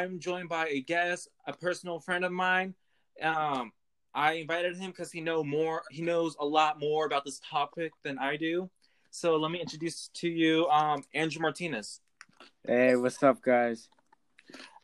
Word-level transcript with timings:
I'm 0.00 0.18
joined 0.18 0.48
by 0.48 0.66
a 0.68 0.80
guest, 0.80 1.28
a 1.46 1.52
personal 1.52 2.00
friend 2.00 2.24
of 2.24 2.32
mine. 2.32 2.74
Um, 3.22 3.70
I 4.14 4.32
invited 4.32 4.78
him 4.78 4.92
because 4.92 5.12
he 5.12 5.20
know 5.20 5.44
more. 5.44 5.82
He 5.90 6.00
knows 6.00 6.36
a 6.40 6.44
lot 6.44 6.80
more 6.80 7.04
about 7.04 7.22
this 7.26 7.38
topic 7.38 7.92
than 8.02 8.18
I 8.18 8.36
do. 8.36 8.70
So 9.10 9.36
let 9.36 9.50
me 9.50 9.60
introduce 9.60 10.08
to 10.14 10.28
you, 10.28 10.66
um, 10.68 11.04
Andrew 11.12 11.42
Martinez. 11.42 12.00
Hey, 12.66 12.96
what's 12.96 13.22
up, 13.22 13.42
guys? 13.42 13.90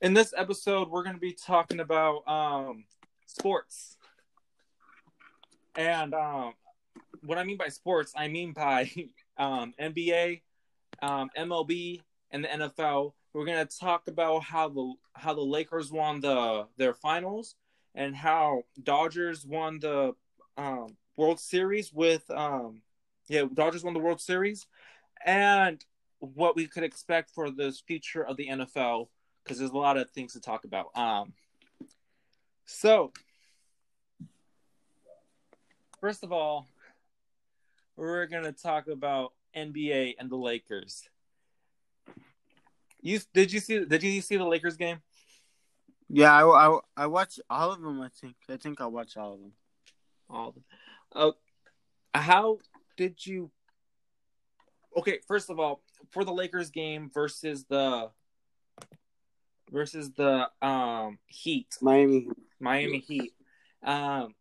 In 0.02 0.12
this 0.12 0.34
episode, 0.36 0.90
we're 0.90 1.02
going 1.02 1.16
to 1.16 1.20
be 1.20 1.32
talking 1.32 1.80
about 1.80 2.28
um, 2.28 2.84
sports, 3.24 3.96
and 5.76 6.12
um, 6.12 6.52
what 7.24 7.38
I 7.38 7.44
mean 7.44 7.56
by 7.56 7.68
sports, 7.68 8.12
I 8.14 8.28
mean 8.28 8.52
by 8.52 8.90
um, 9.38 9.72
NBA, 9.80 10.42
um, 11.00 11.30
MLB, 11.38 12.02
and 12.30 12.44
the 12.44 12.48
NFL. 12.48 13.12
We're 13.36 13.44
gonna 13.44 13.66
talk 13.66 14.08
about 14.08 14.44
how 14.44 14.70
the 14.70 14.94
how 15.12 15.34
the 15.34 15.42
Lakers 15.42 15.92
won 15.92 16.20
the 16.20 16.68
their 16.78 16.94
finals 16.94 17.54
and 17.94 18.16
how 18.16 18.62
Dodgers 18.82 19.44
won 19.44 19.78
the 19.78 20.14
um, 20.56 20.96
World 21.18 21.38
Series 21.38 21.92
with 21.92 22.22
um, 22.30 22.80
yeah 23.28 23.44
Dodgers 23.52 23.84
won 23.84 23.92
the 23.92 24.00
World 24.00 24.22
Series 24.22 24.66
and 25.22 25.84
what 26.20 26.56
we 26.56 26.66
could 26.66 26.82
expect 26.82 27.30
for 27.30 27.50
this 27.50 27.78
future 27.78 28.24
of 28.24 28.38
the 28.38 28.48
NFL 28.48 29.08
because 29.44 29.58
there's 29.58 29.70
a 29.70 29.76
lot 29.76 29.98
of 29.98 30.08
things 30.08 30.32
to 30.32 30.40
talk 30.40 30.64
about. 30.64 30.96
Um, 30.96 31.34
so 32.64 33.12
first 36.00 36.24
of 36.24 36.32
all, 36.32 36.68
we're 37.96 38.24
gonna 38.28 38.52
talk 38.52 38.88
about 38.88 39.34
NBA 39.54 40.14
and 40.18 40.30
the 40.30 40.36
Lakers. 40.36 41.06
You 43.00 43.20
did 43.32 43.52
you 43.52 43.60
see 43.60 43.84
did 43.84 44.02
you 44.02 44.20
see 44.20 44.36
the 44.36 44.44
Lakers 44.44 44.76
game? 44.76 45.00
Yeah, 46.08 46.32
I, 46.32 46.68
I, 46.68 46.78
I 46.96 47.06
watched 47.06 47.40
all 47.50 47.72
of 47.72 47.80
them. 47.80 48.00
I 48.00 48.08
think 48.20 48.36
I 48.48 48.56
think 48.56 48.80
I 48.80 48.86
watched 48.86 49.16
all 49.16 49.34
of 49.34 49.40
them. 49.40 49.52
All 50.30 50.48
of 50.48 50.54
them. 50.54 50.64
Uh, 51.12 51.32
how 52.14 52.58
did 52.96 53.24
you? 53.24 53.50
Okay, 54.96 55.18
first 55.26 55.50
of 55.50 55.58
all, 55.58 55.82
for 56.10 56.24
the 56.24 56.32
Lakers 56.32 56.70
game 56.70 57.10
versus 57.12 57.64
the 57.68 58.10
versus 59.70 60.12
the 60.12 60.48
um 60.62 61.18
Heat, 61.26 61.68
Miami, 61.80 62.28
Miami 62.60 62.98
Heat. 63.00 63.34
Um, 63.82 64.34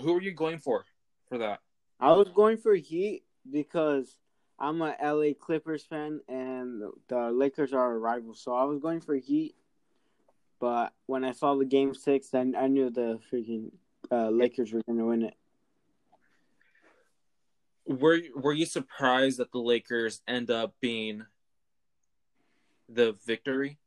who 0.00 0.16
are 0.16 0.22
you 0.22 0.32
going 0.32 0.58
for 0.58 0.84
for 1.28 1.38
that? 1.38 1.60
I 1.98 2.12
was 2.12 2.28
going 2.28 2.58
for 2.58 2.74
Heat 2.74 3.24
because 3.50 4.16
I'm 4.58 4.80
a 4.80 4.96
LA 5.02 5.34
Clippers 5.38 5.84
fan 5.84 6.20
and 6.28 6.82
the 7.08 7.30
Lakers 7.30 7.72
are 7.72 7.92
a 7.92 7.98
rival, 7.98 8.34
so 8.34 8.54
I 8.54 8.64
was 8.64 8.78
going 8.80 9.00
for 9.00 9.14
Heat. 9.14 9.54
But 10.58 10.92
when 11.04 11.24
I 11.24 11.32
saw 11.32 11.54
the 11.54 11.66
game 11.66 11.94
six, 11.94 12.30
then 12.30 12.54
I 12.58 12.66
knew 12.66 12.90
the 12.90 13.20
freaking 13.30 13.70
uh, 14.10 14.30
Lakers 14.30 14.72
were 14.72 14.82
going 14.86 14.98
to 14.98 15.04
win 15.04 15.22
it. 15.22 15.34
Were 17.86 18.20
Were 18.34 18.52
you 18.52 18.66
surprised 18.66 19.38
that 19.38 19.52
the 19.52 19.58
Lakers 19.58 20.22
end 20.26 20.50
up 20.50 20.74
being 20.80 21.24
the 22.88 23.14
victory? 23.26 23.78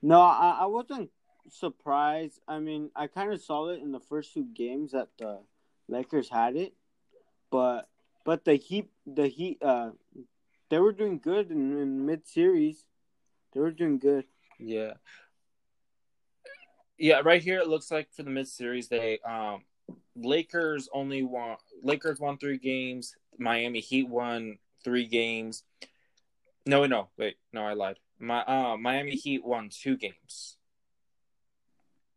No, 0.00 0.20
I, 0.20 0.58
I 0.60 0.66
wasn't 0.66 1.10
surprised. 1.50 2.40
I 2.48 2.58
mean, 2.58 2.90
I 2.96 3.06
kind 3.06 3.32
of 3.32 3.40
saw 3.40 3.68
it 3.68 3.82
in 3.82 3.92
the 3.92 4.00
first 4.00 4.32
two 4.32 4.46
games 4.54 4.92
that 4.92 5.08
the 5.18 5.40
Lakers 5.88 6.28
had 6.28 6.56
it, 6.56 6.74
but 7.50 7.88
but 8.28 8.44
the 8.44 8.56
Heat, 8.56 8.90
the 9.06 9.26
Heat, 9.26 9.56
uh, 9.62 9.92
they 10.68 10.78
were 10.78 10.92
doing 10.92 11.18
good 11.18 11.50
in, 11.50 11.78
in 11.78 12.04
mid 12.04 12.28
series. 12.28 12.84
They 13.54 13.60
were 13.60 13.70
doing 13.70 13.98
good. 13.98 14.26
Yeah. 14.58 14.92
Yeah, 16.98 17.20
right 17.24 17.40
here 17.40 17.58
it 17.58 17.68
looks 17.68 17.90
like 17.90 18.12
for 18.12 18.24
the 18.24 18.28
mid 18.28 18.46
series 18.46 18.88
they 18.88 19.18
um 19.20 19.62
Lakers 20.14 20.90
only 20.92 21.22
won 21.22 21.56
Lakers 21.82 22.20
won 22.20 22.36
three 22.36 22.58
games, 22.58 23.16
Miami 23.38 23.80
Heat 23.80 24.06
won 24.06 24.58
three 24.84 25.06
games. 25.06 25.64
No, 26.66 26.84
no, 26.84 27.08
wait, 27.16 27.36
no, 27.54 27.62
I 27.62 27.72
lied. 27.72 27.98
My 28.18 28.44
uh 28.44 28.76
Miami 28.76 29.12
Heat 29.12 29.42
won 29.42 29.70
two 29.70 29.96
games. 29.96 30.58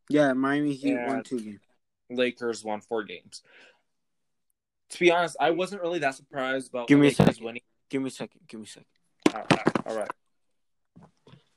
Yeah, 0.10 0.34
Miami 0.34 0.74
Heat 0.74 0.92
and 0.92 1.08
won 1.08 1.24
two 1.24 1.40
games. 1.40 1.62
Lakers 2.10 2.66
won 2.66 2.82
four 2.82 3.04
games. 3.04 3.44
To 4.92 5.00
be 5.00 5.12
honest, 5.12 5.38
I 5.40 5.52
wasn't 5.52 5.82
really 5.82 6.00
that 6.00 6.16
surprised 6.16 6.70
about 6.70 6.88
Give 6.88 7.00
me 7.00 7.08
a 7.08 7.12
second. 7.12 7.44
winning. 7.44 7.62
Give 7.90 8.02
me 8.02 8.08
a 8.10 8.12
second. 8.12 8.42
Give 8.48 8.60
me 8.60 8.66
a 8.66 8.70
second. 8.70 8.86
All 9.34 9.46
right, 9.50 9.86
all 9.88 9.98
right. 9.98 10.12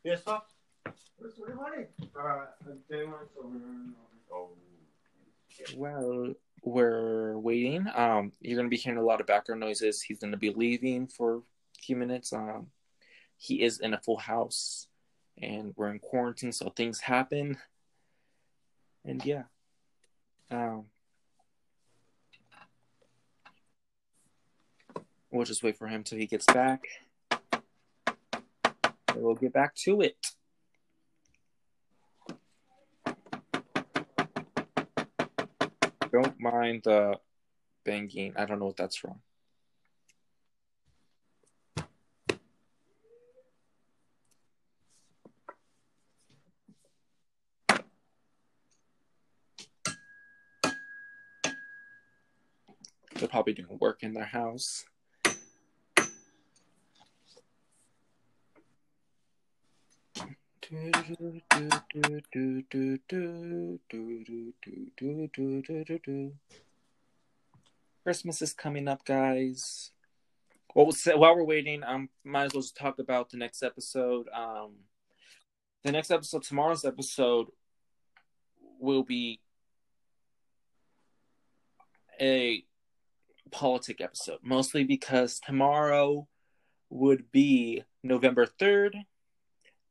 Yes, 0.04 0.24
sir. 0.24 0.40
Well, 5.76 6.34
we're 6.62 7.38
waiting. 7.38 7.86
Um, 7.94 8.32
you're 8.40 8.56
gonna 8.56 8.68
be 8.68 8.76
hearing 8.76 8.98
a 8.98 9.02
lot 9.04 9.20
of 9.20 9.26
background 9.26 9.60
noises. 9.60 10.02
He's 10.02 10.18
gonna 10.18 10.36
be 10.36 10.50
leaving 10.50 11.06
for 11.06 11.36
a 11.36 11.42
few 11.82 11.96
minutes. 11.96 12.32
Um, 12.32 12.68
he 13.36 13.62
is 13.62 13.80
in 13.80 13.94
a 13.94 13.98
full 14.00 14.16
house, 14.16 14.86
and 15.40 15.74
we're 15.76 15.90
in 15.90 15.98
quarantine, 15.98 16.52
so 16.52 16.70
things 16.70 17.00
happen. 17.00 17.58
And 19.04 19.24
yeah, 19.24 19.44
um, 20.50 20.86
we'll 25.34 25.44
just 25.44 25.64
wait 25.64 25.76
for 25.76 25.88
him 25.88 26.04
till 26.04 26.18
he 26.18 26.26
gets 26.26 26.46
back. 26.46 26.86
And 28.06 29.16
we'll 29.16 29.34
get 29.34 29.52
back 29.52 29.74
to 29.76 30.00
it. 30.00 30.16
Don't 36.12 36.38
mind 36.38 36.82
the 36.84 37.18
banging. 37.84 38.34
I 38.36 38.44
don't 38.44 38.60
know 38.60 38.66
what 38.66 38.76
that's 38.76 38.96
from. 38.96 39.20
They're 53.16 53.28
probably 53.28 53.54
doing 53.54 53.78
work 53.80 54.02
in 54.02 54.12
their 54.14 54.24
house. 54.24 54.84
Christmas 68.02 68.42
is 68.42 68.52
coming 68.52 68.88
up, 68.88 69.04
guys. 69.04 69.92
Well, 70.74 70.90
while 71.14 71.36
we're 71.36 71.44
waiting, 71.44 71.84
um, 71.84 72.08
might 72.24 72.46
as 72.46 72.54
well 72.54 72.62
just 72.62 72.76
talk 72.76 72.98
about 72.98 73.30
the 73.30 73.36
next 73.36 73.62
episode. 73.62 74.28
Um, 74.34 74.72
the 75.84 75.92
next 75.92 76.10
episode, 76.10 76.42
tomorrow's 76.42 76.84
episode, 76.84 77.46
will 78.80 79.04
be 79.04 79.40
a 82.20 82.64
politic 83.50 84.00
episode, 84.00 84.40
mostly 84.42 84.82
because 84.82 85.38
tomorrow 85.38 86.26
would 86.90 87.30
be 87.30 87.84
November 88.02 88.46
third, 88.46 88.96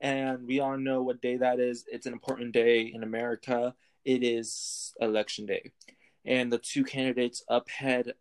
and 0.04 0.46
we 0.46 0.60
all 0.60 0.78
know 0.78 1.02
what 1.02 1.22
day 1.22 1.38
that 1.38 1.60
is. 1.60 1.86
It's 1.92 2.06
an 2.06 2.14
important 2.14 2.52
day 2.52 2.92
in 2.94 3.02
America. 3.02 3.74
It 4.06 4.22
is 4.22 4.94
election 5.00 5.46
day, 5.46 5.72
and 6.26 6.52
the 6.52 6.60
two 6.60 6.84
candidates 6.84 7.44
up 7.48 7.68
ahead 7.70 8.14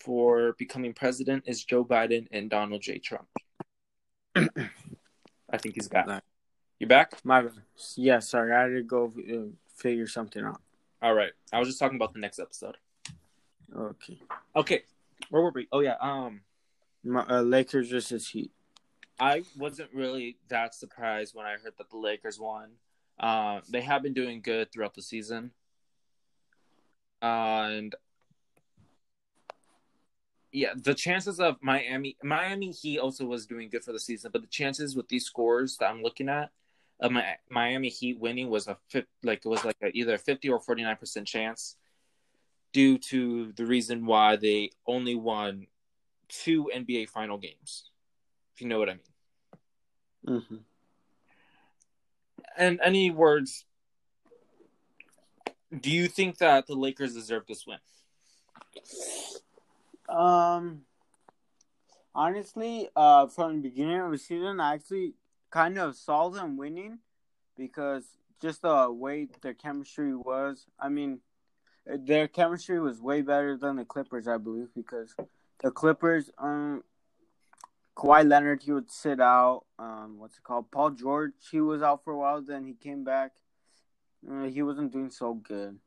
for 0.00 0.54
becoming 0.58 0.94
president 0.94 1.44
is 1.46 1.62
Joe 1.64 1.84
Biden 1.84 2.26
and 2.32 2.48
Donald 2.48 2.82
J. 2.82 2.98
Trump. 2.98 3.28
I 4.36 5.58
think 5.58 5.74
he's 5.74 5.88
back. 5.88 6.06
Nice. 6.06 6.22
You 6.80 6.86
back? 6.86 7.12
My. 7.24 7.44
Yeah, 7.96 8.20
sorry. 8.20 8.52
I 8.52 8.62
had 8.62 8.68
to 8.68 8.82
go 8.82 9.12
uh, 9.18 9.52
figure 9.76 10.06
something 10.06 10.42
out. 10.42 10.60
All 11.02 11.14
right. 11.14 11.32
I 11.52 11.58
was 11.58 11.68
just 11.68 11.78
talking 11.78 11.96
about 11.96 12.14
the 12.14 12.20
next 12.20 12.38
episode. 12.38 12.76
Okay. 13.76 14.18
Okay. 14.56 14.82
Where 15.30 15.42
were 15.42 15.52
we? 15.54 15.68
Oh 15.72 15.80
yeah. 15.80 15.96
Um, 16.00 16.40
My, 17.04 17.20
uh, 17.22 17.42
Lakers 17.42 17.90
versus 17.90 18.28
Heat. 18.28 18.52
I 19.20 19.42
wasn't 19.56 19.92
really 19.92 20.38
that 20.48 20.74
surprised 20.74 21.34
when 21.34 21.46
I 21.46 21.52
heard 21.52 21.74
that 21.78 21.90
the 21.90 21.96
Lakers 21.96 22.38
won. 22.38 22.70
Uh, 23.18 23.60
they 23.68 23.80
have 23.80 24.02
been 24.02 24.14
doing 24.14 24.40
good 24.40 24.70
throughout 24.72 24.94
the 24.94 25.02
season, 25.02 25.50
and 27.20 27.94
yeah, 30.52 30.72
the 30.76 30.94
chances 30.94 31.40
of 31.40 31.56
Miami 31.60 32.16
Miami 32.22 32.70
Heat 32.70 32.98
also 32.98 33.24
was 33.26 33.46
doing 33.46 33.68
good 33.68 33.84
for 33.84 33.92
the 33.92 34.00
season, 34.00 34.30
but 34.32 34.42
the 34.42 34.48
chances 34.48 34.96
with 34.96 35.08
these 35.08 35.26
scores 35.26 35.76
that 35.78 35.90
I'm 35.90 36.02
looking 36.02 36.28
at 36.28 36.50
of 37.00 37.12
my 37.12 37.36
Miami 37.50 37.88
Heat 37.88 38.18
winning 38.18 38.48
was 38.48 38.66
a 38.66 38.78
like 39.22 39.44
it 39.44 39.48
was 39.48 39.64
like 39.64 39.76
a, 39.82 39.88
either 39.96 40.14
a 40.14 40.18
50 40.18 40.48
or 40.48 40.60
49 40.60 40.96
percent 40.96 41.26
chance 41.26 41.76
due 42.72 42.98
to 42.98 43.52
the 43.52 43.66
reason 43.66 44.06
why 44.06 44.36
they 44.36 44.70
only 44.86 45.14
won 45.14 45.66
two 46.28 46.70
NBA 46.74 47.08
final 47.08 47.38
games. 47.38 47.90
If 48.58 48.62
you 48.62 48.68
know 48.68 48.80
what 48.80 48.88
I 48.88 48.94
mean. 48.94 49.00
Mm-hmm. 50.26 50.56
in 52.60 52.80
any 52.82 53.12
words, 53.12 53.64
do 55.80 55.92
you 55.92 56.08
think 56.08 56.38
that 56.38 56.66
the 56.66 56.74
Lakers 56.74 57.14
deserve 57.14 57.46
this 57.46 57.64
win? 57.68 57.78
Um, 60.08 60.80
honestly, 62.12 62.88
uh, 62.96 63.28
from 63.28 63.62
the 63.62 63.68
beginning 63.68 64.00
of 64.00 64.10
the 64.10 64.18
season, 64.18 64.58
I 64.58 64.74
actually 64.74 65.14
kind 65.52 65.78
of 65.78 65.94
saw 65.94 66.28
them 66.28 66.56
winning 66.56 66.98
because 67.56 68.06
just 68.42 68.62
the 68.62 68.90
way 68.90 69.28
their 69.40 69.54
chemistry 69.54 70.16
was. 70.16 70.66
I 70.80 70.88
mean, 70.88 71.20
their 71.86 72.26
chemistry 72.26 72.80
was 72.80 73.00
way 73.00 73.22
better 73.22 73.56
than 73.56 73.76
the 73.76 73.84
Clippers, 73.84 74.26
I 74.26 74.38
believe, 74.38 74.70
because 74.74 75.14
the 75.62 75.70
Clippers, 75.70 76.32
um, 76.38 76.82
Kawhi 77.98 78.28
Leonard, 78.28 78.62
he 78.62 78.72
would 78.72 78.90
sit 78.90 79.20
out. 79.20 79.64
Um, 79.78 80.18
what's 80.18 80.36
it 80.36 80.44
called? 80.44 80.70
Paul 80.70 80.90
George, 80.90 81.32
he 81.50 81.60
was 81.60 81.82
out 81.82 82.04
for 82.04 82.12
a 82.12 82.16
while. 82.16 82.40
Then 82.40 82.64
he 82.64 82.74
came 82.74 83.02
back. 83.02 83.32
Uh, 84.30 84.44
he 84.44 84.62
wasn't 84.62 84.92
doing 84.92 85.10
so 85.10 85.34
good. 85.34 85.78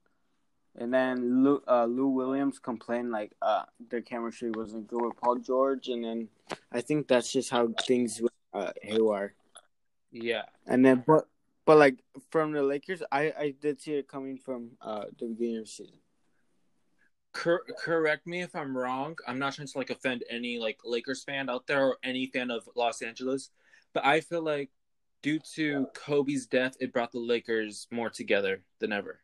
And 0.78 0.94
then 0.94 1.44
Lou, 1.44 1.62
uh, 1.68 1.86
Lou 1.86 2.08
Williams 2.08 2.60
complained 2.60 3.12
like 3.12 3.32
uh, 3.42 3.64
their 3.90 4.02
chemistry 4.02 4.52
wasn't 4.52 4.88
good 4.88 5.02
with 5.02 5.18
Paul 5.18 5.38
George, 5.38 5.88
and 5.88 6.04
then 6.04 6.30
I 6.72 6.82
think 6.82 7.08
that's 7.08 7.32
just 7.32 7.50
how 7.50 7.70
things 7.86 8.22
uh, 8.54 8.72
haywire. 8.82 9.34
Yeah. 10.12 10.44
And 10.66 10.86
then, 10.86 11.04
but 11.06 11.28
but 11.66 11.78
like 11.78 11.98
from 12.30 12.54
the 12.54 12.64
Lakers, 12.64 13.04
I 13.12 13.34
I 13.38 13.54
did 13.60 13.82
see 13.82 13.96
it 13.96 14.08
coming 14.08 14.38
from 14.38 14.72
uh 14.82 15.06
the 15.20 15.26
beginning 15.28 15.58
of 15.58 15.66
the 15.66 15.72
season. 15.72 15.98
Cor- 17.34 17.66
correct 17.80 18.28
me 18.28 18.42
if 18.42 18.56
I'm 18.56 18.78
wrong. 18.78 19.16
I'm 19.28 19.40
not 19.40 19.54
trying 19.54 19.68
to 19.68 19.78
like 19.78 19.90
offend 19.90 20.24
any 20.30 20.60
like 20.60 20.80
Lakers 20.84 21.24
fan 21.24 21.50
out 21.50 21.68
there 21.68 21.86
or 21.86 21.98
any 22.04 22.28
fan 22.28 22.52
of 22.52 22.68
Los 22.76 23.02
Angeles, 23.02 23.52
but 23.94 24.06
I 24.06 24.20
feel 24.20 24.42
like 24.42 24.70
due 25.22 25.40
to 25.56 25.88
Kobe's 25.94 26.46
death, 26.46 26.76
it 26.80 26.92
brought 26.92 27.12
the 27.12 27.20
Lakers 27.20 27.88
more 27.92 28.10
together 28.10 28.64
than 28.80 28.92
ever. 28.92 29.22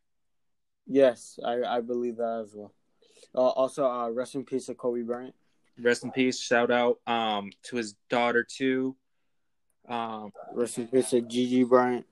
Yes, 0.85 1.37
I 1.43 1.63
I 1.63 1.81
believe 1.81 2.17
that 2.17 2.43
as 2.45 2.55
well. 2.55 2.73
Uh, 3.35 3.49
also, 3.49 3.85
uh, 3.85 4.09
rest 4.09 4.35
in 4.35 4.45
peace 4.45 4.67
to 4.67 4.73
Kobe 4.73 5.01
Bryant. 5.01 5.35
Rest 5.79 6.03
in 6.03 6.11
peace. 6.11 6.39
Shout 6.39 6.71
out 6.71 6.99
um 7.07 7.51
to 7.63 7.75
his 7.75 7.95
daughter 8.09 8.43
too. 8.43 8.95
Um, 9.87 10.31
rest 10.53 10.77
in 10.77 10.87
peace 10.87 11.11
to 11.11 11.21
Gigi 11.21 11.63
Bryant. 11.63 12.05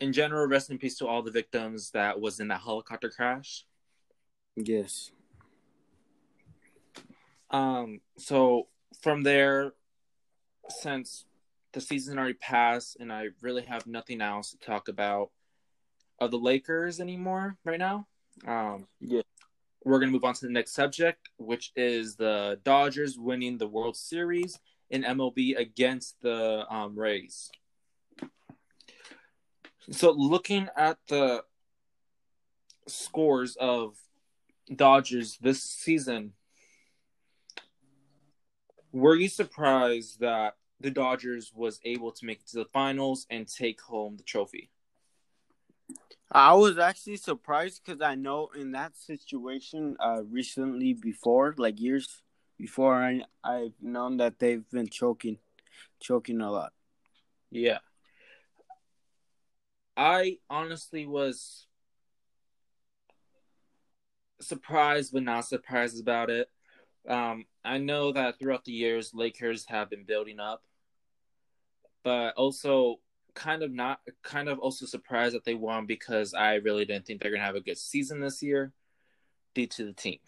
In 0.00 0.12
general, 0.12 0.46
rest 0.46 0.70
in 0.70 0.78
peace 0.78 0.96
to 0.98 1.06
all 1.06 1.22
the 1.22 1.30
victims 1.30 1.90
that 1.90 2.20
was 2.20 2.40
in 2.40 2.48
that 2.48 2.60
helicopter 2.60 3.10
crash. 3.10 3.66
Yes. 4.56 5.10
Um. 7.50 8.00
So 8.18 8.68
from 9.00 9.22
there, 9.22 9.72
since 10.68 11.24
the 11.72 11.80
season 11.80 12.18
already 12.18 12.34
passed, 12.34 12.96
and 13.00 13.12
I 13.12 13.28
really 13.40 13.62
have 13.62 13.86
nothing 13.86 14.20
else 14.20 14.50
to 14.50 14.58
talk 14.58 14.88
about 14.88 15.30
of 16.18 16.30
the 16.30 16.38
Lakers 16.38 17.00
anymore 17.00 17.56
right 17.64 17.78
now. 17.78 18.06
Um. 18.46 18.86
Yeah. 19.00 19.22
We're 19.84 19.98
gonna 19.98 20.12
move 20.12 20.24
on 20.24 20.34
to 20.34 20.46
the 20.46 20.52
next 20.52 20.72
subject, 20.72 21.30
which 21.38 21.72
is 21.74 22.16
the 22.16 22.60
Dodgers 22.64 23.18
winning 23.18 23.56
the 23.56 23.66
World 23.66 23.96
Series 23.96 24.58
in 24.90 25.04
MLB 25.04 25.56
against 25.56 26.20
the 26.20 26.66
um, 26.68 26.98
Rays. 26.98 27.50
So, 29.90 30.10
looking 30.10 30.68
at 30.76 30.98
the 31.08 31.44
scores 32.86 33.56
of 33.56 33.96
Dodgers 34.74 35.38
this 35.40 35.62
season, 35.62 36.32
were 38.92 39.16
you 39.16 39.28
surprised 39.28 40.20
that 40.20 40.56
the 40.80 40.90
Dodgers 40.90 41.52
was 41.54 41.80
able 41.84 42.12
to 42.12 42.24
make 42.24 42.40
it 42.40 42.48
to 42.48 42.58
the 42.58 42.64
finals 42.72 43.26
and 43.30 43.46
take 43.46 43.80
home 43.80 44.16
the 44.16 44.22
trophy? 44.22 44.70
I 46.32 46.54
was 46.54 46.78
actually 46.78 47.16
surprised 47.16 47.82
because 47.84 48.00
I 48.00 48.14
know 48.14 48.50
in 48.56 48.72
that 48.72 48.96
situation 48.96 49.96
uh, 49.98 50.22
recently 50.30 50.94
before, 50.94 51.54
like 51.58 51.80
years 51.80 52.22
before, 52.56 52.94
I 52.94 53.22
I've 53.42 53.74
known 53.80 54.18
that 54.18 54.38
they've 54.38 54.68
been 54.70 54.88
choking, 54.88 55.38
choking 55.98 56.40
a 56.40 56.50
lot. 56.50 56.72
Yeah, 57.50 57.78
I 59.96 60.38
honestly 60.48 61.04
was 61.04 61.66
surprised, 64.40 65.12
but 65.12 65.22
not 65.22 65.46
surprised 65.46 66.00
about 66.00 66.30
it. 66.30 66.48
Um, 67.08 67.46
I 67.64 67.78
know 67.78 68.12
that 68.12 68.38
throughout 68.38 68.64
the 68.64 68.72
years, 68.72 69.12
Lakers 69.14 69.66
have 69.68 69.90
been 69.90 70.04
building 70.04 70.40
up, 70.40 70.62
but 72.04 72.34
also 72.34 73.00
kind 73.34 73.62
of 73.62 73.72
not, 73.72 74.00
kind 74.22 74.48
of 74.48 74.58
also 74.58 74.86
surprised 74.86 75.34
that 75.34 75.44
they 75.44 75.54
won 75.54 75.86
because 75.86 76.34
I 76.34 76.54
really 76.56 76.84
didn't 76.84 77.06
think 77.06 77.22
they're 77.22 77.30
gonna 77.30 77.44
have 77.44 77.54
a 77.54 77.60
good 77.60 77.78
season 77.78 78.20
this 78.20 78.42
year 78.42 78.72
due 79.54 79.66
to 79.66 79.84
the 79.86 79.92
team. 79.92 80.18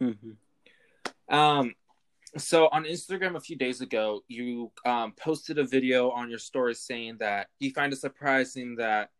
Mm-hmm. 0.00 1.34
Um, 1.34 1.74
so 2.36 2.68
on 2.72 2.84
Instagram 2.84 3.36
a 3.36 3.40
few 3.40 3.56
days 3.56 3.80
ago, 3.80 4.22
you 4.28 4.72
um, 4.84 5.12
posted 5.12 5.58
a 5.58 5.64
video 5.64 6.10
on 6.10 6.30
your 6.30 6.38
story 6.38 6.74
saying 6.74 7.18
that 7.18 7.48
you 7.60 7.70
find 7.70 7.92
it 7.92 8.00
surprising 8.00 8.76
that 8.76 9.10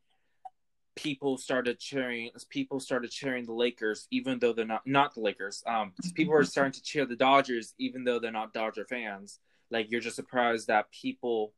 people 0.96 1.36
started 1.36 1.78
cheering 1.78 2.30
people 2.48 2.78
started 2.78 3.10
cheering 3.10 3.44
the 3.44 3.52
Lakers 3.52 4.06
even 4.10 4.38
though 4.38 4.52
they're 4.52 4.64
not 4.64 4.86
not 4.86 5.14
the 5.14 5.20
Lakers. 5.20 5.62
Um, 5.66 5.92
people 6.14 6.34
are 6.34 6.44
starting 6.44 6.72
to 6.72 6.82
cheer 6.82 7.06
the 7.06 7.16
Dodgers 7.16 7.74
even 7.78 8.04
though 8.04 8.18
they're 8.18 8.30
not 8.30 8.52
Dodger 8.52 8.84
fans. 8.84 9.40
Like 9.70 9.90
you're 9.90 10.00
just 10.00 10.16
surprised 10.16 10.68
that 10.68 10.90
people 10.92 11.52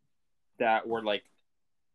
that 0.58 0.86
were 0.88 1.02
like, 1.02 1.24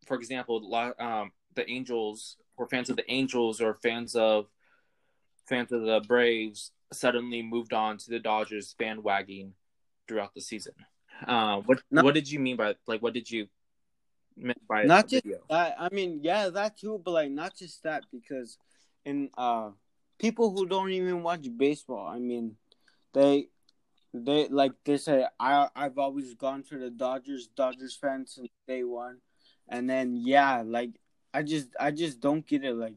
for 0.06 0.16
example, 0.16 0.94
um, 0.98 1.32
the 1.54 1.68
Angels 1.68 2.36
or 2.56 2.68
fans 2.68 2.90
of 2.90 2.96
the 2.96 3.10
Angels 3.10 3.60
or 3.60 3.74
fans 3.74 4.14
of 4.14 4.46
fans 5.48 5.72
of 5.72 5.82
the 5.82 6.00
Braves 6.06 6.70
suddenly 6.92 7.42
moved 7.42 7.72
on 7.72 7.98
to 7.98 8.10
the 8.10 8.18
Dodgers 8.18 8.74
bandwagon 8.78 9.54
throughout 10.06 10.34
the 10.34 10.40
season. 10.40 10.74
Uh, 11.26 11.58
what 11.58 11.80
not, 11.90 12.04
what 12.04 12.14
did 12.14 12.30
you 12.30 12.38
mean 12.38 12.56
by 12.56 12.74
like 12.86 13.02
what 13.02 13.14
did 13.14 13.30
you 13.30 13.48
mean 14.36 14.54
by 14.68 14.84
not 14.84 15.08
just 15.08 15.24
video? 15.24 15.40
that? 15.48 15.76
I 15.78 15.88
mean, 15.92 16.20
yeah, 16.22 16.48
that 16.48 16.78
too, 16.78 17.00
but 17.04 17.12
like 17.12 17.30
not 17.30 17.56
just 17.56 17.82
that 17.82 18.04
because 18.12 18.58
in 19.04 19.30
uh 19.36 19.70
people 20.18 20.52
who 20.52 20.66
don't 20.66 20.90
even 20.90 21.22
watch 21.22 21.46
baseball, 21.56 22.06
I 22.06 22.18
mean, 22.18 22.56
they 23.12 23.48
they 24.14 24.48
like 24.48 24.72
they 24.84 24.96
say 24.98 25.26
I 25.38 25.68
I've 25.74 25.98
always 25.98 26.34
gone 26.34 26.62
for 26.62 26.78
the 26.78 26.90
Dodgers 26.90 27.48
Dodgers 27.48 27.96
fans 27.96 28.34
since 28.34 28.48
day 28.66 28.84
one, 28.84 29.18
and 29.68 29.88
then 29.88 30.16
yeah, 30.16 30.62
like 30.64 30.90
I 31.32 31.42
just 31.42 31.68
I 31.78 31.90
just 31.90 32.20
don't 32.20 32.46
get 32.46 32.64
it 32.64 32.74
like 32.74 32.96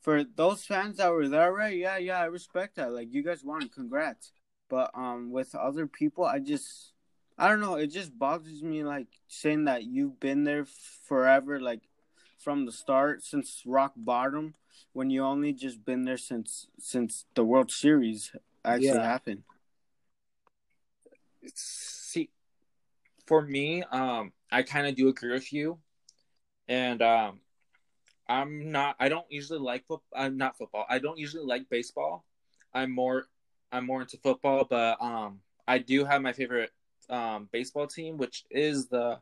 for 0.00 0.24
those 0.24 0.64
fans 0.64 0.96
that 0.96 1.12
were 1.12 1.28
there, 1.28 1.52
right? 1.52 1.76
Yeah, 1.76 1.98
yeah, 1.98 2.20
I 2.20 2.26
respect 2.26 2.76
that. 2.76 2.92
Like 2.92 3.12
you 3.12 3.22
guys 3.22 3.44
won, 3.44 3.68
congrats. 3.68 4.32
But 4.68 4.90
um, 4.94 5.30
with 5.30 5.54
other 5.54 5.86
people, 5.86 6.24
I 6.24 6.38
just 6.40 6.92
I 7.38 7.48
don't 7.48 7.60
know. 7.60 7.76
It 7.76 7.92
just 7.92 8.18
bothers 8.18 8.62
me 8.62 8.82
like 8.82 9.06
saying 9.28 9.66
that 9.66 9.84
you've 9.84 10.18
been 10.18 10.42
there 10.42 10.66
forever, 11.04 11.60
like 11.60 11.82
from 12.36 12.66
the 12.66 12.72
start 12.72 13.22
since 13.22 13.62
rock 13.64 13.92
bottom, 13.96 14.54
when 14.92 15.08
you 15.08 15.22
only 15.22 15.52
just 15.52 15.84
been 15.84 16.04
there 16.04 16.16
since 16.16 16.66
since 16.80 17.26
the 17.34 17.44
World 17.44 17.70
Series 17.70 18.32
actually 18.64 18.88
yeah. 18.88 19.02
happened. 19.04 19.44
See, 21.54 22.30
for 23.26 23.42
me, 23.42 23.84
um, 23.84 24.32
I 24.50 24.62
kind 24.62 24.88
of 24.88 24.96
do 24.96 25.08
agree 25.08 25.32
with 25.32 25.52
you, 25.52 25.78
and 26.66 27.00
um, 27.02 27.40
I'm 28.28 28.72
not. 28.72 28.96
I 28.98 29.08
don't 29.08 29.30
usually 29.30 29.60
like 29.60 29.86
football. 29.86 30.20
I'm 30.20 30.36
not 30.36 30.58
football. 30.58 30.86
I 30.88 30.98
don't 30.98 31.18
usually 31.18 31.44
like 31.44 31.70
baseball. 31.70 32.24
I'm 32.74 32.90
more. 32.90 33.26
I'm 33.70 33.86
more 33.86 34.00
into 34.00 34.16
football, 34.16 34.66
but 34.68 35.00
um, 35.00 35.40
I 35.68 35.78
do 35.78 36.04
have 36.04 36.20
my 36.20 36.32
favorite 36.32 36.72
um 37.10 37.48
baseball 37.52 37.86
team, 37.86 38.16
which 38.16 38.44
is 38.50 38.88
the 38.88 39.18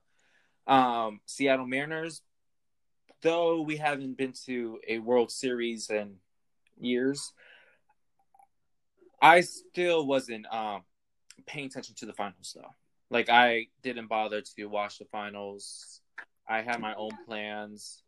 um 0.66 1.20
Seattle 1.26 1.66
Mariners. 1.66 2.22
Though 3.22 3.62
we 3.62 3.76
haven't 3.76 4.16
been 4.16 4.34
to 4.46 4.78
a 4.86 4.98
World 4.98 5.30
Series 5.30 5.90
in 5.90 6.16
years, 6.78 7.32
I 9.20 9.40
still 9.40 10.06
wasn't 10.06 10.46
um 10.52 10.82
paying 11.46 11.66
attention 11.66 11.94
to 11.96 12.06
the 12.06 12.12
finals 12.12 12.54
though. 12.56 12.70
Like 13.10 13.28
I 13.28 13.68
didn't 13.82 14.08
bother 14.08 14.42
to 14.56 14.64
watch 14.66 14.98
the 14.98 15.04
finals. 15.06 16.00
I 16.48 16.62
had 16.62 16.80
my 16.80 16.94
own 16.94 17.10
plans 17.26 18.02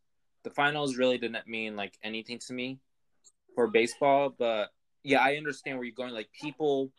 the 0.48 0.50
finals 0.50 0.96
really 0.96 1.18
didn't 1.18 1.46
mean 1.46 1.76
like 1.76 1.98
anything 2.02 2.38
to 2.46 2.52
me 2.52 2.78
for 3.54 3.66
baseball, 3.66 4.34
but 4.36 4.68
yeah, 5.02 5.20
I 5.20 5.36
understand 5.36 5.76
where 5.76 5.84
you're 5.84 5.94
going. 5.94 6.14
Like 6.14 6.30
people 6.32 6.90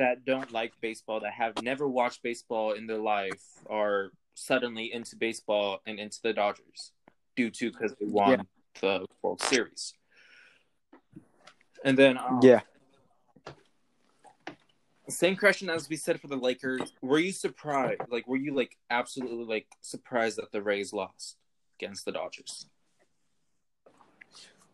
that 0.00 0.24
don't 0.24 0.50
like 0.50 0.72
baseball, 0.80 1.20
that 1.20 1.34
have 1.34 1.62
never 1.62 1.86
watched 1.86 2.22
baseball 2.22 2.72
in 2.72 2.86
their 2.86 2.98
life, 2.98 3.42
are 3.68 4.10
suddenly 4.34 4.90
into 4.94 5.14
baseball 5.14 5.80
and 5.86 5.98
into 5.98 6.18
the 6.22 6.32
Dodgers 6.32 6.92
due 7.36 7.50
to 7.50 7.70
because 7.70 7.94
they 8.00 8.06
won 8.06 8.30
yeah. 8.30 8.36
the 8.80 9.06
World 9.20 9.42
Series. 9.42 9.92
And 11.84 11.98
then, 11.98 12.16
um, 12.16 12.40
yeah. 12.42 12.60
same 15.08 15.36
question 15.36 15.68
as 15.68 15.90
we 15.90 15.96
said 15.96 16.18
for 16.18 16.28
the 16.28 16.36
Lakers. 16.36 16.94
Were 17.02 17.18
you 17.18 17.32
surprised? 17.32 18.00
Like, 18.08 18.26
were 18.26 18.38
you 18.38 18.54
like 18.54 18.78
absolutely 18.88 19.44
like 19.44 19.66
surprised 19.82 20.38
that 20.38 20.50
the 20.50 20.62
Rays 20.62 20.94
lost 20.94 21.36
against 21.78 22.06
the 22.06 22.12
Dodgers? 22.12 22.66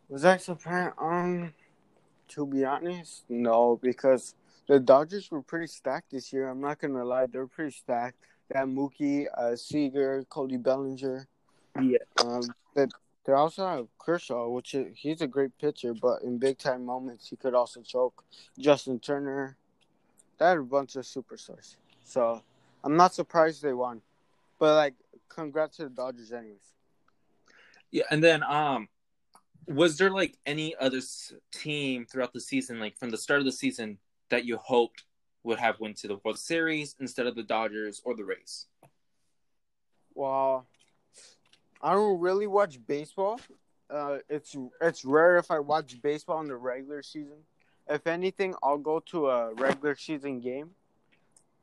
Was 0.09 0.25
I 0.25 0.37
surprised? 0.37 0.95
Um, 1.01 1.53
to 2.29 2.47
be 2.47 2.65
honest, 2.65 3.25
no, 3.29 3.81
because 3.83 4.37
the 4.69 4.81
Dodgers 4.81 5.31
were 5.31 5.43
pretty 5.43 5.67
stacked 5.67 6.11
this 6.11 6.33
year. 6.33 6.49
I'm 6.49 6.61
not 6.61 6.81
gonna 6.81 7.05
lie, 7.05 7.27
they're 7.27 7.47
pretty 7.47 7.73
stacked. 7.73 8.19
They 8.49 8.59
have 8.59 8.69
Mookie, 8.69 9.27
uh, 9.37 9.57
Seager, 9.57 10.25
Cody 10.29 10.57
Bellinger. 10.57 11.27
Yeah. 11.81 11.99
Um, 12.25 12.43
that 12.75 12.91
they 13.25 13.33
also 13.33 13.67
have 13.67 13.87
Kershaw, 13.99 14.49
which 14.49 14.75
is, 14.75 14.97
he's 14.97 15.21
a 15.21 15.27
great 15.27 15.59
pitcher, 15.59 15.95
but 15.95 16.23
in 16.23 16.39
big 16.39 16.59
time 16.59 16.85
moments 16.85 17.29
he 17.29 17.37
could 17.37 17.55
also 17.55 17.83
choke. 17.83 18.25
Justin 18.59 19.01
Turner, 19.01 19.57
they 20.39 20.47
had 20.47 20.59
a 20.59 20.63
bunch 20.63 20.95
of 20.97 21.05
superstars. 21.05 21.77
So 22.05 22.43
I'm 22.85 22.97
not 22.97 23.15
surprised 23.15 23.63
they 23.63 23.73
won, 23.73 24.01
but 24.59 24.77
like, 24.77 24.95
congrats 25.29 25.79
to 25.79 25.85
the 25.85 25.91
Dodgers, 25.91 26.33
anyways. 26.33 26.73
Yeah, 27.91 28.05
and 28.11 28.23
then 28.23 28.45
um, 28.45 28.89
was 29.67 29.99
there 29.99 30.11
like 30.11 30.37
any 30.47 30.77
other 30.77 31.01
team 31.53 32.07
throughout 32.07 32.33
the 32.33 32.41
season, 32.41 32.79
like 32.79 32.97
from 32.97 33.11
the 33.11 33.19
start 33.19 33.41
of 33.41 33.47
the 33.47 33.53
season, 33.53 33.99
that 34.31 34.45
you 34.45 34.57
hoped 34.57 35.05
would 35.43 35.59
have 35.59 35.79
went 35.81 35.97
to 35.99 36.09
the 36.09 36.19
World 36.25 36.39
Series 36.39 36.97
instead 37.01 37.27
of 37.27 37.37
the 37.37 37.43
Dodgers 37.43 38.03
or 38.05 38.15
the 38.15 38.25
Rays? 38.25 38.67
Well, 40.15 40.67
I 41.83 41.93
don't 41.93 42.21
really 42.21 42.47
watch 42.47 42.79
baseball. 42.87 43.41
Uh, 43.89 44.19
it's 44.29 44.57
it's 44.81 45.05
rare 45.05 45.37
if 45.37 45.51
I 45.51 45.61
watch 45.61 46.01
baseball 46.03 46.41
in 46.41 46.49
the 46.49 46.57
regular 46.57 47.03
season. 47.03 47.39
If 47.89 48.07
anything, 48.07 48.55
I'll 48.63 48.79
go 48.79 48.99
to 49.11 49.29
a 49.29 49.55
regular 49.55 49.95
season 49.95 50.41
game, 50.41 50.71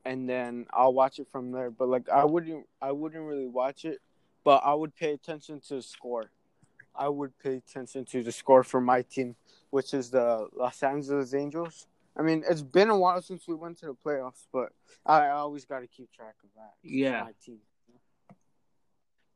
and 0.05 0.29
then 0.29 0.65
I'll 0.71 0.93
watch 0.93 1.19
it 1.19 1.27
from 1.29 1.51
there. 1.51 1.69
But 1.69 1.89
like, 1.89 2.07
I 2.09 2.23
wouldn't 2.23 2.65
I 2.81 2.91
wouldn't 2.91 3.23
really 3.23 3.47
watch 3.47 3.83
it, 3.83 3.99
but 4.45 4.61
I 4.63 4.73
would 4.73 4.95
pay 4.95 5.11
attention 5.11 5.59
to 5.67 5.75
the 5.75 5.81
score. 5.81 6.29
I 6.95 7.09
would 7.09 7.37
pay 7.39 7.55
attention 7.55 8.05
to 8.05 8.23
the 8.23 8.31
score 8.31 8.63
for 8.63 8.79
my 8.79 9.01
team, 9.01 9.35
which 9.71 9.93
is 9.93 10.11
the 10.11 10.47
Los 10.55 10.81
Angeles 10.83 11.33
Angels. 11.33 11.87
I 12.15 12.21
mean, 12.21 12.43
it's 12.47 12.61
been 12.61 12.89
a 12.89 12.97
while 12.97 13.21
since 13.21 13.47
we 13.47 13.55
went 13.55 13.79
to 13.79 13.87
the 13.87 13.93
playoffs, 13.93 14.45
but 14.51 14.71
I 15.05 15.29
always 15.29 15.65
got 15.65 15.79
to 15.79 15.87
keep 15.87 16.11
track 16.11 16.35
of 16.43 16.49
that. 16.55 16.73
Yeah. 16.83 17.25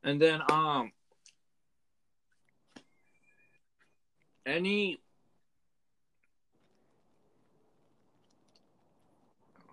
And 0.04 0.20
then, 0.20 0.40
um, 0.50 0.92
any. 4.46 5.00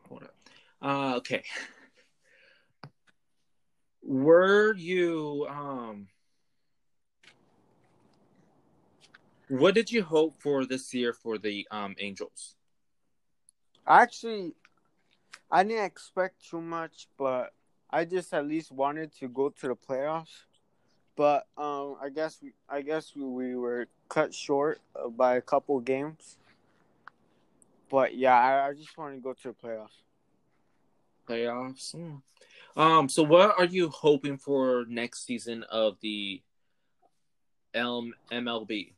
Hold 0.10 0.24
up. 0.24 0.36
Uh, 0.82 1.16
okay. 1.18 1.44
Were 4.08 4.76
you 4.76 5.48
um 5.50 6.08
what 9.48 9.74
did 9.74 9.92
you 9.92 10.04
hope 10.04 10.36
for 10.40 10.66
this 10.66 10.94
year 10.94 11.12
for 11.12 11.40
the 11.40 11.68
um 11.72 11.96
Angels? 11.98 12.56
Actually, 13.88 14.54
I 15.52 15.64
didn't 15.64 15.86
expect 15.86 16.50
too 16.50 16.62
much, 16.62 17.08
but 17.18 17.54
I 17.90 18.06
just 18.06 18.34
at 18.34 18.48
least 18.48 18.72
wanted 18.72 19.16
to 19.20 19.28
go 19.28 19.50
to 19.50 19.68
the 19.68 19.76
playoffs. 19.76 20.44
But 21.16 21.48
um, 21.58 21.96
I 22.02 22.10
guess 22.10 22.40
we, 22.42 22.54
I 22.68 22.82
guess 22.82 23.16
we, 23.16 23.24
we 23.24 23.56
were 23.56 23.88
cut 24.10 24.34
short 24.34 24.80
by 25.12 25.36
a 25.36 25.42
couple 25.42 25.80
games. 25.80 26.38
But 27.90 28.16
yeah, 28.16 28.38
I, 28.38 28.70
I 28.70 28.74
just 28.74 28.98
want 28.98 29.16
to 29.16 29.22
go 29.22 29.34
to 29.34 29.44
the 29.44 29.54
playoffs. 29.54 30.02
Playoffs. 31.30 31.92
Hmm. 31.94 32.16
Um. 32.80 33.08
So, 33.08 33.24
what 33.24 33.58
are 33.58 33.66
you 33.66 33.90
hoping 33.90 34.38
for 34.38 34.86
next 34.90 35.26
season 35.26 35.64
of 35.72 35.98
the 36.02 36.42
Elm 37.74 38.14
MLB? 38.32 38.94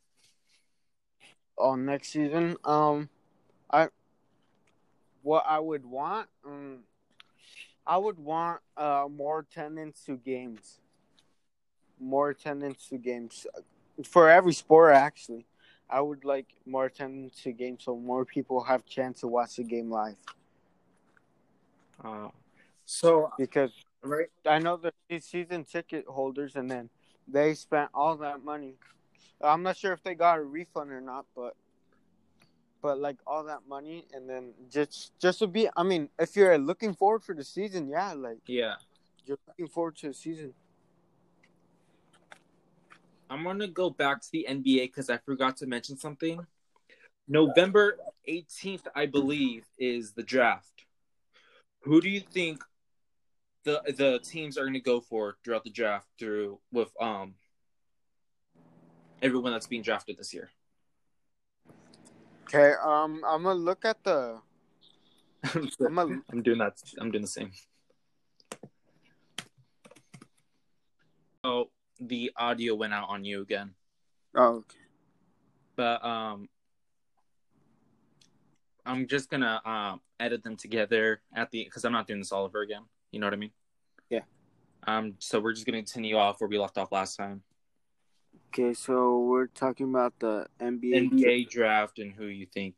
Oh, 1.58 1.76
next 1.76 2.10
season. 2.10 2.58
Um, 2.64 3.10
I 3.72 3.90
what 5.28 5.44
I 5.46 5.60
would 5.60 5.86
want, 5.86 6.30
um, 6.46 6.80
I 7.86 7.98
would 7.98 8.18
want 8.18 8.62
uh, 8.78 9.08
more 9.14 9.40
attendance 9.40 10.02
to 10.06 10.16
games. 10.16 10.80
More 12.00 12.30
attendance 12.30 12.88
to 12.88 12.98
games 12.98 13.46
for 14.06 14.30
every 14.30 14.54
sport. 14.54 14.96
Actually, 14.96 15.46
I 15.90 16.00
would 16.00 16.24
like 16.24 16.46
more 16.66 16.86
attendance 16.86 17.44
to 17.44 17.52
games 17.52 17.84
so 17.84 17.98
more 17.98 18.24
people 18.24 18.64
have 18.64 18.86
chance 18.86 19.20
to 19.20 19.28
watch 19.28 19.58
the 19.58 19.64
game 19.64 19.92
live. 19.92 20.16
Uh, 22.02 22.30
so 22.86 23.30
because 23.38 23.72
right, 24.04 24.30
I 24.46 24.60
know 24.60 24.78
the 24.78 24.94
season 25.20 25.66
ticket 25.66 26.06
holders, 26.08 26.56
and 26.56 26.72
then 26.72 26.90
they 27.28 27.54
spent 27.54 27.90
all 27.94 28.16
that 28.18 28.46
money. 28.46 28.76
I'm 29.42 29.62
not 29.62 29.76
sure 29.76 29.92
if 29.92 30.02
they 30.04 30.16
got 30.16 30.38
a 30.40 30.44
refund 30.44 30.90
or 30.90 31.02
not, 31.02 31.26
but 31.36 31.54
but 32.82 33.00
like 33.00 33.18
all 33.26 33.44
that 33.44 33.62
money 33.68 34.06
and 34.14 34.30
then 34.30 34.54
just 34.70 35.12
just 35.20 35.40
to 35.40 35.48
be 35.48 35.68
i 35.76 35.84
mean 35.84 36.10
if 36.20 36.36
you're 36.36 36.58
looking 36.58 36.94
forward 36.94 37.24
for 37.24 37.34
the 37.36 37.44
season 37.44 37.88
yeah 37.88 38.14
like 38.14 38.38
yeah. 38.48 38.76
you're 39.26 39.38
looking 39.48 39.68
forward 39.68 39.96
to 39.96 40.08
the 40.08 40.14
season. 40.14 40.54
I'm 43.30 43.44
gonna 43.44 43.68
go 43.68 43.90
back 43.90 44.22
to 44.22 44.32
the 44.32 44.48
nba 44.50 44.84
because 44.84 45.10
i 45.10 45.18
forgot 45.18 45.58
to 45.58 45.68
mention 45.68 45.98
something. 45.98 46.40
November 47.28 47.98
18th 48.28 48.88
i 48.96 49.06
believe 49.06 49.66
is 49.78 50.14
the 50.14 50.24
draft. 50.24 50.86
Who 51.82 52.02
do 52.02 52.10
you 52.10 52.22
think 52.22 52.64
the 53.64 53.82
the 53.98 54.20
teams 54.20 54.58
are 54.58 54.62
going 54.62 54.74
to 54.74 54.80
go 54.80 55.02
for 55.02 55.36
throughout 55.44 55.66
the 55.66 55.70
draft 55.70 56.08
through 56.18 56.60
with 56.72 56.90
um 57.02 57.36
everyone 59.22 59.52
that's 59.52 59.68
being 59.68 59.82
drafted 59.82 60.18
this 60.18 60.34
year 60.34 60.50
Okay, 62.48 62.74
um, 62.82 63.24
I'm 63.28 63.44
gonna 63.44 63.56
look 63.56 63.84
at 63.84 64.02
the. 64.06 64.40
I'm, 65.54 65.70
gonna... 65.80 66.22
I'm 66.32 66.42
doing 66.42 66.60
that. 66.60 66.82
I'm 67.00 67.12
doing 67.12 67.24
the 67.24 67.28
same. 67.28 67.52
Oh, 71.44 71.66
the 72.00 72.32
audio 72.38 72.76
went 72.76 72.94
out 72.94 73.10
on 73.10 73.26
you 73.26 73.42
again. 73.42 73.72
Oh, 74.34 74.64
okay. 74.64 74.78
But 75.76 76.04
um, 76.06 76.48
I'm 78.86 79.08
just 79.08 79.30
gonna 79.30 79.62
um 79.66 80.00
edit 80.18 80.42
them 80.42 80.56
together 80.56 81.22
at 81.36 81.52
the 81.52 81.66
because 81.66 81.84
I'm 81.84 81.92
not 81.92 82.08
doing 82.08 82.20
this 82.20 82.32
all 82.32 82.46
over 82.46 82.62
again. 82.62 82.84
You 83.12 83.20
know 83.20 83.28
what 83.28 83.34
I 83.34 83.38
mean? 83.38 83.52
Yeah. 84.10 84.22
Um. 84.88 85.16
So 85.20 85.42
we're 85.42 85.54
just 85.54 85.66
gonna 85.66 85.80
continue 85.80 86.16
off 86.16 86.40
where 86.40 86.48
we 86.48 86.58
left 86.58 86.78
off 86.78 86.94
last 86.94 87.18
time. 87.18 87.42
Okay, 88.60 88.74
so 88.74 89.20
we're 89.20 89.46
talking 89.46 89.88
about 89.88 90.18
the 90.18 90.48
NBA 90.60 91.12
NBA 91.12 91.50
draft 91.52 92.00
and 92.00 92.12
who 92.12 92.26
you 92.26 92.48
think 92.48 92.74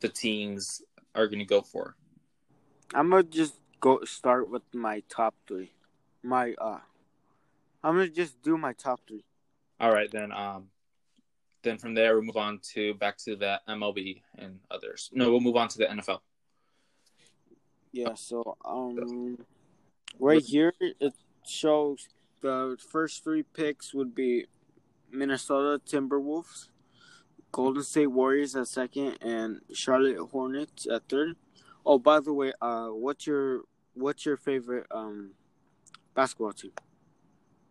the 0.00 0.08
teams 0.08 0.80
are 1.14 1.26
going 1.26 1.40
to 1.40 1.44
go 1.44 1.60
for. 1.60 1.96
I'm 2.94 3.10
gonna 3.10 3.24
just 3.24 3.56
go 3.78 4.02
start 4.04 4.48
with 4.48 4.62
my 4.72 5.02
top 5.10 5.34
three. 5.46 5.72
My 6.22 6.54
uh, 6.56 6.78
I'm 7.84 7.96
gonna 7.96 8.08
just 8.08 8.40
do 8.40 8.56
my 8.56 8.72
top 8.72 9.00
three. 9.06 9.22
All 9.78 9.92
right, 9.92 10.10
then. 10.10 10.32
Um, 10.32 10.68
then 11.62 11.76
from 11.76 11.92
there 11.92 12.14
we'll 12.14 12.24
move 12.24 12.38
on 12.38 12.58
to 12.72 12.94
back 12.94 13.18
to 13.18 13.36
the 13.36 13.60
MLB 13.68 14.22
and 14.38 14.60
others. 14.70 15.10
No, 15.12 15.30
we'll 15.30 15.40
move 15.40 15.56
on 15.56 15.68
to 15.68 15.76
the 15.76 15.84
NFL. 15.84 16.20
Yeah. 17.92 18.14
So 18.14 18.56
um, 18.64 19.36
right 20.18 20.42
here 20.42 20.72
it 20.80 21.12
shows 21.46 22.08
the 22.40 22.76
first 22.90 23.24
three 23.24 23.42
picks 23.42 23.94
would 23.94 24.14
be 24.14 24.46
Minnesota 25.10 25.80
Timberwolves, 25.84 26.68
Golden 27.52 27.82
State 27.82 28.08
Warriors 28.08 28.54
at 28.56 28.68
second, 28.68 29.18
and 29.20 29.60
Charlotte 29.72 30.18
Hornets 30.30 30.86
at 30.86 31.08
third. 31.08 31.36
Oh, 31.84 31.98
by 31.98 32.20
the 32.20 32.32
way, 32.32 32.52
uh, 32.60 32.88
what's 32.88 33.26
your 33.26 33.62
what's 33.94 34.24
your 34.26 34.36
favorite 34.36 34.86
um 34.90 35.32
basketball 36.14 36.52
team? 36.52 36.72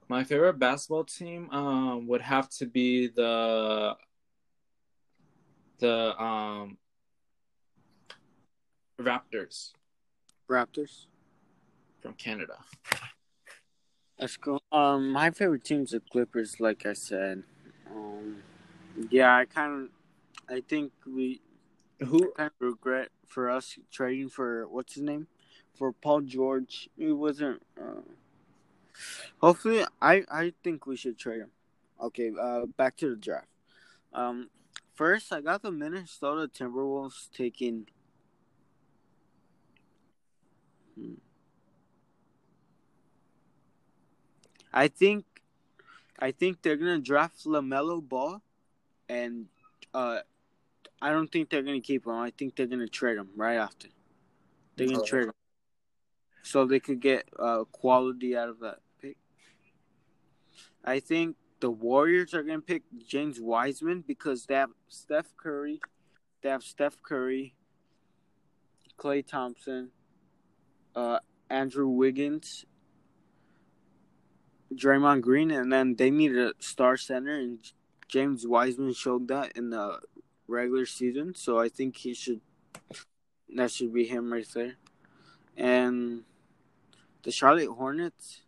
My 0.09 0.23
favorite 0.23 0.57
basketball 0.57 1.03
team 1.03 1.49
um 1.51 2.07
would 2.07 2.21
have 2.21 2.49
to 2.57 2.65
be 2.65 3.07
the 3.07 3.95
the 5.79 6.21
um 6.21 6.77
Raptors. 8.99 9.73
Raptors 10.49 11.05
from 12.01 12.13
Canada. 12.13 12.57
Let's 14.19 14.37
go. 14.37 14.59
Um, 14.71 15.11
my 15.11 15.31
favorite 15.31 15.63
team's 15.63 15.91
the 15.91 15.99
Clippers. 15.99 16.59
Like 16.59 16.85
I 16.85 16.93
said, 16.93 17.43
um, 17.91 18.37
yeah, 19.11 19.35
I 19.35 19.45
kind 19.45 19.83
of, 19.83 19.89
I 20.55 20.61
think 20.61 20.91
we, 21.05 21.41
who 21.99 22.31
kind 22.31 22.49
of 22.49 22.67
regret 22.67 23.09
for 23.27 23.49
us 23.49 23.77
trading 23.91 24.29
for 24.29 24.67
what's 24.67 24.95
his 24.95 25.03
name, 25.03 25.27
for 25.77 25.91
Paul 25.91 26.21
George. 26.21 26.89
It 26.97 27.11
wasn't. 27.11 27.61
Uh, 27.79 28.01
hopefully, 29.39 29.85
I 30.01 30.23
I 30.31 30.53
think 30.63 30.87
we 30.87 30.95
should 30.97 31.17
trade 31.19 31.41
him. 31.41 31.51
Okay, 32.01 32.31
uh, 32.39 32.65
back 32.65 32.97
to 32.97 33.11
the 33.11 33.15
draft. 33.15 33.47
Um, 34.13 34.49
first 34.95 35.31
I 35.31 35.41
got 35.41 35.61
the 35.61 35.71
Minnesota 35.71 36.47
Timberwolves 36.47 37.29
taking 37.31 37.87
Hmm. 40.97 41.13
I 44.83 44.87
think, 44.89 45.25
I 46.19 46.29
think 46.31 46.61
they're 46.61 46.77
gonna 46.77 46.99
draft 46.99 47.45
Lamelo 47.45 47.99
Ball, 48.07 48.41
and 49.09 49.47
uh, 49.93 50.19
I 51.01 51.11
don't 51.11 51.31
think 51.31 51.49
they're 51.49 51.63
gonna 51.63 51.81
keep 51.81 52.05
him. 52.05 52.13
I 52.13 52.29
think 52.37 52.55
they're 52.55 52.67
gonna 52.67 52.87
trade 52.87 53.17
him 53.17 53.29
right 53.35 53.55
after. 53.55 53.87
They're 54.75 54.87
gonna 54.87 54.99
Oh. 55.01 55.05
trade 55.05 55.27
him, 55.29 55.33
so 56.43 56.65
they 56.65 56.79
could 56.79 56.99
get 56.99 57.27
uh, 57.39 57.63
quality 57.71 58.37
out 58.37 58.49
of 58.49 58.59
that 58.59 58.79
pick. 59.01 59.17
I 60.83 60.99
think 60.99 61.37
the 61.59 61.71
Warriors 61.71 62.35
are 62.35 62.43
gonna 62.43 62.61
pick 62.61 62.83
James 63.07 63.39
Wiseman 63.41 64.01
because 64.01 64.45
they 64.45 64.53
have 64.55 64.71
Steph 64.89 65.35
Curry, 65.37 65.81
they 66.41 66.49
have 66.49 66.61
Steph 66.63 67.01
Curry, 67.01 67.55
Klay 68.99 69.25
Thompson, 69.25 69.91
uh, 70.95 71.19
Andrew 71.49 71.87
Wiggins, 71.87 72.65
Draymond 74.73 75.21
Green, 75.21 75.51
and 75.51 75.71
then 75.71 75.95
they 75.95 76.11
need 76.11 76.35
a 76.35 76.53
star 76.59 76.97
center, 76.97 77.35
and 77.35 77.59
James 78.07 78.45
Wiseman 78.45 78.93
showed 78.93 79.27
that 79.29 79.53
in 79.53 79.69
the 79.69 79.99
regular 80.47 80.85
season. 80.85 81.35
So 81.35 81.59
I 81.59 81.69
think 81.69 81.97
he 81.97 82.13
should. 82.13 82.41
That 83.55 83.71
should 83.71 83.93
be 83.93 84.05
him 84.05 84.31
right 84.31 84.47
there, 84.53 84.75
and 85.55 86.23
the 87.23 87.31
Charlotte 87.31 87.69
Hornets. 87.69 88.41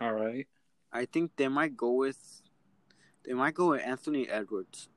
All 0.00 0.12
right. 0.12 0.46
I 0.92 1.06
think 1.06 1.32
they 1.36 1.48
might 1.48 1.76
go 1.76 1.92
with. 1.92 2.42
They 3.24 3.32
might 3.32 3.54
go 3.54 3.70
with 3.70 3.82
Anthony 3.82 4.28
Edwards. 4.28 4.88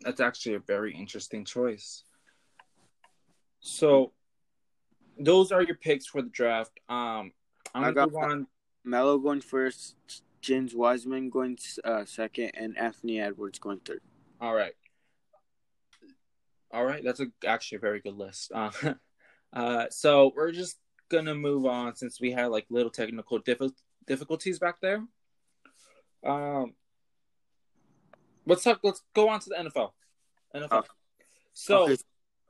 That's 0.00 0.20
actually 0.20 0.54
a 0.56 0.60
very 0.60 0.94
interesting 0.94 1.44
choice. 1.44 2.04
So, 3.60 4.12
those 5.18 5.52
are 5.52 5.62
your 5.62 5.76
picks 5.76 6.06
for 6.06 6.22
the 6.22 6.30
draft. 6.30 6.72
Um, 6.88 7.32
I'm 7.74 7.84
I 7.84 7.92
gonna 7.92 7.94
got 7.94 8.12
move 8.12 8.22
on. 8.22 8.46
Melo 8.84 9.18
going 9.18 9.40
first, 9.40 9.96
James 10.40 10.74
Wiseman 10.74 11.30
going 11.30 11.58
uh, 11.84 12.04
second, 12.04 12.52
and 12.54 12.76
Anthony 12.78 13.20
Edwards 13.20 13.58
going 13.58 13.80
third. 13.80 14.00
All 14.40 14.54
right. 14.54 14.74
All 16.72 16.84
right, 16.84 17.02
that's 17.04 17.20
a, 17.20 17.26
actually 17.46 17.76
a 17.76 17.80
very 17.80 18.00
good 18.00 18.16
list. 18.16 18.50
Uh, 18.52 18.70
uh, 19.52 19.86
so 19.90 20.32
we're 20.34 20.52
just 20.52 20.76
gonna 21.08 21.34
move 21.34 21.66
on 21.66 21.94
since 21.94 22.20
we 22.20 22.32
had 22.32 22.46
like 22.46 22.66
little 22.68 22.90
technical 22.90 23.40
diffi- 23.40 23.72
difficulties 24.06 24.58
back 24.58 24.80
there. 24.80 25.04
Um, 26.24 26.74
let's 28.46 28.64
talk. 28.64 28.80
Let's 28.82 29.02
go 29.14 29.28
on 29.28 29.40
to 29.40 29.48
the 29.48 29.56
NFL. 29.56 29.92
NFL. 30.54 30.78
Okay. 30.78 30.88
So 31.52 31.84
Okay, 31.84 31.96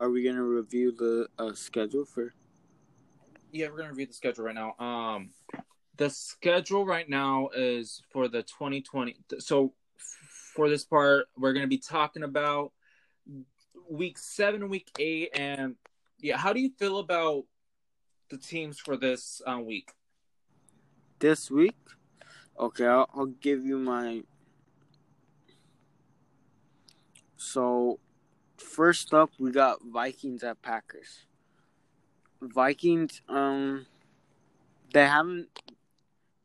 are 0.00 0.11
we 0.11 0.25
gonna 0.25 0.42
review 0.42 0.92
the 0.92 1.28
uh, 1.38 1.52
schedule 1.52 2.04
for? 2.04 2.33
Yeah, 3.54 3.68
we're 3.68 3.78
gonna 3.78 3.94
read 3.94 4.11
the 4.11 4.14
schedule 4.14 4.44
right 4.44 4.54
now. 4.54 4.75
Um, 4.84 5.30
the 5.96 6.11
schedule 6.11 6.84
right 6.84 7.08
now 7.08 7.49
is 7.54 8.02
for 8.11 8.28
the 8.28 8.42
2020. 8.42 9.16
So 9.38 9.73
for 10.54 10.68
this 10.68 10.84
part, 10.84 11.26
we're 11.38 11.52
gonna 11.52 11.66
be 11.66 11.78
talking 11.78 12.25
about 12.25 12.73
week 13.88 14.18
seven, 14.18 14.68
week 14.68 14.90
eight, 14.99 15.30
and 15.34 15.76
yeah. 16.18 16.37
How 16.37 16.52
do 16.52 16.61
you 16.61 16.70
feel 16.78 16.99
about 16.99 17.44
the 18.30 18.38
teams 18.38 18.78
for 18.78 18.96
this 18.96 19.40
uh, 19.46 19.58
week? 19.58 19.90
this 21.25 21.50
week. 21.50 21.76
Okay, 22.61 22.87
I'll, 22.87 23.08
I'll 23.14 23.26
give 23.26 23.64
you 23.64 23.78
my. 23.78 24.23
So, 27.37 27.99
first 28.58 29.14
up, 29.14 29.30
we 29.38 29.50
got 29.50 29.78
Vikings 29.82 30.42
at 30.42 30.61
Packers. 30.61 31.24
Vikings, 32.52 33.22
um, 33.28 33.87
they 34.92 35.07
haven't. 35.07 35.48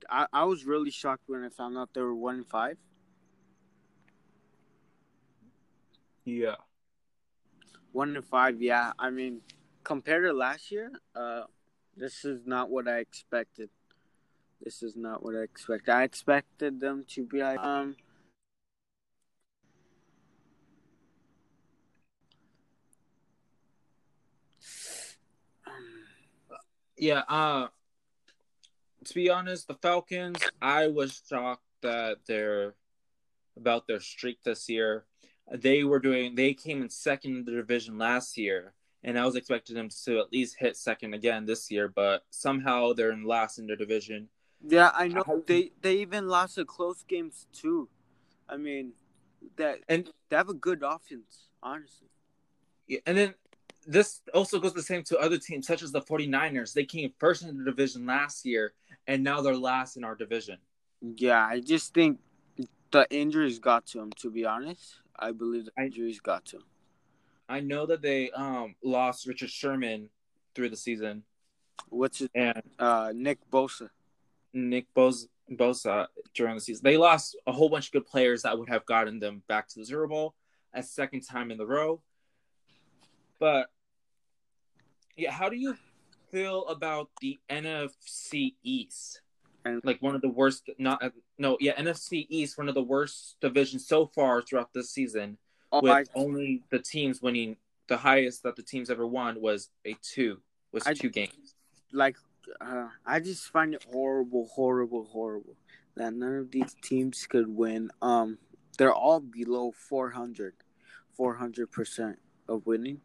I, 0.09 0.27
I 0.33 0.43
was 0.45 0.65
really 0.65 0.91
shocked 0.91 1.23
when 1.27 1.43
I 1.43 1.49
found 1.49 1.77
out 1.77 1.89
they 1.93 2.01
were 2.01 2.15
one 2.15 2.35
and 2.35 2.47
five. 2.47 2.77
Yeah. 6.25 6.55
One 7.91 8.15
and 8.15 8.25
five, 8.25 8.61
yeah. 8.61 8.93
I 8.97 9.09
mean, 9.09 9.41
compared 9.83 10.25
to 10.25 10.33
last 10.33 10.71
year, 10.71 10.91
uh, 11.15 11.43
this 11.95 12.25
is 12.25 12.45
not 12.45 12.69
what 12.69 12.87
I 12.87 12.99
expected. 12.99 13.69
This 14.61 14.83
is 14.83 14.95
not 14.95 15.23
what 15.23 15.35
I 15.35 15.41
expected. 15.41 15.91
I 15.91 16.03
expected 16.03 16.79
them 16.79 17.05
to 17.09 17.25
be 17.25 17.39
like, 17.39 17.59
um, 17.59 17.95
Yeah, 26.99 27.23
uh 27.29 27.67
to 29.05 29.13
be 29.13 29.29
honest, 29.29 29.67
the 29.67 29.75
Falcons, 29.75 30.37
I 30.61 30.87
was 30.87 31.21
shocked 31.27 31.63
that 31.81 32.17
they're 32.27 32.75
about 33.55 33.87
their 33.87 34.01
streak 34.01 34.43
this 34.43 34.67
year. 34.67 35.05
They 35.51 35.83
were 35.85 35.99
doing 35.99 36.35
they 36.35 36.53
came 36.53 36.81
in 36.81 36.89
second 36.89 37.37
in 37.37 37.45
the 37.45 37.51
division 37.53 37.97
last 37.97 38.37
year, 38.37 38.73
and 39.03 39.17
I 39.17 39.25
was 39.25 39.35
expecting 39.35 39.75
them 39.75 39.89
to 40.05 40.19
at 40.19 40.31
least 40.33 40.57
hit 40.59 40.75
second 40.75 41.13
again 41.13 41.45
this 41.45 41.71
year, 41.71 41.87
but 41.87 42.23
somehow 42.29 42.91
they're 42.93 43.11
in 43.11 43.23
last 43.23 43.57
in 43.57 43.65
their 43.67 43.77
division. 43.77 44.27
yeah, 44.67 44.91
I 44.93 45.07
know 45.07 45.23
How- 45.25 45.41
they 45.47 45.71
they 45.81 45.95
even 45.99 46.27
lost 46.27 46.57
the 46.57 46.65
close 46.65 47.03
games 47.03 47.47
too. 47.53 47.87
I 48.49 48.57
mean, 48.57 48.93
that 49.55 49.79
And 49.87 50.11
they 50.27 50.35
have 50.35 50.49
a 50.49 50.53
good 50.53 50.83
offense, 50.83 51.47
honestly. 51.63 52.09
Yeah, 52.87 52.99
and 53.05 53.17
then 53.17 53.35
this 53.89 54.21
also 54.33 54.59
goes 54.59 54.73
the 54.73 54.83
same 54.83 55.03
to 55.05 55.17
other 55.17 55.37
teams 55.39 55.65
such 55.65 55.81
as 55.81 55.91
the 55.91 56.01
49ers. 56.01 56.73
They 56.73 56.85
came 56.85 57.11
first 57.17 57.43
in 57.43 57.57
the 57.57 57.63
division 57.63 58.05
last 58.05 58.45
year 58.45 58.73
and 59.07 59.23
now 59.23 59.41
they're 59.41 59.57
last 59.57 59.97
in 59.97 60.03
our 60.03 60.15
division. 60.15 60.57
Yeah, 61.01 61.43
I 61.45 61.59
just 61.59 61.93
think 61.93 62.19
the 62.91 63.07
injuries 63.09 63.57
got 63.57 63.85
to 63.87 63.99
him. 63.99 64.11
To 64.17 64.29
be 64.29 64.45
honest, 64.45 64.97
I 65.17 65.31
believe 65.31 65.65
the 65.65 65.71
I- 65.77 65.85
injuries 65.85 66.19
got 66.19 66.45
to 66.45 66.57
him. 66.57 66.63
I 67.47 67.61
know 67.61 67.87
that 67.87 68.01
they 68.03 68.29
um 68.31 68.75
lost 68.83 69.25
Richard 69.25 69.49
Sherman 69.49 70.09
through 70.53 70.69
the 70.69 70.77
season 70.77 71.23
What's 71.89 72.21
and 72.35 72.61
uh 72.77 73.11
Nick 73.15 73.39
Bosa? 73.51 73.89
Nick 74.53 74.85
Bos- 74.93 75.27
Bosa 75.49 76.07
during 76.35 76.55
the 76.55 76.61
season. 76.61 76.83
They 76.83 76.97
lost 76.97 77.35
a 77.47 77.51
whole 77.51 77.69
bunch 77.69 77.87
of 77.87 77.91
good 77.93 78.05
players 78.05 78.43
that 78.43 78.57
would 78.59 78.69
have 78.69 78.85
gotten 78.85 79.19
them 79.19 79.41
back 79.47 79.67
to 79.69 79.79
the 79.79 79.85
Super 79.85 80.05
Bowl 80.05 80.35
a 80.73 80.83
second 80.83 81.21
time 81.21 81.49
in 81.49 81.57
the 81.57 81.65
row. 81.65 82.01
But 83.39 83.69
yeah, 85.19 85.31
how 85.31 85.49
do 85.49 85.57
you 85.57 85.75
feel 86.31 86.65
about 86.67 87.09
the 87.21 87.37
NFC 87.49 88.55
East? 88.63 89.21
And- 89.65 89.81
like 89.83 90.01
one 90.01 90.15
of 90.15 90.21
the 90.21 90.29
worst 90.29 90.69
not 90.77 91.03
no 91.37 91.57
yeah 91.59 91.75
NFC 91.75 92.25
East 92.29 92.57
one 92.57 92.69
of 92.69 92.75
the 92.75 92.81
worst 92.81 93.35
divisions 93.41 93.85
so 93.85 94.05
far 94.07 94.41
throughout 94.41 94.71
this 94.73 94.89
season 94.89 95.37
Oh, 95.71 95.81
with 95.81 95.91
I, 95.91 96.03
only 96.15 96.63
the 96.71 96.79
teams 96.79 97.21
winning 97.21 97.57
the 97.87 97.97
highest 97.97 98.41
that 98.43 98.55
the 98.55 98.63
teams 98.63 98.89
ever 98.89 99.05
won 99.05 99.41
was 99.41 99.69
a 99.85 99.95
two 100.01 100.39
was 100.71 100.87
I- 100.87 100.93
two 100.93 101.09
games. 101.09 101.55
like 101.91 102.15
uh, 102.61 102.87
I 103.05 103.19
just 103.19 103.51
find 103.51 103.73
it 103.75 103.85
horrible, 103.91 104.47
horrible, 104.55 105.03
horrible 105.03 105.55
that 105.95 106.13
none 106.13 106.35
of 106.35 106.49
these 106.51 106.73
teams 106.81 107.27
could 107.27 107.47
win. 107.47 107.91
Um, 108.01 108.37
they're 108.77 108.93
all 108.93 109.19
below 109.19 109.71
400, 109.73 110.53
400 111.15 111.69
percent 111.69 112.17
of 112.47 112.65
winning. 112.65 113.01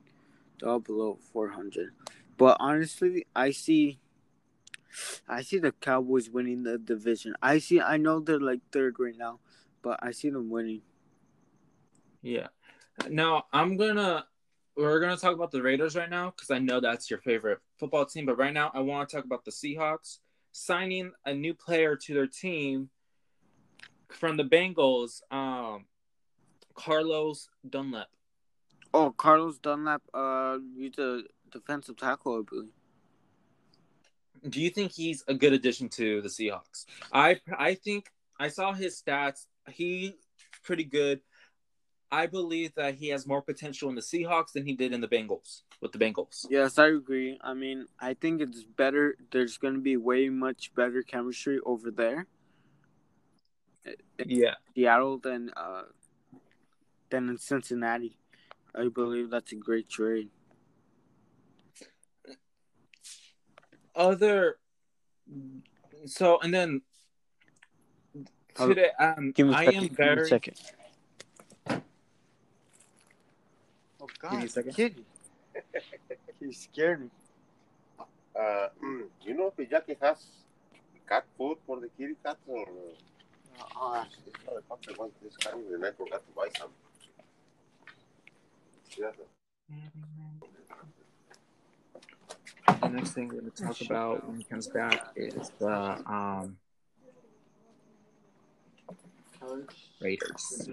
All 0.63 0.79
below 0.79 1.19
400. 1.33 1.93
But 2.37 2.57
honestly, 2.61 3.27
I 3.35 3.51
see, 3.51 3.99
I 5.29 5.43
see 5.43 5.59
the 5.59 5.73
Cowboys 5.73 6.31
winning 6.31 6.63
the 6.63 6.79
division. 6.79 7.35
I 7.43 7.59
see. 7.59 7.81
I 7.81 7.97
know 7.97 8.21
they're 8.21 8.41
like 8.41 8.61
third 8.73 8.97
right 8.99 9.17
now, 9.17 9.41
but 9.83 9.99
I 10.03 10.11
see 10.13 10.31
them 10.31 10.51
winning. 10.51 10.83
Yeah. 12.23 12.49
Now 13.09 13.45
I'm 13.53 13.77
gonna 13.77 14.27
we're 14.77 15.01
gonna 15.01 15.17
talk 15.17 15.35
about 15.35 15.51
the 15.51 15.63
Raiders 15.63 15.97
right 15.97 16.11
now 16.11 16.31
because 16.31 16.51
I 16.51 16.59
know 16.59 16.81
that's 16.81 17.11
your 17.11 17.21
favorite 17.21 17.61
football 17.79 18.07
team. 18.07 18.27
But 18.27 18.39
right 18.39 18.53
now 18.53 18.71
I 18.75 18.81
want 18.81 19.09
to 19.09 19.17
talk 19.17 19.25
about 19.25 19.45
the 19.45 19.51
Seahawks 19.51 20.19
signing 20.53 21.13
a 21.27 21.35
new 21.35 21.55
player 21.55 21.97
to 21.97 22.15
their 22.15 22.27
team 22.27 22.89
from 24.09 24.37
the 24.37 24.45
Bengals, 24.45 25.21
um, 25.31 25.87
Carlos 26.75 27.49
Dunlap. 27.69 28.09
Oh, 28.95 29.11
Carlos 29.11 29.59
Dunlap, 29.59 30.03
uh, 30.15 30.59
he's 30.77 30.97
a 30.99 31.23
defensive 31.51 31.97
tackle, 31.97 32.39
I 32.39 32.43
believe. 32.49 32.71
Do 34.49 34.61
you 34.61 34.71
think 34.71 34.93
he's 34.93 35.25
a 35.27 35.35
good 35.35 35.53
addition 35.53 35.89
to 35.91 36.23
the 36.23 36.29
Seahawks? 36.29 36.87
I 37.13 37.41
I 37.59 37.75
think 37.75 38.07
I 38.39 38.49
saw 38.49 38.73
his 38.73 39.03
stats. 39.03 39.47
He 39.69 40.15
pretty 40.63 40.85
good. 40.85 41.21
I 42.13 42.27
believe 42.27 42.73
that 42.77 42.95
he 42.95 43.09
has 43.09 43.27
more 43.27 43.43
potential 43.43 43.89
in 43.89 43.97
the 43.97 44.01
Seahawks 44.01 44.53
than 44.53 44.65
he 44.65 44.75
did 44.75 44.93
in 44.93 45.01
the 45.01 45.09
Bengals 45.09 45.63
with 45.81 45.91
the 45.91 45.99
Bengals. 45.99 46.47
Yes, 46.49 46.79
I 46.79 46.89
agree. 46.89 47.37
I 47.43 47.55
mean, 47.55 47.87
I 47.99 48.15
think 48.15 48.41
it's 48.41 48.63
better. 48.63 49.17
There's 49.33 49.57
going 49.59 49.75
to 49.75 49.81
be 49.81 49.97
way 49.97 50.29
much 50.29 50.73
better 50.77 51.03
chemistry 51.03 51.59
over 51.67 51.91
there, 51.91 52.29
in 53.85 53.97
Yeah. 54.29 54.55
Seattle 54.77 55.19
than 55.19 55.51
uh 55.57 55.85
than 57.11 57.29
in 57.31 57.39
Cincinnati. 57.39 58.17
I 58.77 58.89
believe 58.89 59.31
that's 59.31 59.53
a 59.53 59.57
great 59.57 59.89
trade. 59.89 60.31
Other, 63.95 64.59
so 66.07 66.41
and 66.41 66.53
then 66.53 66.83
today 68.57 68.91
um, 68.99 69.31
give 69.31 69.47
me 69.47 69.55
a 69.55 69.57
I 69.57 69.65
second. 69.67 69.83
am 69.85 69.89
very. 69.91 70.17
Me 70.17 70.23
a 70.23 70.27
second. 70.27 70.61
Oh 74.01 74.09
God! 74.19 74.31
Give 74.31 74.41
me 74.41 74.47
a 74.47 74.49
second. 74.49 75.05
Oh, 75.57 75.61
he 76.41 76.53
scared 76.53 77.03
me. 77.03 77.11
Uh, 78.35 78.69
mm, 78.83 79.05
you 79.23 79.35
know 79.35 79.53
if 79.57 79.71
Jackie 79.71 79.97
has 80.03 80.19
cat 81.09 81.25
food 81.39 81.59
for 81.67 81.79
the 81.79 81.89
kitty 81.97 82.17
cat 82.25 82.37
or? 82.49 82.67
Uh, 83.61 83.63
oh, 83.77 84.05
this 84.25 84.35
motherfucker 84.43 84.99
wants 84.99 85.15
this 85.23 85.37
cat. 85.37 85.55
We 85.57 85.79
network 85.79 86.11
got 86.11 86.27
to 86.27 86.33
buy 86.35 86.49
some. 86.59 86.71
Yeah. 88.99 89.11
the 92.81 92.89
next 92.89 93.13
thing 93.13 93.29
we're 93.29 93.41
going 93.41 93.51
to 93.51 93.63
talk 93.63 93.81
about 93.81 94.29
when 94.29 94.39
he 94.39 94.45
comes 94.45 94.69
back 94.69 95.01
is 95.17 95.51
the 95.59 95.99
um 96.07 96.57
Raiders. 100.01 100.69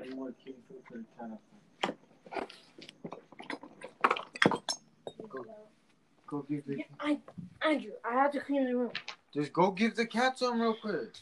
Go 6.27 6.45
give 6.49 6.65
the, 6.65 6.85
I, 6.99 7.19
Andrew, 7.61 7.91
I 8.05 8.13
have 8.13 8.31
to 8.31 8.39
clean 8.39 8.65
the 8.65 8.75
room. 8.75 8.91
just 9.33 9.51
go 9.51 9.71
give 9.71 9.95
the 9.95 10.05
cat 10.05 10.39
some 10.39 10.61
real 10.61 10.75
quick. 10.75 11.13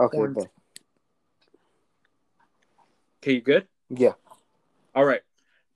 Okay, 0.00 0.16
Corn. 0.16 0.36
Okay, 3.22 3.34
you 3.34 3.40
good? 3.40 3.68
yeah. 3.88 4.14
All 4.96 5.04
right. 5.04 5.20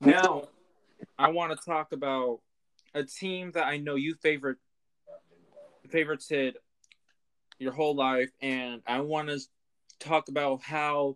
Now, 0.01 0.49
I 1.17 1.29
want 1.29 1.57
to 1.57 1.65
talk 1.65 1.93
about 1.93 2.41
a 2.93 3.03
team 3.03 3.51
that 3.53 3.65
I 3.65 3.77
know 3.77 3.95
you 3.95 4.15
favorite 4.15 4.57
favorited 5.87 6.55
your 7.57 7.71
whole 7.71 7.95
life, 7.95 8.31
and 8.41 8.81
I 8.85 8.99
want 8.99 9.29
to 9.29 9.39
talk 9.97 10.27
about 10.27 10.61
how 10.61 11.15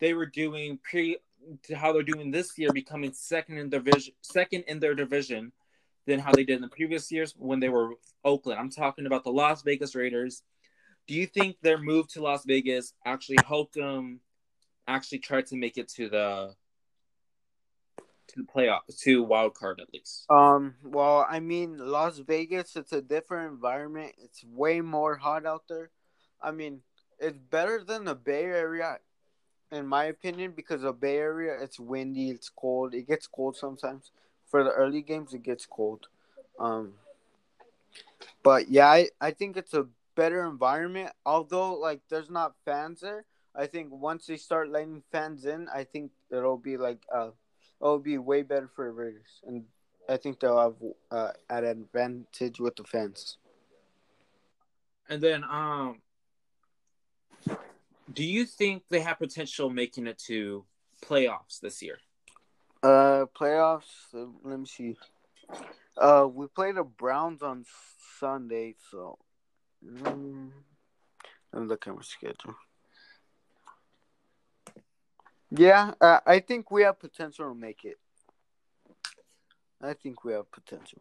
they 0.00 0.14
were 0.14 0.26
doing 0.26 0.80
pre 0.82 1.18
to 1.62 1.76
how 1.76 1.92
they're 1.92 2.02
doing 2.02 2.32
this 2.32 2.58
year, 2.58 2.72
becoming 2.72 3.12
second 3.12 3.58
in 3.58 3.70
division, 3.70 4.14
second 4.20 4.64
in 4.66 4.80
their 4.80 4.96
division 4.96 5.52
than 6.08 6.18
how 6.18 6.32
they 6.32 6.42
did 6.42 6.56
in 6.56 6.62
the 6.62 6.68
previous 6.68 7.12
years 7.12 7.34
when 7.38 7.60
they 7.60 7.68
were 7.68 7.92
Oakland. 8.24 8.58
I'm 8.58 8.70
talking 8.70 9.06
about 9.06 9.22
the 9.22 9.30
Las 9.30 9.62
Vegas 9.62 9.94
Raiders. 9.94 10.42
Do 11.06 11.14
you 11.14 11.26
think 11.26 11.56
their 11.62 11.78
move 11.78 12.08
to 12.08 12.20
Las 12.20 12.44
Vegas 12.44 12.94
actually 13.06 13.38
helped 13.46 13.74
them 13.74 14.18
actually 14.88 15.20
try 15.20 15.42
to 15.42 15.56
make 15.56 15.76
it 15.78 15.88
to 15.90 16.08
the 16.08 16.54
to 18.28 18.34
the 18.36 18.42
playoff 18.42 18.80
to 19.02 19.22
wild 19.22 19.54
card 19.54 19.80
at 19.80 19.92
least? 19.92 20.26
Um. 20.30 20.74
Well, 20.82 21.26
I 21.28 21.40
mean, 21.40 21.78
Las 21.78 22.18
Vegas. 22.18 22.76
It's 22.76 22.92
a 22.92 23.02
different 23.02 23.52
environment. 23.52 24.12
It's 24.18 24.44
way 24.44 24.80
more 24.80 25.16
hot 25.16 25.46
out 25.46 25.64
there. 25.68 25.90
I 26.42 26.50
mean, 26.50 26.80
it's 27.18 27.38
better 27.38 27.82
than 27.84 28.04
the 28.04 28.14
Bay 28.14 28.44
Area, 28.44 28.98
in 29.72 29.86
my 29.86 30.04
opinion, 30.04 30.52
because 30.52 30.82
the 30.82 30.92
Bay 30.92 31.16
Area 31.16 31.56
it's 31.60 31.78
windy, 31.78 32.30
it's 32.30 32.48
cold. 32.48 32.94
It 32.94 33.06
gets 33.06 33.26
cold 33.26 33.56
sometimes. 33.56 34.10
For 34.50 34.64
the 34.64 34.70
early 34.70 35.02
games, 35.02 35.34
it 35.34 35.42
gets 35.42 35.66
cold. 35.66 36.08
Um. 36.58 36.94
But 38.42 38.68
yeah, 38.68 38.88
I, 38.88 39.08
I 39.20 39.30
think 39.30 39.56
it's 39.56 39.74
a 39.74 39.86
better 40.14 40.46
environment. 40.46 41.10
Although 41.24 41.74
like 41.74 42.00
there's 42.08 42.30
not 42.30 42.54
fans 42.64 43.00
there, 43.00 43.24
I 43.58 43.66
think 43.66 43.88
once 43.90 44.26
they 44.26 44.36
start 44.36 44.70
letting 44.70 45.02
fans 45.10 45.44
in, 45.44 45.68
I 45.74 45.82
think 45.82 46.12
it'll 46.30 46.56
be 46.56 46.76
like 46.76 47.02
uh, 47.12 47.30
it'll 47.82 47.98
be 47.98 48.16
way 48.16 48.42
better 48.42 48.70
for 48.74 48.86
the 48.86 48.92
Raiders, 48.92 49.42
and 49.44 49.64
I 50.08 50.16
think 50.16 50.38
they'll 50.38 50.60
have 50.60 50.76
uh, 51.10 51.32
an 51.50 51.64
advantage 51.64 52.60
with 52.60 52.76
the 52.76 52.84
fans. 52.84 53.36
And 55.08 55.20
then 55.20 55.42
um 55.42 56.00
do 58.12 58.24
you 58.24 58.46
think 58.46 58.84
they 58.88 59.00
have 59.00 59.18
potential 59.18 59.68
making 59.68 60.06
it 60.06 60.18
to 60.26 60.64
playoffs 61.04 61.60
this 61.60 61.82
year? 61.82 61.98
Uh, 62.82 63.26
playoffs. 63.38 64.14
uh, 64.14 64.26
Let 64.44 64.60
me 64.60 64.66
see. 64.66 64.96
Uh, 65.96 66.28
we 66.32 66.46
play 66.46 66.72
the 66.72 66.84
Browns 66.84 67.42
on 67.42 67.64
Sunday, 68.18 68.76
so 68.90 69.18
mm, 69.84 70.50
let 71.52 71.62
me 71.62 71.68
look 71.68 71.86
at 71.86 71.94
my 71.94 72.02
schedule. 72.02 72.54
Yeah, 75.50 75.92
uh, 76.00 76.20
I 76.26 76.40
think 76.40 76.70
we 76.70 76.82
have 76.82 77.00
potential 77.00 77.48
to 77.48 77.54
make 77.54 77.84
it. 77.84 77.98
I 79.80 79.94
think 79.94 80.24
we 80.24 80.32
have 80.32 80.50
potential. 80.50 81.00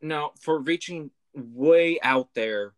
Now, 0.00 0.32
for 0.40 0.58
reaching 0.58 1.10
way 1.34 2.00
out 2.02 2.28
there, 2.34 2.72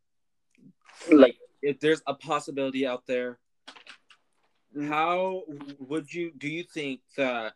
like 1.11 1.37
if 1.63 1.81
there's 1.81 2.03
a 2.07 2.15
possibility 2.15 2.87
out 2.87 3.07
there, 3.07 3.39
how 4.89 5.43
would 5.79 6.13
you 6.13 6.33
do 6.37 6.49
you 6.49 6.65
think 6.65 7.01
that 7.17 7.55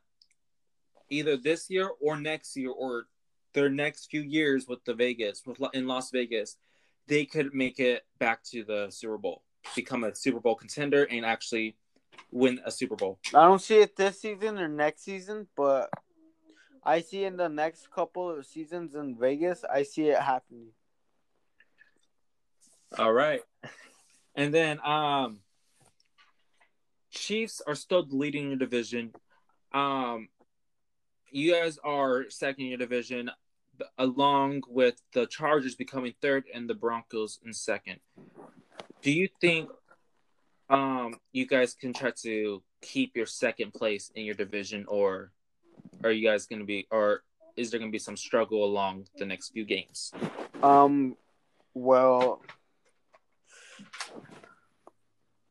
either 1.10 1.36
this 1.36 1.68
year 1.68 1.90
or 2.00 2.18
next 2.18 2.56
year 2.56 2.70
or 2.70 3.06
their 3.52 3.68
next 3.68 4.10
few 4.10 4.20
years 4.20 4.66
with 4.68 4.84
the 4.84 4.94
Vegas 4.94 5.42
with 5.46 5.58
in 5.72 5.86
Las 5.86 6.10
Vegas, 6.10 6.56
they 7.06 7.24
could 7.24 7.54
make 7.54 7.80
it 7.80 8.04
back 8.18 8.42
to 8.44 8.64
the 8.64 8.88
Super 8.90 9.18
Bowl, 9.18 9.42
become 9.74 10.04
a 10.04 10.14
Super 10.14 10.40
Bowl 10.40 10.54
contender, 10.54 11.04
and 11.04 11.24
actually 11.24 11.76
win 12.30 12.60
a 12.64 12.70
Super 12.70 12.96
Bowl? 12.96 13.18
I 13.34 13.44
don't 13.44 13.60
see 13.60 13.78
it 13.78 13.96
this 13.96 14.20
season 14.20 14.58
or 14.58 14.68
next 14.68 15.04
season, 15.04 15.46
but 15.56 15.90
I 16.84 17.00
see 17.00 17.24
in 17.24 17.36
the 17.36 17.48
next 17.48 17.90
couple 17.90 18.30
of 18.30 18.46
seasons 18.46 18.94
in 18.94 19.16
Vegas, 19.16 19.64
I 19.64 19.82
see 19.82 20.08
it 20.08 20.20
happening. 20.20 20.68
All 22.98 23.12
right. 23.12 23.40
And 24.34 24.54
then 24.54 24.78
um 24.84 25.40
Chiefs 27.10 27.62
are 27.66 27.74
still 27.74 28.06
leading 28.08 28.48
your 28.48 28.56
division. 28.56 29.12
Um 29.72 30.28
you 31.30 31.52
guys 31.52 31.78
are 31.82 32.30
second 32.30 32.64
in 32.64 32.68
your 32.70 32.78
division 32.78 33.30
along 33.98 34.62
with 34.68 35.02
the 35.12 35.26
Chargers 35.26 35.74
becoming 35.74 36.14
third 36.22 36.44
and 36.54 36.68
the 36.68 36.74
Broncos 36.74 37.38
in 37.44 37.52
second. 37.52 38.00
Do 39.02 39.10
you 39.10 39.28
think 39.40 39.70
um 40.68 41.14
you 41.32 41.46
guys 41.46 41.74
can 41.74 41.92
try 41.92 42.10
to 42.10 42.62
keep 42.82 43.16
your 43.16 43.26
second 43.26 43.72
place 43.72 44.10
in 44.14 44.24
your 44.24 44.34
division 44.34 44.84
or 44.88 45.30
are 46.02 46.10
you 46.10 46.28
guys 46.28 46.46
going 46.46 46.60
to 46.60 46.66
be 46.66 46.86
or 46.90 47.22
is 47.56 47.70
there 47.70 47.80
going 47.80 47.90
to 47.90 47.92
be 47.92 47.98
some 47.98 48.16
struggle 48.16 48.64
along 48.64 49.06
the 49.16 49.24
next 49.24 49.50
few 49.50 49.64
games? 49.64 50.12
Um, 50.62 51.16
well, 51.74 52.42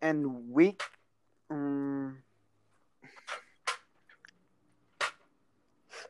and 0.02 0.52
week, 0.52 0.84
um, 1.50 2.20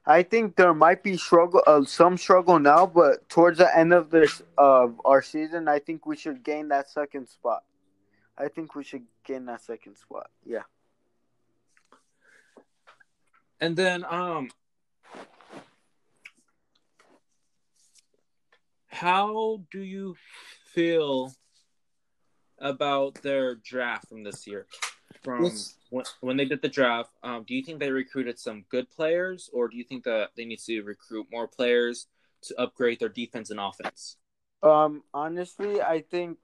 I 0.06 0.24
think 0.24 0.56
there 0.56 0.74
might 0.74 1.02
be 1.02 1.18
struggle, 1.18 1.64
uh, 1.66 1.84
some 1.86 2.18
struggle 2.18 2.60
now, 2.60 2.86
but 2.86 3.28
towards 3.30 3.58
the 3.58 3.76
end 3.76 3.94
of 3.94 4.12
this 4.12 4.42
of 4.58 5.00
our 5.06 5.22
season, 5.22 5.68
I 5.68 5.80
think 5.80 6.06
we 6.06 6.18
should 6.18 6.44
gain 6.44 6.68
that 6.70 6.90
second 6.90 7.28
spot. 7.28 7.64
I 8.38 8.48
think 8.50 8.76
we 8.76 8.84
should 8.84 9.04
gain 9.24 9.46
that 9.46 9.62
second 9.62 9.98
spot. 9.98 10.30
Yeah. 10.46 10.64
And 13.60 13.76
then 13.76 14.06
um 14.06 14.50
how 18.88 19.62
do 19.72 19.82
you 19.82 20.16
feel 20.74 21.34
about 22.60 23.16
their 23.22 23.56
draft 23.56 24.08
from 24.08 24.24
this 24.24 24.48
year? 24.48 24.66
From 25.24 25.50
when, 25.90 26.06
when 26.22 26.38
they 26.38 26.46
did 26.46 26.62
the 26.62 26.70
draft, 26.70 27.10
um, 27.24 27.44
do 27.48 27.56
you 27.56 27.64
think 27.64 27.80
they 27.80 27.92
recruited 27.92 28.40
some 28.40 28.66
good 28.70 28.90
players, 28.92 29.50
or 29.54 29.68
do 29.68 29.76
you 29.76 29.84
think 29.84 30.04
that 30.04 30.30
they 30.38 30.46
need 30.46 30.60
to 30.60 30.82
recruit 30.82 31.28
more 31.32 31.48
players 31.48 32.08
to 32.44 32.62
upgrade 32.62 33.00
their 33.00 33.10
defense 33.10 33.50
and 33.50 33.60
offense? 33.60 34.18
Um, 34.62 35.04
honestly, 35.14 35.82
I 35.82 36.02
think 36.02 36.38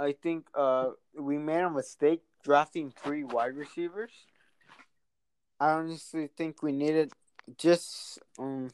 I 0.00 0.12
think 0.12 0.46
uh 0.54 0.90
we 1.14 1.36
made 1.36 1.60
a 1.60 1.70
mistake 1.70 2.22
drafting 2.42 2.92
three 3.02 3.22
wide 3.22 3.54
receivers. 3.54 4.12
I 5.60 5.72
honestly 5.72 6.30
think 6.34 6.62
we 6.62 6.72
needed 6.72 7.12
just 7.58 8.18
um 8.38 8.70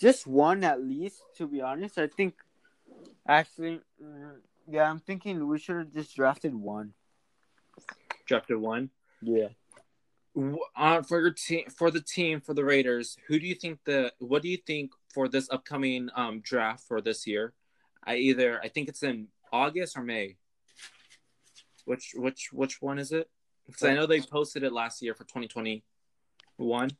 just 0.00 0.26
one 0.26 0.64
at 0.64 0.82
least. 0.82 1.22
To 1.36 1.46
be 1.46 1.60
honest, 1.60 1.96
I 1.96 2.08
think 2.08 2.34
actually, 3.28 3.80
uh, 4.02 4.38
yeah, 4.68 4.90
I'm 4.90 4.98
thinking 4.98 5.46
we 5.46 5.58
should 5.58 5.76
have 5.76 5.92
just 5.92 6.16
drafted 6.16 6.54
one. 6.54 6.94
Drafted 8.26 8.56
one. 8.56 8.90
Yeah. 9.22 9.48
Uh, 10.76 11.02
for 11.02 11.20
your 11.20 11.32
team, 11.32 11.64
for 11.68 11.90
the 11.90 12.00
team, 12.00 12.40
for 12.40 12.54
the 12.54 12.64
Raiders, 12.64 13.16
who 13.26 13.38
do 13.38 13.46
you 13.46 13.54
think 13.54 13.80
the? 13.84 14.12
What 14.18 14.42
do 14.42 14.48
you 14.48 14.56
think 14.56 14.92
for 15.12 15.28
this 15.28 15.48
upcoming 15.50 16.08
um 16.16 16.40
draft 16.40 16.82
for 16.86 17.00
this 17.00 17.26
year? 17.26 17.52
I 18.04 18.16
either 18.16 18.60
I 18.62 18.68
think 18.68 18.88
it's 18.88 19.02
in 19.02 19.28
August 19.52 19.96
or 19.96 20.02
May? 20.02 20.36
Which 21.84 22.12
which 22.14 22.50
which 22.52 22.80
one 22.80 22.98
is 22.98 23.12
it? 23.12 23.28
Because 23.66 23.82
I 23.84 23.94
know 23.94 24.06
they 24.06 24.20
posted 24.20 24.62
it 24.62 24.72
last 24.72 25.00
year 25.02 25.14
for 25.14 25.24
2021. 25.24 26.90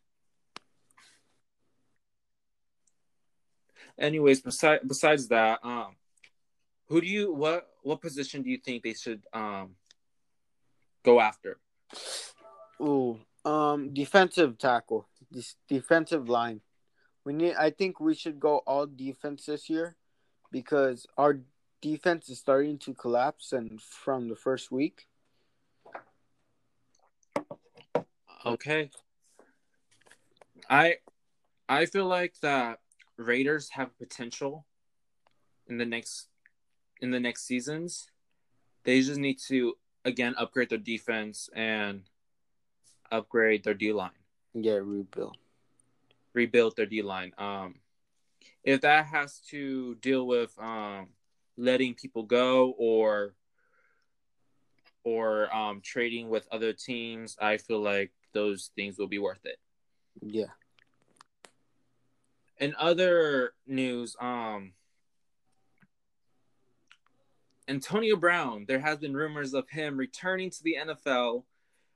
Anyways, 3.99 4.41
besides 4.41 4.83
besides 4.87 5.29
that, 5.29 5.61
um, 5.63 5.97
who 6.89 7.01
do 7.01 7.07
you 7.07 7.33
what 7.33 7.69
what 7.83 8.01
position 8.01 8.43
do 8.43 8.51
you 8.51 8.59
think 8.59 8.83
they 8.83 8.95
should 8.95 9.23
um 9.33 9.77
go 11.05 11.21
after? 11.21 11.59
Ooh, 12.81 13.21
um, 13.45 13.93
defensive 13.93 14.59
tackle, 14.59 15.07
this 15.31 15.57
defensive 15.69 16.29
line. 16.29 16.61
We 17.25 17.33
need. 17.33 17.55
I 17.55 17.71
think 17.71 18.01
we 18.01 18.15
should 18.15 18.41
go 18.41 18.59
all 18.67 18.87
defense 18.87 19.47
this 19.47 19.69
year 19.69 19.97
because 20.51 21.07
our 21.19 21.41
defense 21.81 22.29
is 22.29 22.39
starting 22.39 22.79
to 22.79 22.95
collapse, 22.95 23.53
and 23.53 23.81
from 23.81 24.29
the 24.29 24.37
first 24.37 24.71
week. 24.71 25.07
Okay. 28.45 28.91
I 30.69 30.97
I 31.69 31.87
feel 31.87 32.07
like 32.07 32.35
that 32.41 32.81
Raiders 33.17 33.71
have 33.71 33.97
potential 33.99 34.67
in 35.69 35.79
the 35.79 35.85
next 35.85 36.29
in 37.01 37.11
the 37.11 37.21
next 37.21 37.47
seasons. 37.47 38.11
They 38.85 39.01
just 39.03 39.21
need 39.21 39.39
to 39.49 39.77
again 40.05 40.35
upgrade 40.39 40.71
their 40.71 40.79
defense 40.79 41.51
and 41.55 42.03
upgrade 43.11 43.65
their 43.65 43.75
D 43.75 43.93
line. 43.93 44.11
Yeah, 44.55 44.79
rebuild. 44.83 45.37
Rebuild 46.33 46.77
their 46.77 46.87
D 46.87 47.03
line. 47.03 47.33
Um 47.37 47.77
if 48.65 48.81
that 48.83 49.07
has 49.07 49.41
to 49.51 49.97
deal 49.97 50.27
with 50.27 50.59
um 50.59 51.09
letting 51.61 51.95
people 51.95 52.23
go 52.23 52.75
or 52.79 53.35
or 55.05 55.55
um 55.55 55.81
trading 55.83 56.29
with 56.29 56.49
other 56.51 56.73
teams, 56.73 57.37
I 57.41 57.59
feel 57.59 57.81
like 57.81 58.13
those 58.33 58.71
things 58.75 58.99
will 58.99 59.09
be 59.09 59.19
worth 59.19 59.45
it. 59.45 59.59
Yeah. 60.23 60.53
In 62.59 62.75
other 62.79 63.55
news, 63.67 64.17
um, 64.21 64.73
Antonio 67.67 68.17
Brown, 68.17 68.67
there 68.69 68.81
has 68.81 68.99
been 68.99 69.15
rumors 69.15 69.55
of 69.55 69.69
him 69.71 69.97
returning 69.97 70.51
to 70.51 70.63
the 70.63 70.77
NFL, 70.79 71.45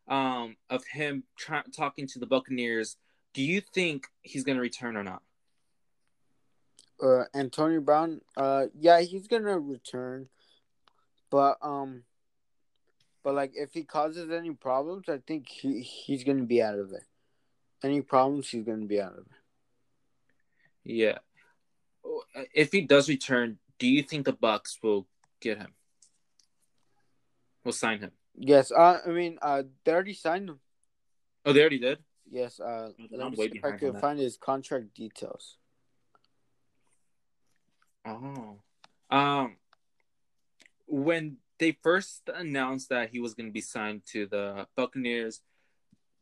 um, 0.09 0.57
of 0.71 0.85
him 0.87 1.25
tra- 1.37 1.65
talking 1.77 2.07
to 2.09 2.19
the 2.19 2.27
Buccaneers. 2.27 2.97
Do 3.35 3.43
you 3.43 3.61
think 3.61 4.07
he's 4.23 4.45
going 4.45 4.57
to 4.57 4.63
return 4.63 4.97
or 4.97 5.03
not? 5.03 5.23
Uh, 7.05 7.25
Antonio 7.35 7.83
Brown, 7.83 8.23
uh, 8.35 8.67
yeah, 8.79 9.03
he's 9.03 9.29
gonna 9.29 9.59
return, 9.59 10.31
but 11.31 11.59
um, 11.61 12.05
but 13.23 13.35
like 13.35 13.53
if 13.55 13.75
he 13.75 13.83
causes 13.83 14.31
any 14.31 14.53
problems, 14.53 15.11
I 15.11 15.19
think 15.19 15.47
he 15.49 15.83
he's 15.83 16.25
gonna 16.25 16.45
be 16.45 16.63
out 16.63 16.79
of 16.79 16.93
it. 16.93 17.05
Any 17.83 18.01
problems, 18.01 18.49
he's 18.49 18.65
gonna 18.65 18.87
be 18.87 19.03
out 19.03 19.13
of 19.13 19.27
it. 19.27 19.27
Yeah. 20.85 21.19
If 22.55 22.73
he 22.73 22.81
does 22.81 23.07
return, 23.11 23.59
do 23.79 23.87
you 23.87 24.03
think 24.03 24.25
the 24.25 24.33
Bucks 24.33 24.79
will 24.83 25.07
get 25.41 25.59
him? 25.59 25.75
Will 27.65 27.73
sign 27.73 28.01
him? 28.01 28.13
Yes, 28.35 28.73
uh, 28.73 29.01
I 29.07 29.11
mean, 29.11 29.39
uh, 29.43 29.65
they 29.85 29.93
already 29.93 30.15
signed 30.15 30.49
him. 30.49 30.61
Oh, 31.45 31.53
they 31.53 31.61
already 31.61 31.81
did. 31.81 31.99
Yes, 32.31 32.61
uh, 32.61 32.91
I'm 32.99 33.09
let 33.11 33.31
me 33.31 33.37
see 33.37 33.59
if 33.59 33.65
I 33.65 33.73
can 33.73 34.01
find 34.01 34.19
his 34.19 34.39
contract 34.39 34.95
details. 34.95 35.59
Oh. 38.05 38.59
Um 39.11 39.57
when 40.87 41.39
they 41.59 41.73
first 41.83 42.29
announced 42.33 42.89
that 42.91 43.11
he 43.11 43.21
was 43.21 43.35
going 43.35 43.47
to 43.47 43.53
be 43.53 43.61
signed 43.61 44.03
to 44.05 44.27
the 44.27 44.67
Buccaneers, 44.77 45.41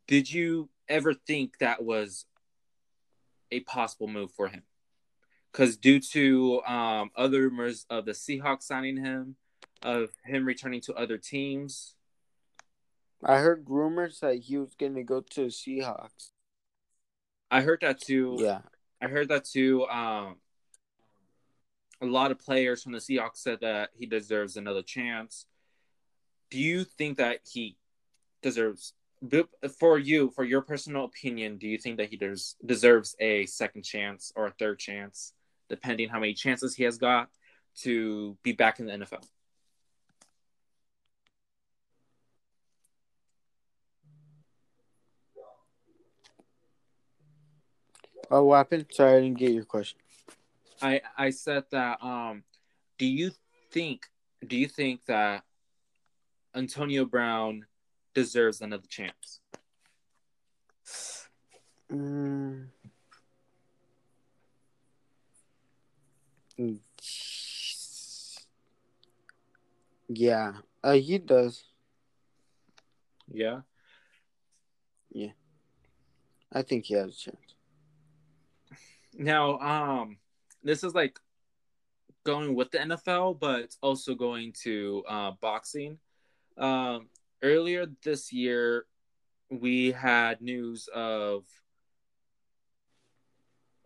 did 0.07 0.31
you 0.31 0.69
ever 0.87 1.13
think 1.13 1.57
that 1.57 1.83
was 1.83 2.25
a 3.51 3.61
possible 3.61 4.07
move 4.07 4.31
for 4.31 4.47
him? 4.47 4.63
Cuz 5.51 5.77
due 5.77 5.99
to 5.99 6.63
um 6.63 7.11
other 7.15 7.41
rumors 7.41 7.85
of 7.89 8.05
the 8.05 8.13
Seahawks 8.13 8.63
signing 8.63 8.97
him, 8.97 9.35
of 9.81 10.11
him 10.23 10.45
returning 10.45 10.81
to 10.81 10.93
other 10.93 11.17
teams, 11.17 11.95
I 13.23 13.37
heard 13.37 13.69
rumors 13.69 14.19
that 14.19 14.39
he 14.39 14.57
was 14.57 14.75
gonna 14.75 15.03
go 15.03 15.21
to 15.21 15.43
the 15.43 15.47
Seahawks. 15.47 16.31
I 17.51 17.61
heard 17.61 17.81
that 17.81 18.01
too. 18.01 18.37
Yeah, 18.39 18.61
I 19.01 19.07
heard 19.07 19.29
that 19.29 19.45
too. 19.45 19.85
Um, 19.87 20.37
a 22.01 22.05
lot 22.05 22.31
of 22.31 22.39
players 22.39 22.83
from 22.83 22.91
the 22.91 22.99
Seahawks 22.99 23.37
said 23.37 23.59
that 23.61 23.89
he 23.97 24.05
deserves 24.05 24.57
another 24.57 24.81
chance. 24.81 25.45
Do 26.49 26.59
you 26.59 26.83
think 26.83 27.17
that 27.17 27.39
he 27.49 27.77
deserves, 28.41 28.93
for 29.79 29.97
you, 29.97 30.31
for 30.35 30.43
your 30.43 30.61
personal 30.61 31.05
opinion, 31.05 31.57
do 31.57 31.67
you 31.67 31.77
think 31.77 31.97
that 31.97 32.09
he 32.09 32.17
des- 32.17 32.55
deserves 32.65 33.15
a 33.19 33.45
second 33.45 33.83
chance 33.83 34.31
or 34.35 34.47
a 34.47 34.51
third 34.51 34.79
chance, 34.79 35.33
depending 35.69 36.09
how 36.09 36.19
many 36.19 36.33
chances 36.33 36.75
he 36.75 36.83
has 36.83 36.97
got 36.97 37.29
to 37.77 38.37
be 38.43 38.51
back 38.51 38.79
in 38.79 38.85
the 38.85 38.93
NFL? 38.93 39.25
Oh, 48.29 48.45
what 48.45 48.57
happened? 48.57 48.87
Sorry, 48.91 49.17
I 49.17 49.21
didn't 49.21 49.37
get 49.37 49.51
your 49.51 49.65
question. 49.65 50.02
I 50.83 51.01
I 51.17 51.29
said 51.31 51.63
that. 51.71 52.03
Um, 52.03 52.43
do 52.97 53.05
you 53.05 53.31
think? 53.71 54.05
Do 54.45 54.57
you 54.57 54.67
think 54.67 55.05
that 55.05 55.43
Antonio 56.53 57.05
Brown 57.05 57.65
deserves 58.13 58.61
another 58.61 58.87
chance? 58.87 59.39
Mm. 61.91 62.67
Yeah, 70.09 70.53
uh, 70.83 70.93
he 70.93 71.17
does. 71.17 71.63
Yeah. 73.27 73.61
Yeah. 75.11 75.31
I 76.51 76.61
think 76.61 76.85
he 76.85 76.93
has 76.95 77.15
a 77.15 77.17
chance. 77.17 77.55
Now, 79.15 79.57
um, 79.59 80.17
this 80.63 80.83
is 80.83 80.93
like 80.93 81.19
going 82.25 82.55
with 82.55 82.71
the 82.71 82.79
NFL, 82.79 83.39
but 83.39 83.61
it's 83.61 83.77
also 83.81 84.15
going 84.15 84.53
to 84.63 85.03
uh, 85.07 85.31
boxing. 85.41 85.97
Um, 86.57 87.09
earlier 87.41 87.85
this 88.03 88.31
year, 88.31 88.85
we 89.49 89.91
had 89.91 90.41
news 90.41 90.89
of 90.93 91.43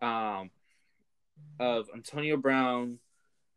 um 0.00 0.50
of 1.58 1.88
Antonio 1.92 2.36
Brown 2.36 2.98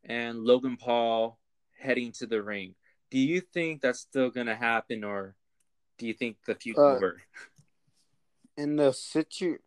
and 0.04 0.40
Logan 0.40 0.76
Paul 0.76 1.38
heading 1.80 2.12
to 2.14 2.26
the 2.26 2.42
ring. 2.42 2.74
Do 3.12 3.20
you 3.20 3.42
think 3.42 3.82
that's 3.82 4.00
still 4.00 4.32
gonna 4.32 4.56
happen, 4.56 5.04
or 5.04 5.36
do 5.98 6.08
you 6.08 6.14
think 6.14 6.38
the 6.46 6.56
future? 6.56 6.84
Uh, 6.84 6.96
over? 6.96 7.22
In 8.58 8.76
the 8.76 8.92
situ, 8.92 9.58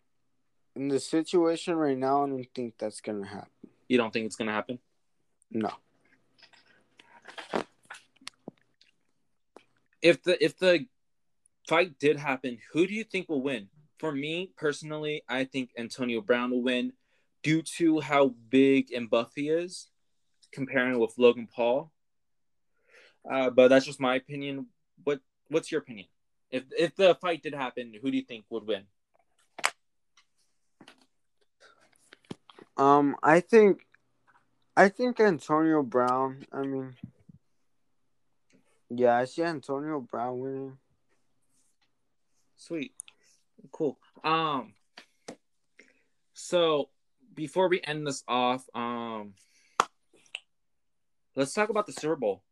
in 0.76 0.88
the 0.88 1.00
situation 1.00 1.74
right 1.74 1.96
now, 1.96 2.24
I 2.24 2.28
don't 2.28 2.46
think 2.54 2.74
that's 2.78 3.00
gonna 3.00 3.26
happen. 3.26 3.50
You 3.88 3.98
don't 3.98 4.12
think 4.12 4.26
it's 4.26 4.36
gonna 4.36 4.52
happen? 4.52 4.78
No. 5.50 5.70
if 10.04 10.22
the 10.22 10.44
if 10.44 10.56
the 10.58 10.86
fight 11.66 11.98
did 11.98 12.18
happen, 12.18 12.58
who 12.72 12.86
do 12.86 12.92
you 12.92 13.02
think 13.02 13.28
will 13.28 13.42
win? 13.42 13.68
For 13.98 14.12
me 14.12 14.52
personally, 14.56 15.22
I 15.28 15.44
think 15.44 15.70
Antonio 15.78 16.20
Brown 16.20 16.50
will 16.50 16.62
win 16.62 16.92
due 17.42 17.62
to 17.78 18.00
how 18.00 18.34
big 18.50 18.92
and 18.92 19.08
buff 19.08 19.32
he 19.34 19.48
is, 19.48 19.88
comparing 20.52 20.98
with 20.98 21.14
Logan 21.16 21.48
Paul. 21.52 21.90
Uh, 23.28 23.48
but 23.48 23.68
that's 23.68 23.86
just 23.86 23.98
my 23.98 24.16
opinion. 24.16 24.66
What 25.02 25.20
what's 25.48 25.72
your 25.72 25.80
opinion? 25.80 26.06
If 26.50 26.64
if 26.78 26.94
the 26.94 27.14
fight 27.14 27.42
did 27.42 27.54
happen, 27.54 27.94
who 28.00 28.10
do 28.10 28.18
you 28.18 28.24
think 28.24 28.44
would 28.50 28.66
win? 28.66 28.84
Um, 32.76 33.16
I 33.22 33.40
think, 33.40 33.86
I 34.76 34.88
think 34.88 35.20
Antonio 35.20 35.82
Brown. 35.82 36.44
I 36.52 36.62
mean, 36.62 36.94
yeah, 38.90 39.16
I 39.16 39.24
see 39.24 39.42
Antonio 39.42 40.00
Brown 40.00 40.38
winning. 40.38 40.78
Sweet. 42.56 42.92
Cool. 43.72 43.98
Um 44.22 44.74
so 46.32 46.88
before 47.34 47.68
we 47.68 47.80
end 47.82 48.06
this 48.06 48.22
off, 48.28 48.66
um 48.74 49.34
let's 51.34 51.52
talk 51.52 51.68
about 51.68 51.86
the 51.86 51.92
Super 51.92 52.16
Bowl. 52.16 52.42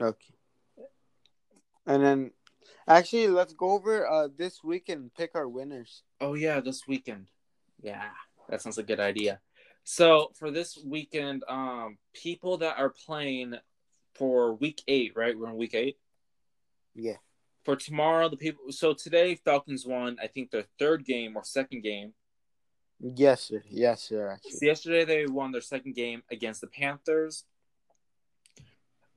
Okay. 0.00 0.34
And 1.86 2.02
then, 2.02 2.30
actually, 2.88 3.28
let's 3.28 3.52
go 3.52 3.70
over 3.70 4.06
uh 4.06 4.28
this 4.36 4.64
week 4.64 4.88
and 4.88 5.14
pick 5.14 5.32
our 5.34 5.48
winners. 5.48 6.02
Oh 6.20 6.34
yeah, 6.34 6.60
this 6.60 6.86
weekend. 6.88 7.28
Yeah, 7.82 8.10
that 8.48 8.62
sounds 8.62 8.78
a 8.78 8.82
good 8.82 9.00
idea. 9.00 9.40
So 9.84 10.30
for 10.38 10.50
this 10.50 10.78
weekend, 10.84 11.44
um, 11.48 11.98
people 12.14 12.58
that 12.58 12.78
are 12.78 12.90
playing 12.90 13.54
for 14.14 14.54
week 14.54 14.82
eight, 14.88 15.12
right? 15.14 15.38
We're 15.38 15.50
in 15.50 15.56
week 15.56 15.74
eight. 15.74 15.98
Yeah. 16.94 17.16
For 17.64 17.76
tomorrow, 17.76 18.28
the 18.28 18.36
people. 18.36 18.70
So 18.70 18.92
today, 18.94 19.34
Falcons 19.36 19.86
won. 19.86 20.18
I 20.22 20.26
think 20.26 20.50
their 20.50 20.64
third 20.78 21.04
game 21.04 21.36
or 21.36 21.44
second 21.44 21.82
game. 21.82 22.12
Yes, 23.00 23.42
sir. 23.42 23.62
Yes, 23.68 24.02
sir. 24.02 24.30
Actually, 24.30 24.52
So 24.52 24.66
yesterday 24.66 25.04
they 25.04 25.26
won 25.26 25.52
their 25.52 25.60
second 25.60 25.94
game 25.94 26.22
against 26.30 26.60
the 26.60 26.66
Panthers. 26.66 27.44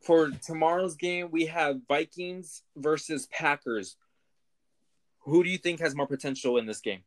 For 0.02 0.30
tomorrow's 0.30 0.96
game, 0.96 1.30
we 1.32 1.48
have 1.48 1.82
Vikings 1.88 2.64
versus 2.76 3.28
Packers. 3.28 3.98
Who 5.20 5.44
do 5.44 5.50
you 5.50 5.58
think 5.58 5.80
has 5.82 5.96
more 5.96 6.08
potential 6.08 6.58
in 6.58 6.66
this 6.66 6.80
game? 6.80 7.04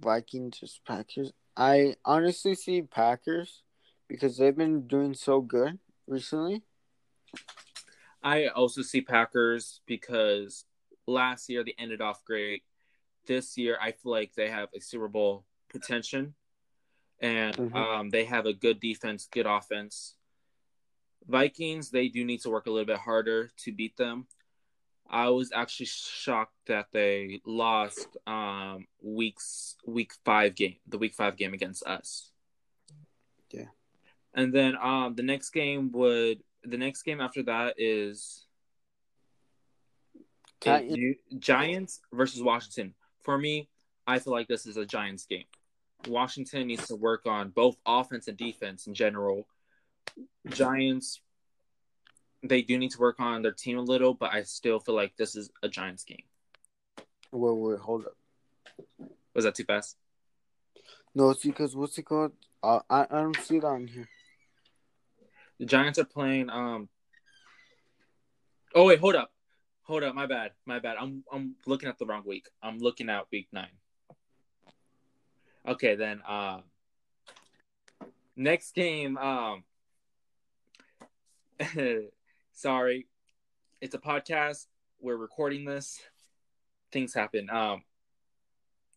Vikings 0.00 0.58
versus 0.58 0.80
Packers. 0.86 1.32
I 1.56 1.96
honestly 2.04 2.54
see 2.54 2.82
Packers 2.82 3.62
because 4.08 4.36
they've 4.36 4.56
been 4.56 4.86
doing 4.86 5.14
so 5.14 5.40
good 5.40 5.78
recently. 6.06 6.62
I 8.22 8.46
also 8.48 8.82
see 8.82 9.00
Packers 9.00 9.80
because 9.86 10.64
last 11.06 11.48
year 11.48 11.64
they 11.64 11.74
ended 11.78 12.00
off 12.00 12.24
great. 12.24 12.62
This 13.26 13.58
year, 13.58 13.78
I 13.80 13.92
feel 13.92 14.12
like 14.12 14.34
they 14.34 14.48
have 14.48 14.68
a 14.74 14.80
Super 14.80 15.08
Bowl 15.08 15.44
potential, 15.68 16.28
and 17.20 17.56
Mhm. 17.56 17.76
um, 17.76 18.10
they 18.10 18.24
have 18.24 18.46
a 18.46 18.54
good 18.54 18.80
defense, 18.80 19.26
good 19.30 19.46
offense. 19.46 20.14
Vikings, 21.26 21.90
they 21.90 22.08
do 22.08 22.24
need 22.24 22.40
to 22.40 22.50
work 22.50 22.66
a 22.66 22.70
little 22.70 22.86
bit 22.86 22.98
harder 22.98 23.50
to 23.58 23.72
beat 23.72 23.96
them. 23.96 24.26
I 25.10 25.30
was 25.30 25.50
actually 25.54 25.86
shocked 25.86 26.54
that 26.66 26.86
they 26.92 27.40
lost 27.46 28.08
um, 28.26 28.86
weeks 29.02 29.76
week 29.86 30.12
five 30.24 30.54
game, 30.54 30.76
the 30.86 30.98
week 30.98 31.14
five 31.14 31.36
game 31.36 31.54
against 31.54 31.86
us. 31.86 32.30
Yeah. 33.50 33.66
And 34.34 34.52
then 34.52 34.76
um, 34.76 35.14
the 35.14 35.22
next 35.22 35.50
game 35.50 35.90
would 35.92 36.42
the 36.62 36.76
next 36.76 37.02
game 37.02 37.20
after 37.20 37.42
that 37.44 37.74
is 37.78 38.44
Titans- 40.60 40.92
is 40.92 40.96
Gi- 40.96 41.38
Giants 41.38 42.00
versus 42.12 42.42
Washington. 42.42 42.94
For 43.22 43.38
me, 43.38 43.68
I 44.06 44.18
feel 44.18 44.32
like 44.32 44.48
this 44.48 44.66
is 44.66 44.76
a 44.76 44.86
Giants 44.86 45.26
game. 45.26 45.44
Washington 46.06 46.66
needs 46.66 46.86
to 46.88 46.96
work 46.96 47.26
on 47.26 47.50
both 47.50 47.76
offense 47.84 48.28
and 48.28 48.36
defense 48.36 48.86
in 48.86 48.94
general. 48.94 49.46
Giants, 50.48 51.20
they 52.42 52.62
do 52.62 52.78
need 52.78 52.92
to 52.92 52.98
work 52.98 53.20
on 53.20 53.42
their 53.42 53.52
team 53.52 53.78
a 53.78 53.82
little, 53.82 54.14
but 54.14 54.32
I 54.32 54.42
still 54.42 54.78
feel 54.80 54.94
like 54.94 55.16
this 55.16 55.34
is 55.34 55.50
a 55.62 55.68
Giants 55.68 56.04
game. 56.04 56.22
Wait, 57.32 57.56
wait, 57.56 57.78
hold 57.80 58.06
up. 58.06 58.16
Was 59.34 59.44
that 59.44 59.54
too 59.54 59.64
fast? 59.64 59.96
No, 61.14 61.30
it's 61.30 61.42
because 61.42 61.74
what's 61.74 61.98
it 61.98 62.04
called? 62.04 62.32
Uh, 62.62 62.80
I 62.88 63.02
I 63.02 63.22
don't 63.22 63.36
see 63.36 63.56
it 63.56 63.64
on 63.64 63.86
here. 63.86 64.08
The 65.58 65.66
Giants 65.66 65.98
are 65.98 66.04
playing. 66.04 66.50
Um. 66.50 66.88
Oh 68.74 68.86
wait, 68.86 69.00
hold 69.00 69.16
up, 69.16 69.32
hold 69.82 70.02
up. 70.02 70.14
My 70.14 70.26
bad, 70.26 70.52
my 70.64 70.78
bad. 70.78 70.96
I'm 71.00 71.24
I'm 71.32 71.56
looking 71.66 71.88
at 71.88 71.98
the 71.98 72.06
wrong 72.06 72.22
week. 72.24 72.48
I'm 72.62 72.78
looking 72.78 73.08
at 73.10 73.30
week 73.30 73.48
nine. 73.52 73.66
Okay, 75.66 75.96
then. 75.96 76.22
Uh, 76.26 76.60
next 78.36 78.74
game. 78.74 79.18
Um. 79.18 79.64
sorry, 82.58 83.06
it's 83.80 83.94
a 83.94 83.98
podcast. 83.98 84.66
We're 85.00 85.16
recording 85.16 85.64
this. 85.64 86.00
Things 86.92 87.14
happen. 87.14 87.48
Um. 87.50 87.84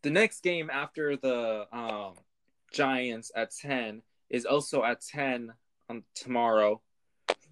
The 0.02 0.10
next 0.10 0.41
game 0.41 0.71
after 0.71 1.15
the 1.15 1.67
um 1.71 2.15
Giants 2.74 3.32
at 3.36 3.52
ten 3.52 4.02
is 4.30 4.45
also 4.45 4.84
at 4.84 5.02
ten 5.02 5.54
on 5.89 6.04
tomorrow. 6.15 6.82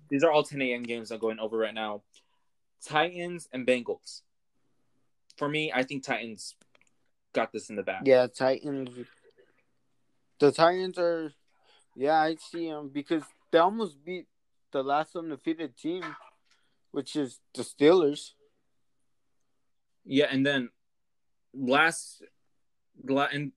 These 0.09 0.23
are 0.23 0.31
all 0.31 0.41
10 0.41 0.59
a.m. 0.63 0.81
games 0.81 1.11
I'm 1.11 1.19
going 1.19 1.37
over 1.37 1.55
right 1.55 1.73
now. 1.73 2.01
Titans 2.83 3.47
and 3.53 3.67
Bengals. 3.67 4.21
For 5.37 5.47
me, 5.47 5.71
I 5.71 5.83
think 5.83 6.03
Titans 6.03 6.55
got 7.33 7.51
this 7.53 7.69
in 7.69 7.75
the 7.75 7.83
bag. 7.83 8.07
Yeah, 8.07 8.25
Titans. 8.25 9.05
The 10.39 10.51
Titans 10.51 10.97
are, 10.97 11.31
yeah, 11.95 12.19
I 12.19 12.37
see 12.39 12.67
them 12.67 12.89
because 12.91 13.21
they 13.51 13.59
almost 13.59 14.03
beat 14.03 14.25
the 14.71 14.83
last 14.83 15.15
undefeated 15.15 15.77
team, 15.77 16.03
which 16.91 17.15
is 17.15 17.39
the 17.53 17.63
Steelers. 17.63 18.31
Yeah, 20.05 20.27
and 20.31 20.45
then 20.45 20.69
last, 21.53 22.23
la- 23.03 23.29
and 23.31 23.51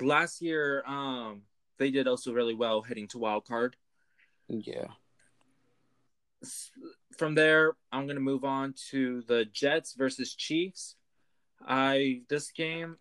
last 0.00 0.42
year, 0.42 0.84
um, 0.86 1.42
they 1.78 1.90
did 1.90 2.08
also 2.08 2.32
really 2.32 2.54
well 2.54 2.82
heading 2.82 3.08
to 3.08 3.18
wild 3.18 3.46
card. 3.46 3.76
Yeah. 4.48 4.86
From 7.16 7.34
there, 7.34 7.74
I'm 7.92 8.06
gonna 8.06 8.20
move 8.20 8.44
on 8.44 8.74
to 8.90 9.22
the 9.22 9.44
Jets 9.44 9.94
versus 9.94 10.34
Chiefs. 10.34 10.96
I 11.66 12.22
this 12.28 12.52
game, 12.52 12.96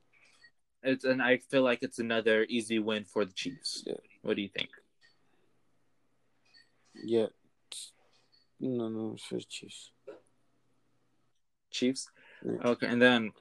it's 0.81 1.05
and 1.05 1.21
I 1.21 1.38
feel 1.38 1.62
like 1.62 1.79
it's 1.83 1.99
another 1.99 2.45
easy 2.49 2.79
win 2.79 3.05
for 3.05 3.25
the 3.25 3.33
Chiefs. 3.33 3.83
Yeah. 3.86 3.93
What 4.23 4.36
do 4.36 4.41
you 4.41 4.49
think? 4.49 4.69
Yeah. 7.03 7.27
No, 8.60 8.89
no, 8.89 9.13
it's 9.13 9.23
for 9.23 9.39
Chiefs. 9.39 9.91
Chiefs. 11.71 12.10
Yeah. 12.43 12.69
Okay, 12.69 12.88
and 12.88 13.01
then 13.01 13.31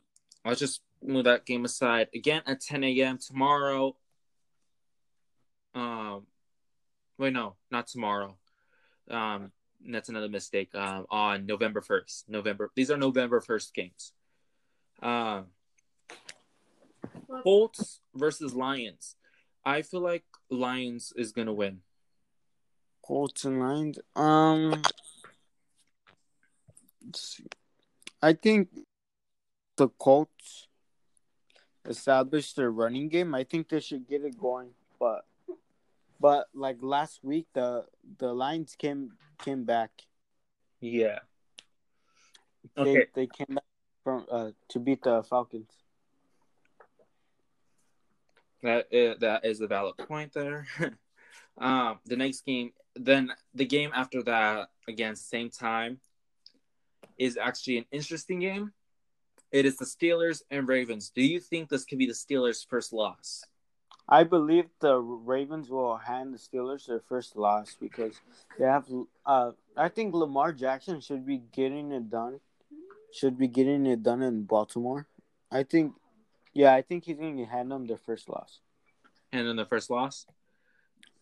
I'll 0.45 0.55
just 0.55 0.83
move 1.03 1.25
that 1.25 1.47
game 1.47 1.65
aside. 1.65 2.09
Again 2.15 2.43
at 2.47 2.61
10 2.61 2.85
a.m. 2.85 3.19
tomorrow. 3.19 3.97
Um, 5.75 6.27
wait, 7.19 7.33
no, 7.33 7.57
not 7.71 7.87
tomorrow. 7.87 8.37
Um, 9.11 9.53
that's 9.89 10.09
another 10.09 10.29
mistake. 10.29 10.75
Um, 10.75 11.07
on 11.11 11.47
November 11.47 11.81
1st. 11.81 12.25
November. 12.29 12.71
These 12.75 12.91
are 12.91 12.97
November 12.97 13.41
1st 13.41 13.75
games. 13.75 14.13
Um, 15.03 15.47
Colts 17.43 18.01
versus 18.15 18.55
Lions. 18.55 19.17
I 19.65 19.83
feel 19.83 20.01
like 20.01 20.25
Lions 20.51 21.13
is 21.17 21.33
gonna 21.33 21.53
win. 21.53 21.81
Colts 23.07 23.45
and 23.45 23.61
Lions. 23.61 24.01
Um, 24.17 24.83
let's 27.05 27.37
see. 27.37 27.45
I 28.21 28.33
think 28.33 28.69
the 29.77 29.89
Colts 29.89 30.67
established 31.85 32.57
their 32.57 32.73
running 32.73 33.09
game. 33.09 33.33
I 33.33 33.45
think 33.45 33.69
they 33.69 33.79
should 33.79 34.09
get 34.09 34.25
it 34.25 34.37
going, 34.37 34.71
but 34.99 35.25
but 36.19 36.49
like 36.53 36.79
last 36.81 37.23
week, 37.23 37.47
the 37.55 37.85
the 38.19 38.33
Lions 38.33 38.75
came 38.77 39.13
came 39.39 39.65
back. 39.65 39.91
Yeah. 40.81 41.21
They 42.75 42.83
Okay. 42.83 43.07
they 43.15 43.27
came 43.29 43.55
back 43.55 43.65
from 44.03 44.27
uh 44.29 44.51
to 44.71 44.81
beat 44.81 45.03
the 45.05 45.23
Falcons. 45.23 45.71
That 48.63 48.89
is, 48.91 49.19
that 49.21 49.45
is 49.45 49.61
a 49.61 49.69
valid 49.69 49.97
point 49.97 50.33
there. 50.33 50.67
um, 51.59 52.01
the 52.05 52.17
next 52.17 52.45
game, 52.45 52.73
then 52.97 53.33
the 53.55 53.67
game 53.67 53.91
after 53.95 54.23
that, 54.25 54.69
again, 54.89 55.17
same 55.17 55.51
time, 55.51 56.01
is 57.19 57.37
actually 57.37 57.79
an 57.79 57.87
interesting 57.91 58.41
game. 58.41 58.73
It 59.53 59.65
is 59.65 59.77
the 59.77 59.85
Steelers 59.85 60.43
and 60.51 60.69
Ravens. 60.69 61.11
Do 61.15 61.23
you 61.23 61.41
think 61.41 61.69
this 61.69 61.85
could 61.85 61.99
be 61.99 62.07
the 62.07 62.13
Steelers' 62.13 62.67
first 62.69 62.93
loss? 62.93 63.45
I 64.09 64.23
believe 64.23 64.67
the 64.81 64.99
Ravens 64.99 65.69
will 65.69 65.97
hand 65.97 66.33
the 66.33 66.39
Steelers 66.39 66.87
their 66.87 67.01
first 67.01 67.37
loss 67.37 67.77
because 67.81 68.21
they 68.59 68.65
have. 68.65 68.87
Uh, 69.25 69.53
I 69.77 69.89
think 69.89 70.15
Lamar 70.15 70.53
Jackson 70.53 71.01
should 71.01 71.27
be 71.27 71.39
getting 71.53 71.91
it 71.93 72.09
done. 72.09 72.41
Should 73.13 73.39
be 73.39 73.49
getting 73.49 73.87
it 73.87 74.03
done 74.03 74.23
in 74.23 74.45
Baltimore. 74.45 75.07
I 75.51 75.65
think. 75.65 75.95
Yeah, 76.55 76.73
I 76.75 76.83
think 76.83 77.05
he's 77.05 77.17
going 77.17 77.37
to 77.37 77.45
hand 77.45 77.71
them 77.71 77.87
their 77.87 77.99
first 77.99 78.29
loss. 78.29 78.61
And 79.33 79.47
then 79.47 79.57
the 79.57 79.67
first 79.67 79.91
loss? 79.91 80.27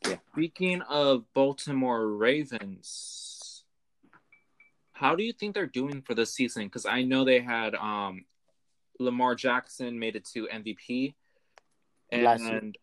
Yeah. 0.07 0.16
Speaking 0.32 0.82
of 0.82 1.24
Baltimore 1.34 2.07
Ravens, 2.09 3.64
how 4.92 5.14
do 5.14 5.22
you 5.22 5.32
think 5.32 5.55
they're 5.55 5.66
doing 5.66 6.02
for 6.02 6.14
this 6.14 6.32
season? 6.32 6.64
Because 6.64 6.86
I 6.86 7.02
know 7.02 7.24
they 7.24 7.40
had 7.40 7.74
um, 7.74 8.24
Lamar 8.98 9.34
Jackson 9.34 9.98
made 9.98 10.16
it 10.16 10.24
to 10.34 10.46
MVP, 10.46 11.14
and 12.11 12.76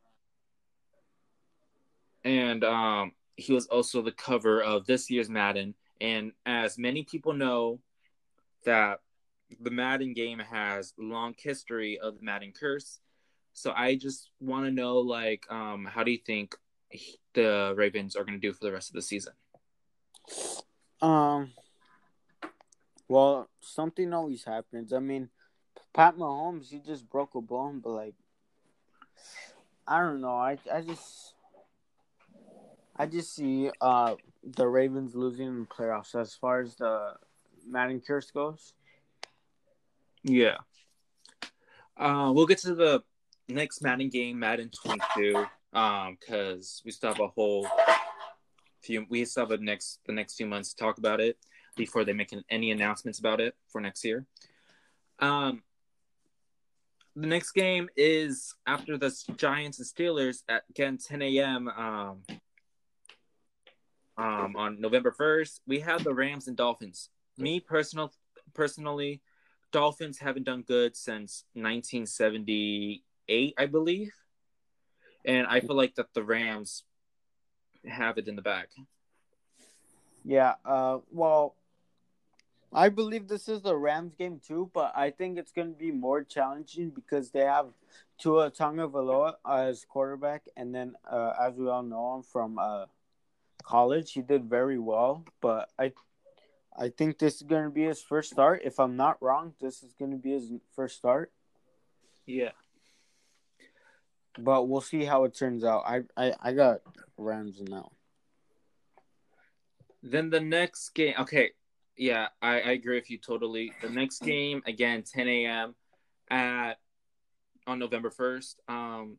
and 2.23 2.63
um, 2.63 3.11
he 3.35 3.53
was 3.53 3.67
also 3.67 4.01
the 4.01 4.11
cover 4.11 4.61
of 4.61 4.85
this 4.85 5.09
year's 5.09 5.29
Madden. 5.29 5.75
And 5.99 6.31
as 6.45 6.77
many 6.77 7.03
people 7.03 7.33
know, 7.33 7.79
that 8.65 8.99
the 9.59 9.71
Madden 9.71 10.13
game 10.13 10.39
has 10.39 10.93
long 10.97 11.35
history 11.37 11.99
of 11.99 12.17
the 12.17 12.23
Madden 12.23 12.53
curse. 12.57 12.99
So 13.53 13.73
I 13.75 13.95
just 13.95 14.29
want 14.39 14.65
to 14.65 14.71
know, 14.71 14.99
like, 14.99 15.45
um, 15.49 15.85
how 15.85 16.03
do 16.03 16.11
you 16.11 16.17
think 16.17 16.55
the 17.33 17.73
Ravens 17.75 18.15
are 18.15 18.23
going 18.23 18.39
to 18.39 18.47
do 18.47 18.53
for 18.53 18.65
the 18.65 18.71
rest 18.71 18.89
of 18.89 18.95
the 18.95 19.01
season? 19.01 19.33
Um. 21.01 21.51
Well, 23.07 23.49
something 23.59 24.13
always 24.13 24.45
happens. 24.45 24.93
I 24.93 24.99
mean, 24.99 25.29
Pat 25.93 26.15
Mahomes, 26.15 26.69
he 26.69 26.79
just 26.79 27.09
broke 27.09 27.35
a 27.35 27.41
bone, 27.41 27.81
but 27.83 27.89
like, 27.89 28.15
I 29.85 29.99
don't 29.99 30.21
know. 30.21 30.35
I 30.35 30.57
I 30.71 30.81
just, 30.81 31.33
I 32.95 33.05
just 33.07 33.35
see 33.35 33.69
uh 33.81 34.15
the 34.43 34.67
Ravens 34.67 35.15
losing 35.15 35.47
in 35.47 35.59
the 35.61 35.65
playoffs 35.65 36.15
as 36.15 36.35
far 36.35 36.61
as 36.61 36.75
the 36.75 37.13
Madden 37.67 38.01
curse 38.01 38.31
goes. 38.31 38.73
Yeah. 40.23 40.57
Uh, 41.97 42.31
we'll 42.33 42.47
get 42.47 42.59
to 42.59 42.73
the 42.73 43.03
next 43.47 43.81
Madden 43.81 44.09
game, 44.09 44.39
Madden 44.39 44.69
22, 44.69 45.45
um, 45.73 46.17
because 46.19 46.81
we 46.85 46.91
still 46.91 47.09
have 47.09 47.19
a 47.19 47.27
whole 47.27 47.67
few. 48.81 49.05
We 49.09 49.25
still 49.25 49.43
have 49.43 49.49
the 49.49 49.57
next 49.57 49.99
the 50.05 50.13
next 50.13 50.35
few 50.35 50.45
months 50.45 50.73
to 50.73 50.83
talk 50.83 50.97
about 50.97 51.19
it 51.19 51.37
before 51.75 52.03
they 52.03 52.13
make 52.13 52.33
any 52.49 52.71
announcements 52.71 53.19
about 53.19 53.39
it 53.39 53.55
for 53.67 53.81
next 53.81 54.03
year. 54.03 54.25
Um, 55.19 55.63
the 57.15 57.27
next 57.27 57.51
game 57.51 57.89
is 57.95 58.55
after 58.65 58.97
the 58.97 59.13
Giants 59.35 59.79
and 59.79 59.87
Steelers 59.87 60.43
at 60.49 60.63
again 60.69 60.97
10 60.97 61.21
a.m. 61.21 61.67
Um, 61.67 62.23
um, 64.17 64.55
on 64.55 64.79
November 64.79 65.11
1st. 65.11 65.61
We 65.67 65.79
have 65.79 66.03
the 66.03 66.13
Rams 66.13 66.47
and 66.47 66.55
Dolphins. 66.55 67.09
Me 67.37 67.59
personal 67.59 68.13
personally, 68.53 69.21
Dolphins 69.71 70.19
haven't 70.19 70.43
done 70.43 70.61
good 70.61 70.95
since 70.95 71.45
1978, 71.53 73.53
I 73.57 73.65
believe, 73.65 74.13
and 75.25 75.47
I 75.47 75.59
feel 75.59 75.75
like 75.75 75.95
that 75.95 76.13
the 76.13 76.23
Rams 76.23 76.83
have 77.85 78.17
it 78.17 78.27
in 78.27 78.35
the 78.35 78.41
bag. 78.41 78.67
Yeah. 80.23 80.55
Uh. 80.65 80.99
Well, 81.11 81.55
I 82.73 82.89
believe 82.89 83.27
this 83.27 83.49
is 83.49 83.61
the 83.61 83.75
Rams 83.75 84.13
game 84.15 84.39
too, 84.45 84.71
but 84.73 84.93
I 84.95 85.11
think 85.11 85.37
it's 85.37 85.51
going 85.51 85.73
to 85.73 85.77
be 85.77 85.91
more 85.91 86.23
challenging 86.23 86.89
because 86.89 87.31
they 87.31 87.41
have 87.41 87.67
Tua 88.17 88.51
Tagovailoa 88.51 89.33
as 89.49 89.83
quarterback, 89.83 90.43
and 90.55 90.73
then 90.73 90.95
uh, 91.09 91.33
as 91.41 91.55
we 91.55 91.67
all 91.67 91.83
know 91.83 92.15
him 92.15 92.23
from 92.23 92.57
uh, 92.59 92.85
college, 93.63 94.13
he 94.13 94.21
did 94.21 94.45
very 94.45 94.79
well. 94.79 95.25
But 95.41 95.69
I, 95.77 95.91
I 96.77 96.89
think 96.89 97.19
this 97.19 97.35
is 97.35 97.41
going 97.41 97.65
to 97.65 97.69
be 97.69 97.83
his 97.83 98.01
first 98.01 98.31
start. 98.31 98.61
If 98.63 98.79
I'm 98.79 98.95
not 98.95 99.21
wrong, 99.21 99.53
this 99.59 99.83
is 99.83 99.93
going 99.99 100.11
to 100.11 100.17
be 100.17 100.31
his 100.31 100.49
first 100.73 100.95
start. 100.95 101.31
Yeah. 102.25 102.51
But 104.37 104.67
we'll 104.67 104.81
see 104.81 105.03
how 105.03 105.25
it 105.25 105.35
turns 105.35 105.63
out. 105.63 105.83
I 105.85 106.01
I, 106.15 106.33
I 106.41 106.53
got 106.53 106.81
Rams 107.17 107.59
in 107.59 107.65
that 107.65 107.83
one. 107.83 107.89
Then 110.03 110.29
the 110.29 110.39
next 110.39 110.89
game, 110.89 111.13
okay, 111.19 111.51
yeah, 111.95 112.29
I, 112.41 112.61
I 112.61 112.71
agree 112.71 112.95
with 112.95 113.09
you 113.11 113.17
totally. 113.17 113.73
The 113.81 113.89
next 113.89 114.19
game 114.25 114.63
again, 114.65 115.03
10 115.03 115.27
a.m. 115.27 115.75
at 116.29 116.79
on 117.67 117.77
November 117.77 118.09
1st, 118.09 118.55
um, 118.67 119.17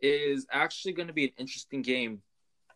is 0.00 0.46
actually 0.52 0.92
going 0.92 1.06
to 1.06 1.14
be 1.14 1.24
an 1.24 1.32
interesting 1.38 1.80
game 1.80 2.20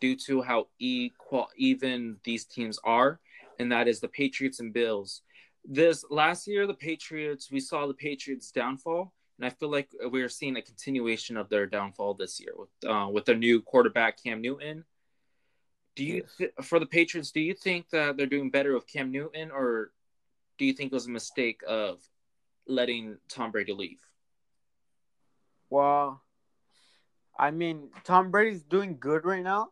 due 0.01 0.17
to 0.17 0.41
how 0.41 0.69
equal 0.79 1.49
even 1.57 2.17
these 2.25 2.47
teams 2.47 2.79
are, 2.85 3.21
and 3.59 3.71
that 3.73 3.89
is 3.89 4.01
the 4.01 4.09
Patriots 4.09 4.61
and 4.61 4.73
Bills. 4.73 5.23
This 5.65 6.05
last 6.09 6.47
year, 6.47 6.67
the 6.67 6.73
Patriots, 6.73 7.51
we 7.51 7.61
saw 7.61 7.87
the 7.87 7.95
Patriots 7.95 8.51
downfall, 8.51 9.13
and 9.39 9.47
I 9.47 9.51
feel 9.51 9.71
like 9.71 9.89
we're 10.01 10.29
seeing 10.29 10.57
a 10.57 10.63
continuation 10.63 11.37
of 11.37 11.49
their 11.49 11.67
downfall 11.67 12.15
this 12.15 12.41
year 12.41 12.53
with 12.57 12.91
uh, 12.91 13.09
with 13.11 13.25
their 13.25 13.37
new 13.37 13.63
quarterback 13.63 14.23
Cam 14.23 14.41
Newton. 14.41 14.85
Do 15.95 16.05
you 16.05 16.25
th- 16.37 16.53
for 16.63 16.81
the 16.81 16.87
Patriots? 16.87 17.31
Do 17.31 17.41
you 17.41 17.55
think 17.55 17.91
that 17.91 18.17
they're 18.17 18.27
doing 18.27 18.51
better 18.51 18.75
with 18.75 18.87
Cam 18.87 19.13
Newton, 19.13 19.51
or 19.51 19.93
do 20.59 20.65
you 20.65 20.73
think 20.73 20.93
it 20.93 20.95
was 20.95 21.07
a 21.07 21.11
mistake 21.11 21.61
of 21.67 22.01
letting 22.67 23.19
Tom 23.29 23.53
Brady 23.53 23.73
leave? 23.73 24.01
Well, 25.71 26.21
I 27.39 27.53
mean, 27.53 27.91
Tom 28.05 28.31
Brady's 28.31 28.65
doing 28.65 28.97
good 28.99 29.25
right 29.25 29.43
now, 29.43 29.69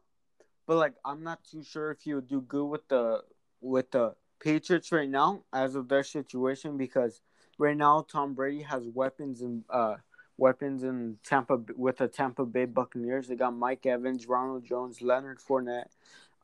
but 0.67 0.77
like 0.77 0.95
I'm 1.05 1.25
not 1.25 1.41
too 1.45 1.65
sure 1.65 1.91
if 1.91 2.03
he 2.03 2.15
would 2.15 2.29
do 2.29 2.41
good 2.41 2.67
with 2.67 2.87
the 2.89 3.23
with 3.61 3.91
the 3.91 4.15
Patriots 4.39 4.93
right 4.93 5.09
now 5.09 5.43
as 5.53 5.75
of 5.75 5.89
their 5.89 6.05
situation 6.05 6.77
because 6.77 7.21
right 7.59 7.77
now 7.77 8.03
Tom 8.03 8.35
Brady 8.35 8.63
has 8.63 8.85
weapons 8.87 9.41
and 9.41 9.65
uh 9.71 9.97
weapons 10.39 10.83
in 10.83 11.19
Tampa 11.25 11.59
with 11.77 11.99
the 11.99 12.09
Tampa 12.09 12.45
Bay 12.45 12.67
Buccaneers. 12.67 13.29
They 13.29 13.37
got 13.37 13.55
Mike 13.57 13.87
Evans, 13.87 14.27
Ronald 14.27 14.65
Jones, 14.65 15.01
Leonard 15.01 15.39
Fournette, 15.39 15.89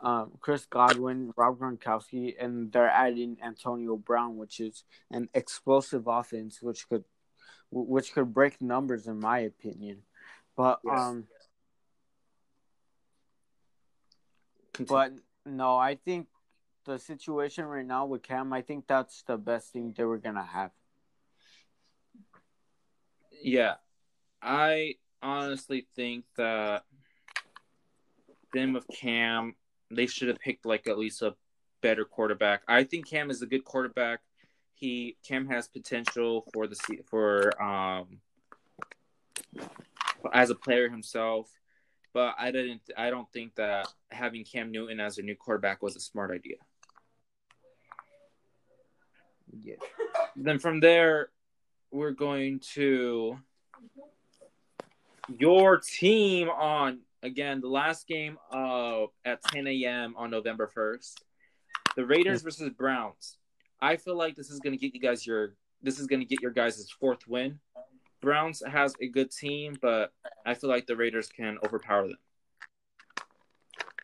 um, 0.01 0.33
Chris 0.41 0.65
Godwin, 0.67 1.33
Rob 1.37 1.59
Gronkowski, 1.59 2.35
and 2.41 2.73
they're 2.73 2.89
adding 2.89 3.37
Antonio 3.43 3.97
Brown, 3.97 4.37
which 4.37 4.61
is 4.61 4.85
an 5.11 5.29
explosive 5.35 6.07
offense, 6.07 6.63
which 6.63 6.89
could 6.89 7.05
which 7.71 8.13
could 8.13 8.35
break 8.35 8.61
numbers 8.61 9.07
in 9.07 9.19
my 9.21 9.41
opinion. 9.41 10.03
But 10.57 10.81
Yes. 10.85 10.99
um, 10.99 11.27
but 14.89 15.13
no, 15.47 15.77
I 15.77 15.95
think 15.95 16.29
the 16.85 16.99
situation 16.99 17.65
right 17.65 17.87
now 17.87 18.07
with 18.07 18.23
Cam, 18.23 18.53
I 18.53 18.63
think 18.63 18.87
that's 18.87 19.23
the 19.23 19.37
best 19.37 19.73
thing 19.73 19.95
they 19.97 20.05
were 20.05 20.19
gonna 20.19 20.45
have. 20.45 20.73
Yeah, 23.43 23.74
I 24.40 24.95
honestly 25.20 25.86
think 25.97 26.24
that 26.36 26.84
them 28.53 28.72
with 28.72 28.86
Cam, 28.88 29.57
they 29.90 30.07
should 30.07 30.28
have 30.28 30.38
picked 30.38 30.64
like 30.64 30.86
at 30.86 30.99
least 30.99 31.22
a 31.22 31.34
better 31.80 32.05
quarterback. 32.05 32.62
I 32.68 32.84
think 32.84 33.09
Cam 33.09 33.30
is 33.30 33.43
a 33.43 33.47
good 33.47 33.64
quarterback. 33.64 34.20
He 34.74 35.16
Cam 35.26 35.49
has 35.49 35.66
potential 35.66 36.47
for 36.53 36.68
the 36.68 36.76
for 37.11 37.61
um 37.62 38.20
as 40.32 40.51
a 40.51 40.55
player 40.55 40.88
himself, 40.88 41.51
but 42.14 42.34
I 42.38 42.53
didn't. 42.53 42.82
I 42.97 43.11
don't 43.11 43.30
think 43.32 43.57
that 43.57 43.88
having 44.11 44.45
Cam 44.45 44.70
Newton 44.70 45.01
as 45.01 45.18
a 45.18 45.22
new 45.22 45.34
quarterback 45.34 45.82
was 45.82 45.97
a 45.97 46.01
smart 46.01 46.30
idea. 46.30 46.57
Yeah. 49.61 49.74
Then 50.36 50.59
from 50.59 50.80
there, 50.80 51.30
we're 51.93 52.11
going 52.11 52.59
to 52.72 53.38
your 55.38 55.78
team 55.78 56.49
on 56.49 57.01
again 57.22 57.61
the 57.61 57.68
last 57.68 58.09
game 58.09 58.38
of 58.51 59.11
at 59.24 59.43
10 59.45 59.66
a.m. 59.66 60.14
on 60.16 60.30
November 60.30 60.70
1st. 60.74 61.14
The 61.95 62.07
Raiders 62.07 62.43
versus 62.43 62.70
Browns. 62.70 63.36
I 63.80 63.97
feel 63.97 64.16
like 64.16 64.34
this 64.34 64.51
is 64.51 64.59
going 64.61 64.72
to 64.72 64.78
get 64.78 64.95
you 64.95 65.01
guys 65.01 65.26
your 65.26 65.55
this 65.82 65.99
is 65.99 66.07
going 66.07 66.20
to 66.20 66.26
get 66.26 66.40
your 66.40 66.51
guys' 66.51 66.90
fourth 66.99 67.28
win. 67.28 67.61
Browns 68.20 68.62
has 68.66 68.95
a 69.01 69.09
good 69.09 69.30
team, 69.30 69.76
but 69.82 70.12
I 70.47 70.55
feel 70.55 70.70
like 70.70 70.86
the 70.86 70.97
Raiders 70.97 71.28
can 71.28 71.59
overpower 71.64 72.07
them. 72.09 72.18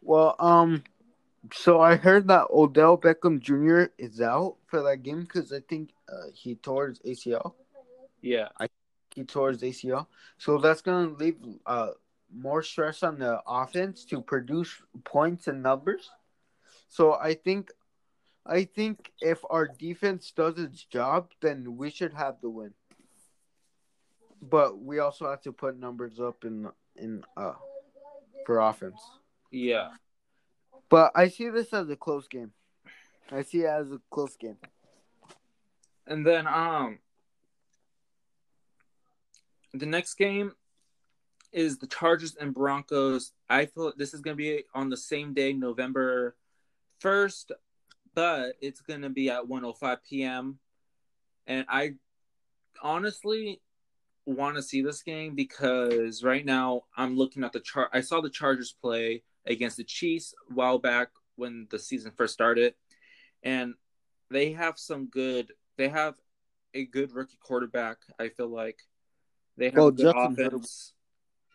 Well, 0.02 0.34
um, 0.40 0.82
so 1.52 1.80
I 1.80 1.94
heard 1.94 2.26
that 2.28 2.48
Odell 2.50 2.98
Beckham 2.98 3.40
Jr. 3.40 3.92
is 3.96 4.20
out 4.20 4.56
for 4.66 4.82
that 4.82 5.04
game 5.04 5.22
because 5.22 5.52
I 5.52 5.60
think 5.60 5.90
uh, 6.08 6.30
he 6.34 6.56
tore 6.56 6.88
his 6.88 6.98
ACL. 7.00 7.52
Yeah, 8.22 8.48
I 8.58 8.68
He 9.14 9.24
tore 9.24 9.50
his 9.50 9.62
ACL, 9.62 10.06
so 10.38 10.58
that's 10.58 10.82
gonna 10.82 11.14
leave 11.14 11.36
uh 11.66 11.90
more 12.34 12.62
stress 12.62 13.02
on 13.02 13.18
the 13.18 13.40
offense 13.46 14.04
to 14.06 14.20
produce 14.20 14.82
points 15.04 15.48
and 15.48 15.62
numbers. 15.62 16.10
So 16.88 17.14
I 17.14 17.34
think, 17.34 17.70
I 18.46 18.64
think 18.64 19.12
if 19.20 19.40
our 19.50 19.66
defense 19.66 20.32
does 20.34 20.58
its 20.58 20.84
job, 20.84 21.30
then 21.40 21.76
we 21.76 21.90
should 21.90 22.14
have 22.14 22.36
the 22.40 22.50
win. 22.50 22.74
But 24.40 24.78
we 24.78 24.98
also 24.98 25.28
have 25.28 25.42
to 25.42 25.52
put 25.52 25.78
numbers 25.78 26.20
up 26.20 26.44
in 26.44 26.68
in 26.96 27.24
uh 27.36 27.54
for 28.46 28.60
offense. 28.60 29.00
yeah. 29.50 29.90
But 30.90 31.12
I 31.14 31.28
see 31.28 31.50
this 31.50 31.72
as 31.74 31.90
a 31.90 31.96
close 31.96 32.28
game. 32.28 32.52
I 33.30 33.42
see 33.42 33.60
it 33.60 33.66
as 33.68 33.92
a 33.92 34.00
close 34.10 34.36
game. 34.36 34.56
And 36.06 36.26
then 36.26 36.46
um 36.46 36.98
the 39.74 39.86
next 39.86 40.14
game 40.14 40.52
is 41.52 41.78
the 41.78 41.86
Chargers 41.86 42.36
and 42.36 42.54
Broncos. 42.54 43.32
I 43.48 43.66
feel 43.66 43.92
this 43.96 44.14
is 44.14 44.20
going 44.20 44.36
to 44.36 44.42
be 44.42 44.64
on 44.74 44.90
the 44.90 44.96
same 44.96 45.34
day, 45.34 45.52
November 45.52 46.36
1st, 47.02 47.52
but 48.14 48.54
it's 48.60 48.80
going 48.80 49.02
to 49.02 49.10
be 49.10 49.30
at 49.30 49.44
1:05 49.44 49.98
p.m. 50.08 50.58
And 51.46 51.64
I 51.68 51.94
honestly 52.82 53.60
want 54.26 54.56
to 54.56 54.62
see 54.62 54.82
this 54.82 55.02
game 55.02 55.34
because 55.34 56.22
right 56.22 56.44
now 56.44 56.82
I'm 56.96 57.16
looking 57.16 57.44
at 57.44 57.52
the 57.52 57.60
chart. 57.60 57.90
I 57.92 58.00
saw 58.02 58.20
the 58.20 58.30
Chargers 58.30 58.74
play 58.80 59.22
against 59.46 59.78
the 59.78 59.84
Chiefs 59.84 60.34
a 60.50 60.54
while 60.54 60.78
back 60.78 61.08
when 61.36 61.66
the 61.70 61.78
season 61.78 62.12
first 62.16 62.34
started, 62.34 62.74
and 63.42 63.74
they 64.30 64.52
have 64.52 64.78
some 64.78 65.06
good. 65.06 65.52
They 65.76 65.88
have 65.88 66.16
a 66.74 66.84
good 66.84 67.12
rookie 67.12 67.38
quarterback. 67.40 67.98
I 68.18 68.28
feel 68.28 68.48
like 68.48 68.80
they 69.58 69.66
have 69.66 69.74
Well, 69.74 69.90
good 69.90 70.02
Justin 70.04 70.36
Herbert- 70.36 70.46
offense. 70.54 70.94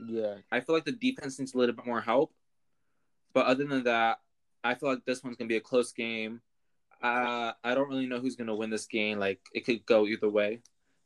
Yeah. 0.06 0.36
I 0.52 0.60
feel 0.60 0.76
like 0.76 0.86
the 0.86 0.92
defense 0.92 1.40
needs 1.40 1.54
a 1.54 1.58
little 1.58 1.76
bit 1.76 1.86
more 1.86 2.02
help. 2.02 2.34
But 3.34 3.46
other 3.48 3.64
than 3.66 3.84
that, 3.86 4.20
I 4.64 4.76
feel 4.76 4.90
like 4.90 5.06
this 5.06 5.24
one's 5.24 5.38
gonna 5.38 5.48
be 5.48 5.56
a 5.58 5.62
close 5.62 5.92
game. 5.92 6.42
Uh, 7.02 7.54
I 7.64 7.76
don't 7.76 7.90
really 7.90 8.06
know 8.06 8.20
who's 8.20 8.36
gonna 8.36 8.56
win 8.56 8.70
this 8.70 8.86
game. 8.86 9.18
Like 9.20 9.40
it 9.54 9.66
could 9.66 9.86
go 9.86 10.06
either 10.06 10.30
way. 10.30 10.62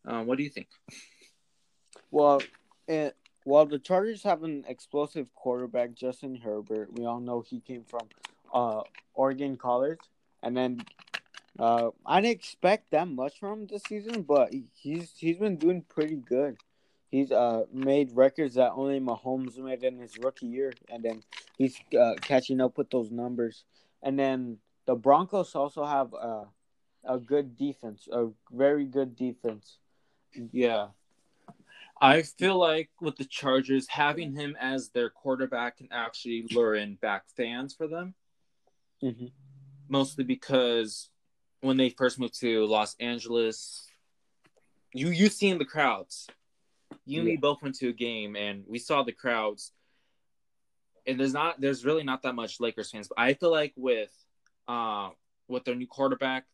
Um, 0.06 0.26
what 0.28 0.38
do 0.38 0.43
you 0.43 0.50
think? 0.50 0.68
Well, 2.12 2.41
it, 2.88 3.16
while 3.43 3.66
the 3.66 3.80
Chargers 3.80 4.24
have 4.24 4.43
an 4.43 4.66
explosive 4.68 5.34
quarterback, 5.36 5.93
Justin 5.93 6.36
Herbert, 6.36 6.91
we 6.93 7.06
all 7.06 7.20
know 7.20 7.41
he 7.41 7.60
came 7.60 7.84
from 7.84 8.08
uh, 8.54 8.82
Oregon 9.14 9.58
College, 9.58 10.00
and 10.43 10.56
then 10.56 10.82
uh, 11.60 11.89
I 12.06 12.22
didn't 12.22 12.36
expect 12.36 12.91
that 12.91 13.08
much 13.08 13.39
from 13.39 13.62
him 13.62 13.68
this 13.68 13.84
season, 13.88 14.22
but 14.24 14.54
he's 14.76 15.14
he's 15.18 15.38
been 15.38 15.58
doing 15.58 15.82
pretty 15.82 16.16
good. 16.16 16.58
He's 17.10 17.32
uh 17.32 17.66
made 17.72 18.12
records 18.14 18.55
that 18.55 18.72
only 18.74 18.99
Mahomes 18.99 19.58
made 19.58 19.84
in 19.84 19.99
his 19.99 20.18
rookie 20.18 20.47
year, 20.47 20.74
and 20.89 21.03
then 21.03 21.24
he's 21.58 21.80
uh, 21.99 22.16
catching 22.22 22.62
up 22.62 22.78
with 22.78 22.89
those 22.89 23.12
numbers. 23.12 23.64
And 24.03 24.18
then 24.18 24.58
the 24.86 24.95
Broncos 24.95 25.55
also 25.55 25.86
have 25.86 26.14
uh, 26.14 26.45
a 27.03 27.20
good 27.20 27.55
defense, 27.55 28.08
a 28.12 28.28
very 28.51 28.86
good 28.86 29.16
defense. 29.16 29.80
Yeah. 30.51 30.88
I 31.99 32.22
feel 32.22 32.58
like 32.60 32.89
with 33.01 33.16
the 33.18 33.26
Chargers, 33.26 33.88
having 33.89 34.34
him 34.34 34.55
as 34.60 34.89
their 34.89 35.10
quarterback 35.10 35.78
can 35.78 35.88
actually 35.91 36.45
lure 36.51 36.76
in 36.76 36.95
back 36.95 37.24
fans 37.36 37.74
for 37.74 37.88
them. 37.88 38.14
Mhm. 39.01 39.32
Mostly 39.89 40.24
because 40.24 41.10
when 41.62 41.78
they 41.78 41.89
first 41.89 42.20
moved 42.20 42.39
to 42.39 42.66
Los 42.66 42.95
Angeles, 42.99 43.89
you 44.93 45.10
you 45.10 45.30
seen 45.30 45.58
the 45.58 45.66
crowds. 45.66 46.28
You 47.08 47.22
and 47.22 47.30
me 47.30 47.38
both 47.38 47.62
went 47.62 47.76
to 47.76 47.89
a 47.89 47.93
game 47.93 48.36
and 48.36 48.64
we 48.68 48.80
saw 48.80 49.03
the 49.03 49.14
crowds. 49.14 49.72
And 51.05 51.20
there's 51.20 51.34
not 51.34 51.60
there's 51.62 51.86
really 51.86 52.03
not 52.03 52.22
that 52.24 52.36
much 52.36 52.60
Lakers 52.60 52.91
fans, 52.91 53.08
but 53.08 53.18
I 53.18 53.34
feel 53.34 53.51
like 53.51 53.74
with 53.78 54.12
uh 54.68 55.10
with 55.47 55.64
their 55.64 55.76
new 55.76 55.88
quarterback 55.88 56.45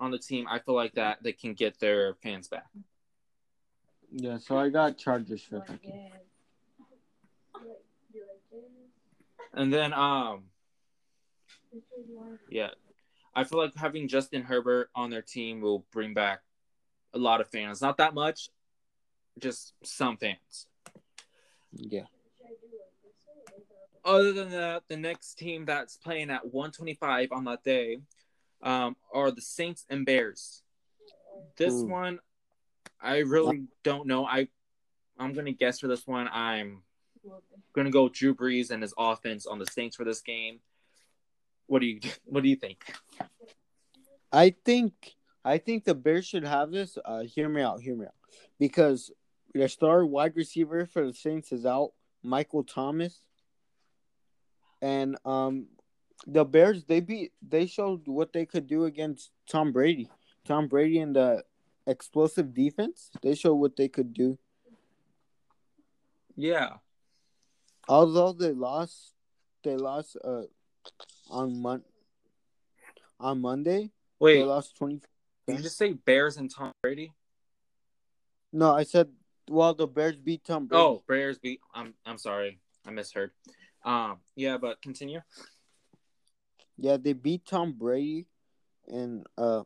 on 0.00 0.10
the 0.10 0.18
team, 0.18 0.46
I 0.50 0.58
feel 0.58 0.74
like 0.74 0.94
that 0.94 1.22
they 1.22 1.32
can 1.32 1.54
get 1.54 1.78
their 1.78 2.14
fans 2.14 2.48
back. 2.48 2.66
Yeah, 4.10 4.38
so 4.38 4.58
I 4.58 4.70
got 4.70 4.98
Chargers 4.98 5.42
for 5.42 5.60
game. 5.60 6.10
And 9.52 9.72
then 9.72 9.92
um 9.92 10.44
yeah. 12.50 12.70
I 13.36 13.44
feel 13.44 13.58
like 13.58 13.74
having 13.76 14.08
Justin 14.08 14.42
Herbert 14.42 14.90
on 14.94 15.10
their 15.10 15.22
team 15.22 15.60
will 15.60 15.84
bring 15.92 16.14
back 16.14 16.40
a 17.12 17.18
lot 17.18 17.40
of 17.40 17.48
fans. 17.48 17.80
Not 17.80 17.96
that 17.98 18.14
much, 18.14 18.48
just 19.38 19.74
some 19.82 20.16
fans. 20.16 20.66
Yeah. 21.72 22.04
Other 24.04 24.32
than 24.32 24.50
that, 24.50 24.82
the 24.88 24.96
next 24.96 25.38
team 25.38 25.64
that's 25.64 25.96
playing 25.96 26.30
at 26.30 26.52
125 26.52 27.32
on 27.32 27.44
that 27.44 27.64
day 27.64 27.98
um, 28.62 28.96
are 29.12 29.30
the 29.30 29.40
Saints 29.40 29.86
and 29.88 30.04
Bears. 30.04 30.62
This 31.56 31.72
Ooh. 31.72 31.86
one, 31.86 32.18
I 33.00 33.18
really 33.18 33.64
don't 33.82 34.06
know. 34.06 34.26
I 34.26 34.48
I'm 35.18 35.32
gonna 35.32 35.52
guess 35.52 35.80
for 35.80 35.88
this 35.88 36.06
one. 36.06 36.28
I'm 36.32 36.82
gonna 37.74 37.90
go 37.90 38.08
Drew 38.08 38.34
Brees 38.34 38.70
and 38.70 38.82
his 38.82 38.94
offense 38.98 39.46
on 39.46 39.58
the 39.58 39.66
Saints 39.66 39.96
for 39.96 40.04
this 40.04 40.20
game. 40.20 40.60
What 41.66 41.80
do 41.80 41.86
you 41.86 42.00
What 42.24 42.42
do 42.42 42.48
you 42.48 42.56
think? 42.56 42.84
I 44.32 44.54
think 44.64 45.14
I 45.44 45.58
think 45.58 45.84
the 45.84 45.94
Bears 45.94 46.26
should 46.26 46.44
have 46.44 46.70
this. 46.70 46.98
Uh, 47.04 47.22
hear 47.22 47.48
me 47.48 47.62
out. 47.62 47.80
Hear 47.80 47.94
me 47.94 48.06
out. 48.06 48.14
Because 48.58 49.12
their 49.54 49.68
star 49.68 50.04
wide 50.04 50.36
receiver 50.36 50.84
for 50.86 51.06
the 51.06 51.14
Saints 51.14 51.52
is 51.52 51.64
out, 51.64 51.92
Michael 52.22 52.64
Thomas, 52.64 53.20
and 54.82 55.16
um, 55.24 55.66
the 56.26 56.44
Bears 56.44 56.84
they 56.84 57.00
beat 57.00 57.32
they 57.46 57.66
showed 57.66 58.06
what 58.08 58.32
they 58.32 58.46
could 58.46 58.66
do 58.66 58.84
against 58.84 59.30
Tom 59.48 59.72
Brady. 59.72 60.10
Tom 60.44 60.68
Brady 60.68 60.98
and 60.98 61.16
the 61.16 61.44
explosive 61.86 62.52
defense. 62.52 63.10
They 63.22 63.34
showed 63.34 63.54
what 63.54 63.76
they 63.76 63.88
could 63.88 64.12
do. 64.12 64.38
Yeah, 66.36 66.74
Although 67.88 68.32
they 68.32 68.52
lost, 68.52 69.12
they 69.62 69.76
lost 69.76 70.16
uh 70.24 70.42
on 71.30 71.60
Mon- 71.62 71.84
on 73.20 73.40
Monday. 73.40 73.90
wait. 74.18 74.38
They 74.38 74.44
lost 74.44 74.76
twenty. 74.76 75.00
Did 75.46 75.58
you 75.58 75.62
just 75.62 75.76
say 75.76 75.92
Bears 75.92 76.36
and 76.38 76.50
Tom 76.50 76.72
Brady? 76.82 77.12
No, 78.52 78.72
I 78.72 78.82
said 78.84 79.10
well 79.48 79.74
the 79.74 79.86
Bears 79.86 80.16
beat 80.16 80.44
Tom 80.44 80.66
Brady. 80.66 80.82
Oh, 80.82 81.02
Bears 81.08 81.38
beat. 81.38 81.60
I'm 81.74 81.94
I'm 82.04 82.18
sorry, 82.18 82.58
I 82.86 82.90
misheard. 82.90 83.30
Um, 83.84 84.18
yeah, 84.34 84.56
but 84.56 84.80
continue. 84.82 85.20
Yeah, 86.76 86.96
they 86.96 87.12
beat 87.12 87.46
Tom 87.46 87.72
Brady 87.72 88.26
in 88.88 89.24
uh 89.36 89.62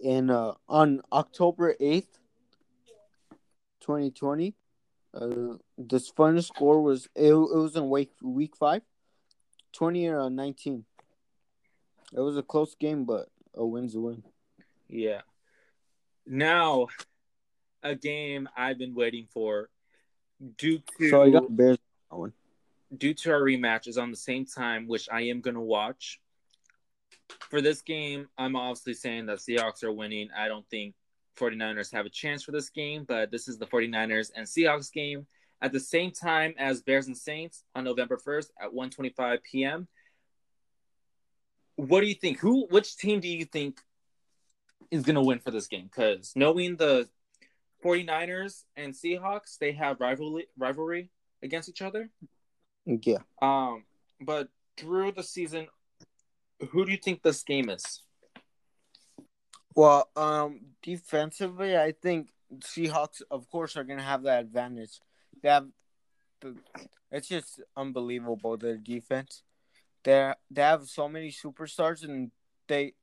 in 0.00 0.30
uh 0.30 0.54
on 0.68 1.02
October 1.12 1.74
eighth, 1.80 2.18
twenty 3.80 4.10
twenty. 4.10 4.54
Uh, 5.12 5.54
this 5.78 6.08
final 6.08 6.42
score 6.42 6.82
was 6.82 7.08
it, 7.14 7.32
it 7.32 7.34
was 7.34 7.76
in 7.76 7.88
week 7.88 8.10
week 8.20 8.56
five, 8.56 8.82
20 9.74 10.08
or 10.08 10.30
19. 10.30 10.84
It 12.12 12.20
was 12.20 12.36
a 12.36 12.42
close 12.42 12.74
game, 12.74 13.04
but 13.04 13.28
a 13.54 13.64
win's 13.64 13.94
a 13.94 14.00
win. 14.00 14.22
Yeah. 14.88 15.20
Now, 16.26 16.88
a 17.84 17.94
game 17.94 18.48
I've 18.56 18.78
been 18.78 18.94
waiting 18.94 19.28
for, 19.32 19.68
due 20.56 20.80
to 20.98 21.10
So 21.10 21.22
I 21.22 21.30
got 21.30 21.54
Bears 21.54 21.78
due 22.96 23.14
to 23.14 23.32
our 23.32 23.40
rematch 23.40 23.86
is 23.86 23.98
on 23.98 24.10
the 24.10 24.16
same 24.16 24.46
time, 24.46 24.86
which 24.86 25.08
I 25.10 25.22
am 25.22 25.40
gonna 25.40 25.62
watch. 25.62 26.20
For 27.50 27.60
this 27.60 27.82
game, 27.82 28.28
I'm 28.36 28.56
obviously 28.56 28.94
saying 28.94 29.26
that 29.26 29.38
Seahawks 29.38 29.84
are 29.84 29.92
winning. 29.92 30.28
I 30.36 30.48
don't 30.48 30.68
think 30.68 30.94
49ers 31.36 31.92
have 31.92 32.06
a 32.06 32.10
chance 32.10 32.42
for 32.42 32.52
this 32.52 32.70
game, 32.70 33.04
but 33.06 33.30
this 33.30 33.48
is 33.48 33.58
the 33.58 33.66
49ers 33.66 34.30
and 34.34 34.46
Seahawks 34.46 34.92
game 34.92 35.26
at 35.60 35.72
the 35.72 35.80
same 35.80 36.10
time 36.10 36.54
as 36.58 36.82
Bears 36.82 37.06
and 37.06 37.16
Saints 37.16 37.64
on 37.74 37.84
November 37.84 38.18
1st 38.18 38.48
at 38.60 38.72
1:25 38.72 39.42
p.m. 39.42 39.88
What 41.76 42.00
do 42.02 42.06
you 42.06 42.14
think? 42.14 42.38
Who 42.38 42.66
which 42.70 42.96
team 42.96 43.20
do 43.20 43.28
you 43.28 43.44
think 43.44 43.80
is 44.90 45.02
going 45.02 45.16
to 45.16 45.22
win 45.22 45.40
for 45.40 45.50
this 45.50 45.66
game? 45.66 45.88
Cuz 45.88 46.34
knowing 46.36 46.76
the 46.76 47.08
49ers 47.84 48.64
and 48.76 48.94
Seahawks, 48.94 49.58
they 49.58 49.72
have 49.72 50.00
rivalry 50.00 50.46
rivalry 50.56 51.10
against 51.42 51.68
each 51.68 51.82
other. 51.82 52.10
Yeah. 52.86 53.18
Um, 53.42 53.84
but 54.20 54.48
through 54.76 55.12
the 55.12 55.22
season, 55.22 55.68
who 56.70 56.84
do 56.84 56.90
you 56.90 56.98
think 56.98 57.22
this 57.22 57.42
game 57.42 57.68
is? 57.68 58.02
Well, 59.74 60.08
um, 60.16 60.60
defensively, 60.82 61.76
I 61.76 61.92
think 61.92 62.28
Seahawks, 62.60 63.22
of 63.30 63.50
course, 63.50 63.76
are 63.76 63.84
gonna 63.84 64.02
have 64.02 64.22
that 64.22 64.40
advantage. 64.40 65.00
They 65.42 65.48
have, 65.48 65.66
the, 66.40 66.56
it's 67.10 67.28
just 67.28 67.60
unbelievable 67.76 68.56
their 68.56 68.78
defense. 68.78 69.42
They 70.04 70.32
they 70.50 70.62
have 70.62 70.86
so 70.86 71.08
many 71.08 71.30
superstars, 71.30 72.04
and 72.04 72.30
they 72.68 72.94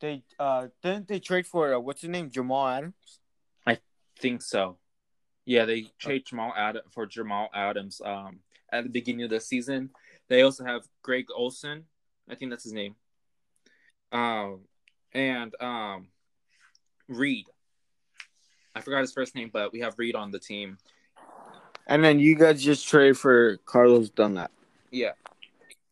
they 0.00 0.22
uh 0.38 0.68
didn't 0.82 1.08
they 1.08 1.20
trade 1.20 1.46
for 1.46 1.74
uh, 1.74 1.80
what's 1.80 2.02
his 2.02 2.10
name 2.10 2.30
Jamal 2.30 2.68
Adams? 2.68 3.20
Think 4.18 4.42
so. 4.42 4.78
Yeah, 5.44 5.64
they 5.64 5.86
trade 5.98 6.26
Jamal 6.26 6.52
Ad 6.56 6.78
for 6.90 7.06
Jamal 7.06 7.48
Adams 7.54 8.00
um 8.04 8.40
at 8.70 8.84
the 8.84 8.90
beginning 8.90 9.24
of 9.24 9.30
the 9.30 9.40
season. 9.40 9.90
They 10.28 10.42
also 10.42 10.64
have 10.64 10.82
Greg 11.02 11.26
Olsen. 11.34 11.84
I 12.28 12.34
think 12.34 12.50
that's 12.50 12.64
his 12.64 12.72
name. 12.72 12.96
Um 14.12 14.60
and 15.12 15.54
um 15.60 16.08
Reed. 17.08 17.46
I 18.74 18.80
forgot 18.80 19.00
his 19.00 19.12
first 19.12 19.34
name, 19.34 19.50
but 19.52 19.72
we 19.72 19.80
have 19.80 19.98
Reed 19.98 20.14
on 20.14 20.30
the 20.30 20.38
team. 20.38 20.78
And 21.86 22.04
then 22.04 22.18
you 22.18 22.34
guys 22.34 22.62
just 22.62 22.86
trade 22.86 23.16
for 23.16 23.56
Carlos 23.64 24.10
Dunlap. 24.10 24.52
Yeah. 24.90 25.12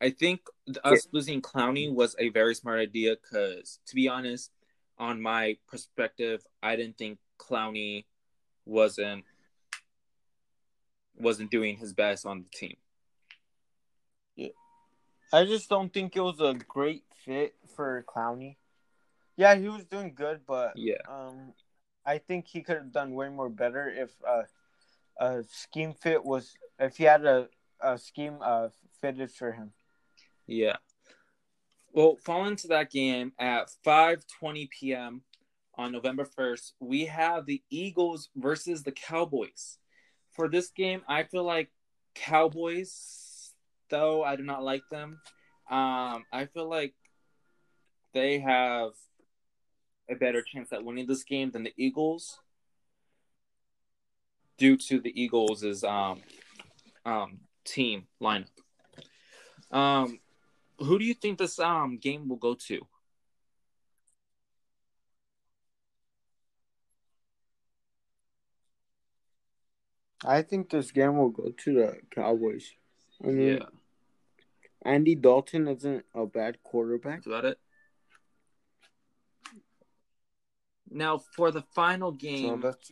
I 0.01 0.11
think 0.11 0.41
us 0.85 1.09
losing 1.11 1.41
Clowney 1.41 1.93
was 1.93 2.15
a 2.19 2.29
very 2.29 2.55
smart 2.55 2.81
idea 2.81 3.17
because, 3.17 3.79
to 3.87 3.95
be 3.95 4.09
honest, 4.09 4.51
on 4.99 5.23
my 5.23 5.57
perspective, 5.67 6.47
I 6.63 6.77
didn't 6.77 6.99
think 6.99 7.19
Clowney 7.39 8.05
wasn't 8.67 9.25
wasn't 11.15 11.51
doing 11.51 11.77
his 11.77 11.95
best 11.95 12.27
on 12.27 12.43
the 12.43 12.49
team. 12.51 12.77
Yeah. 14.35 14.49
I 15.33 15.45
just 15.45 15.69
don't 15.71 15.93
think 15.93 16.15
it 16.15 16.21
was 16.21 16.41
a 16.41 16.55
great 16.69 17.05
fit 17.25 17.55
for 17.75 18.05
Clowney. 18.07 18.57
Yeah, 19.37 19.55
he 19.55 19.69
was 19.69 19.85
doing 19.85 20.13
good, 20.15 20.41
but 20.47 20.73
Yeah. 20.77 20.97
um, 21.09 21.55
I 22.05 22.19
think 22.19 22.47
he 22.47 22.63
could 22.63 22.77
have 22.77 22.93
done 22.93 23.15
way 23.15 23.29
more 23.29 23.49
better 23.49 23.89
if 23.89 24.11
uh, 24.27 24.43
a 25.19 25.43
scheme 25.45 25.95
fit 25.95 26.25
was 26.25 26.55
if 26.79 26.97
he 26.99 27.05
had 27.05 27.25
a, 27.25 27.49
a 27.81 27.97
scheme 27.99 28.39
uh 28.43 28.69
fitted 29.01 29.31
for 29.31 29.53
him. 29.53 29.73
Yeah. 30.47 30.77
Well, 31.93 32.17
falling 32.17 32.53
into 32.53 32.69
that 32.69 32.91
game 32.91 33.33
at 33.39 33.71
5:20 33.85 34.69
p.m. 34.71 35.23
on 35.77 35.93
November 35.93 36.25
1st, 36.25 36.73
we 36.81 37.07
have 37.07 37.47
the 37.47 37.63
Eagles 37.71 38.29
versus 38.35 38.83
the 38.83 38.93
Cowboys. 38.93 39.79
For 40.33 40.49
this 40.49 40.71
game, 40.71 41.03
I 41.09 41.25
feel 41.25 41.45
like 41.45 41.71
Cowboys, 42.15 43.53
though 43.91 44.23
I 44.25 44.37
do 44.37 44.43
not 44.43 44.63
like 44.63 44.83
them. 44.91 45.21
Um, 45.71 46.25
I 46.33 46.47
feel 46.53 46.69
like 46.69 46.95
they 48.13 48.39
have 48.39 48.93
a 50.09 50.15
better 50.15 50.43
chance 50.43 50.73
at 50.73 50.85
winning 50.85 51.07
this 51.07 51.25
game 51.25 51.51
than 51.51 51.65
the 51.65 51.75
Eagles, 51.77 52.39
due 54.59 54.77
to 54.77 55.01
the 55.01 55.21
Eagles' 55.21 55.85
um, 55.85 56.23
um, 57.05 57.41
team 57.65 58.07
lineup. 58.23 58.47
Um, 59.71 60.21
who 60.79 60.99
do 60.99 61.05
you 61.05 61.15
think 61.15 61.39
this 61.39 61.59
um 61.59 61.99
game 61.99 62.29
will 62.29 62.37
go 62.37 62.55
to? 62.55 62.87
I 70.25 70.43
think 70.43 70.71
this 70.71 70.91
game 70.91 71.19
will 71.19 71.31
go 71.31 71.51
to 71.51 71.75
the 71.75 71.99
Cowboys. 72.11 72.73
I 73.23 73.29
mean, 73.29 73.59
Yeah, 73.59 73.67
Andy 74.83 75.15
Dalton 75.15 75.69
isn't 75.69 76.05
a 76.15 76.27
bad 76.27 76.63
quarterback. 76.63 77.17
that's 77.17 77.27
about 77.27 77.45
it. 77.45 77.59
Now 80.89 81.19
for 81.19 81.51
the 81.51 81.63
final 81.75 82.13
game, 82.13 82.61
that's 82.61 82.91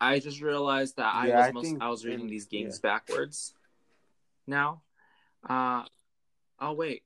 I 0.00 0.18
just 0.18 0.40
realized 0.40 0.96
that 0.96 1.14
I 1.14 1.28
was 1.28 1.46
I 1.46 1.50
most, 1.52 1.64
think 1.64 1.82
I 1.82 1.88
was 1.88 2.04
reading 2.04 2.26
these 2.26 2.46
games 2.46 2.78
backwards. 2.80 3.54
Now, 4.46 4.82
uh, 5.48 5.84
oh 6.60 6.72
wait, 6.72 7.02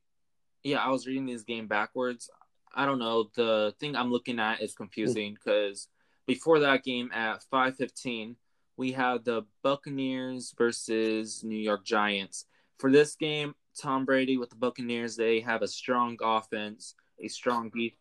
yeah, 0.63 0.79
I 0.79 0.91
was 0.91 1.07
reading 1.07 1.27
this 1.27 1.43
game 1.43 1.67
backwards. 1.67 2.31
I 2.75 2.87
don't 2.87 2.99
know. 2.99 3.31
The 3.35 3.75
thing 3.81 3.97
I'm 3.97 4.13
looking 4.13 4.39
at 4.39 4.61
is 4.61 4.75
confusing 4.75 5.35
because 5.35 5.89
before 6.27 6.61
that 6.61 6.85
game 6.85 7.11
at 7.13 7.45
5:15, 7.53 8.37
we 8.81 8.93
have 8.93 9.25
the 9.25 9.43
Buccaneers 9.63 10.55
versus 10.57 11.45
New 11.45 11.59
York 11.59 11.85
Giants. 11.85 12.47
For 12.79 12.91
this 12.91 13.15
game, 13.15 13.55
Tom 13.79 14.07
Brady 14.07 14.39
with 14.39 14.49
the 14.49 14.57
Buccaneers, 14.57 15.17
they 15.17 15.41
have 15.41 15.61
a 15.61 15.69
strong 15.69 16.17
offense, 16.23 16.95
a 17.23 17.29
strong 17.29 17.69
beat. 17.69 17.99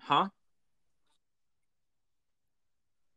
Huh? 0.00 0.30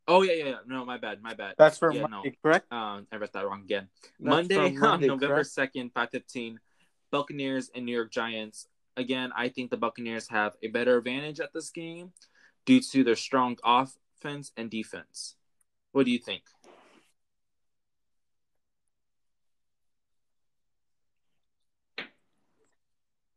Oh 0.06 0.22
yeah, 0.22 0.34
yeah, 0.34 0.44
yeah. 0.44 0.56
No, 0.64 0.84
my 0.84 0.96
bad, 0.96 1.20
my 1.20 1.34
bad. 1.34 1.56
that's 1.58 1.78
for 1.78 1.92
yeah, 1.92 2.02
Monday, 2.02 2.38
correct? 2.40 2.72
Um, 2.72 3.08
I 3.10 3.16
read 3.16 3.30
that 3.32 3.44
wrong 3.44 3.62
again. 3.62 3.88
That's 4.20 4.48
Monday, 4.48 4.56
on 4.56 4.78
Monday, 4.78 5.08
November 5.08 5.42
second, 5.42 5.90
five 5.92 6.10
fifteen, 6.10 6.60
Buccaneers 7.10 7.68
and 7.74 7.84
New 7.84 7.96
York 7.96 8.12
Giants. 8.12 8.68
Again, 8.96 9.32
I 9.36 9.48
think 9.48 9.70
the 9.72 9.76
Buccaneers 9.76 10.28
have 10.28 10.52
a 10.62 10.68
better 10.68 10.98
advantage 10.98 11.40
at 11.40 11.52
this 11.52 11.70
game 11.70 12.12
due 12.64 12.80
to 12.80 13.02
their 13.02 13.16
strong 13.16 13.56
offense 13.64 14.52
and 14.56 14.70
defense. 14.70 15.34
What 15.94 16.06
do 16.06 16.10
you 16.10 16.18
think? 16.18 16.42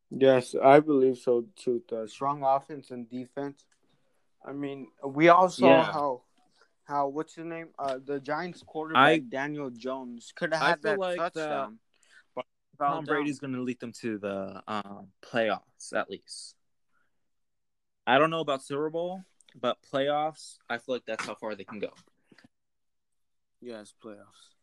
Yes, 0.09 0.55
I 0.55 0.79
believe 0.79 1.17
so 1.17 1.45
too. 1.55 1.83
The 1.87 2.07
strong 2.07 2.41
offense 2.43 2.89
and 2.89 3.07
defense. 3.07 3.63
I 4.43 4.53
mean, 4.53 4.87
we 5.05 5.29
all 5.29 5.49
saw 5.49 5.67
Yeah. 5.67 5.83
how 5.83 6.23
how 6.85 7.09
what's 7.09 7.35
his 7.35 7.45
name? 7.45 7.69
Uh, 7.77 7.99
the 8.03 8.19
Giants 8.19 8.63
quarterback 8.65 9.03
I- 9.03 9.19
Daniel 9.19 9.69
Jones 9.69 10.31
could 10.35 10.51
have 10.53 10.61
had 10.63 10.81
that 10.81 10.97
like 10.99 11.17
touchdown. 11.17 11.79
but 12.33 12.45
fell 12.77 12.95
Tom. 12.95 13.05
Brady's 13.05 13.39
going 13.39 13.53
to 13.53 13.61
lead 13.61 13.79
them 13.79 13.91
to 14.01 14.17
the 14.17 14.63
um, 14.67 15.11
playoffs 15.21 15.93
at 15.93 16.09
least. 16.09 16.55
I 18.07 18.17
don't 18.17 18.29
know 18.31 18.39
about 18.39 18.63
Super 18.63 18.89
Bowl, 18.89 19.23
but 19.53 19.77
playoffs, 19.91 20.57
I 20.69 20.77
feel 20.79 20.95
like 20.95 21.05
that's 21.05 21.25
how 21.25 21.35
far 21.35 21.53
they 21.55 21.65
can 21.65 21.79
go. 21.79 21.91
Yes, 23.61 23.93
playoffs. 24.03 24.53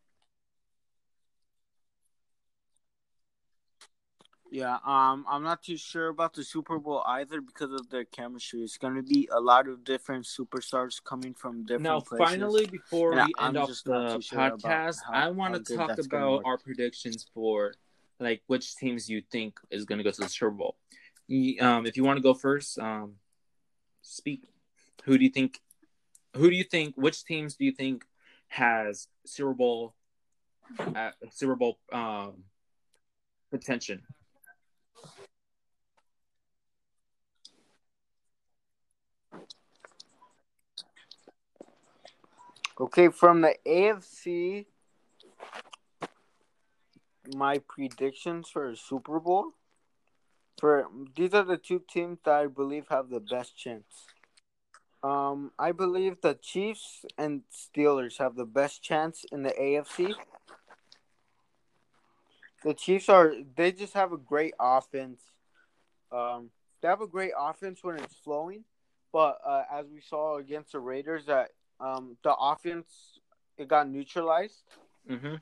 Yeah, 4.51 4.79
um, 4.87 5.27
I'm 5.29 5.43
not 5.43 5.65
too 5.65 5.77
sure 5.77 6.09
about 6.09 6.35
the 6.35 6.45
Super 6.45 6.79
Bowl 6.79 7.03
either 7.07 7.41
because 7.41 7.73
of 7.73 7.91
their 7.91 8.05
chemistry. 8.05 8.61
It's 8.61 8.79
going 8.79 8.95
to 8.95 9.03
be 9.03 9.29
a 9.33 9.41
lot 9.41 9.67
of 9.67 9.83
different 9.83 10.27
superstars 10.27 11.03
coming 11.03 11.35
from 11.35 11.65
different 11.65 12.07
places. 12.07 12.11
Now, 12.13 12.17
places. 12.17 12.35
finally, 12.37 12.67
before 12.67 13.19
And 13.19 13.27
we 13.27 13.35
I'm 13.37 13.49
end 13.49 13.57
off 13.57 13.69
just 13.69 13.89
not 13.89 14.17
the 14.19 14.23
sure 14.23 14.39
podcast, 14.39 14.99
how- 15.05 15.13
I 15.13 15.31
want 15.31 15.67
to 15.67 15.77
talk 15.77 15.99
about 15.99 16.43
our 16.45 16.57
predictions 16.57 17.27
for 17.35 17.75
like 18.21 18.43
which 18.47 18.77
teams 18.77 19.11
you 19.11 19.23
think 19.29 19.59
is 19.71 19.85
going 19.85 19.99
to 19.99 20.05
go 20.05 20.13
to 20.13 20.21
the 20.21 20.29
Super 20.29 20.53
Bowl. 20.53 20.77
Um, 21.61 21.85
if 21.87 21.97
you 21.97 22.05
want 22.05 22.19
to 22.19 22.23
go 22.23 22.33
first, 22.33 22.79
um, 22.79 23.17
speak. 24.03 24.53
Who 25.05 25.19
do 25.19 25.25
you 25.25 25.31
think? 25.31 25.61
Who 26.37 26.49
do 26.49 26.55
you 26.55 26.65
think? 26.65 26.95
Which 26.97 27.25
teams 27.25 27.57
do 27.57 27.65
you 27.65 27.73
think 27.73 28.05
has 28.55 29.09
Super 29.27 29.53
Bowl, 29.53 29.95
uh, 30.79 31.11
Super 31.33 31.57
Bowl 31.57 31.77
um, 31.93 32.45
potential? 33.51 33.97
Okay, 42.81 43.09
from 43.09 43.41
the 43.41 43.57
AFC, 43.67 44.67
my 47.35 47.59
predictions 47.59 48.49
for 48.49 48.75
Super 48.77 49.19
Bowl. 49.19 49.53
For 50.61 50.87
these 51.17 51.35
are 51.35 51.43
the 51.43 51.57
two 51.57 51.83
teams 51.91 52.19
that 52.25 52.35
I 52.35 52.47
believe 52.47 52.87
have 52.89 53.11
the 53.11 53.21
best 53.21 53.57
chance. 53.57 54.07
Um, 55.05 55.53
I 55.59 55.73
believe 55.73 56.23
the 56.23 56.33
Chiefs 56.35 57.05
and 57.19 57.43
Steelers 57.53 58.17
have 58.19 58.37
the 58.37 58.47
best 58.47 58.83
chance 58.83 59.27
in 59.31 59.43
the 59.43 59.51
AFC. 59.51 60.15
The 62.65 62.73
Chiefs 62.73 63.11
are 63.11 63.35
they 63.55 63.71
just 63.73 63.93
have 63.93 64.13
a 64.13 64.17
great 64.17 64.55
offense. 64.59 65.21
Um, 66.11 66.49
they 66.81 66.89
have 66.89 67.03
a 67.03 67.07
great 67.07 67.33
offense 67.39 67.85
when 67.85 67.97
it's 67.97 68.15
flowing, 68.15 68.65
but 69.13 69.39
uh, 69.45 69.65
as 69.71 69.85
we 69.93 70.01
saw 70.01 70.39
against 70.39 70.73
the 70.73 70.81
Raiders, 70.81 71.27
that 71.27 71.51
um, 71.81 72.17
the 72.25 72.35
offense 72.35 73.21
it 73.59 73.69
got 73.69 73.89
neutralized 73.89 74.63
Mm-hmm. 75.11 75.35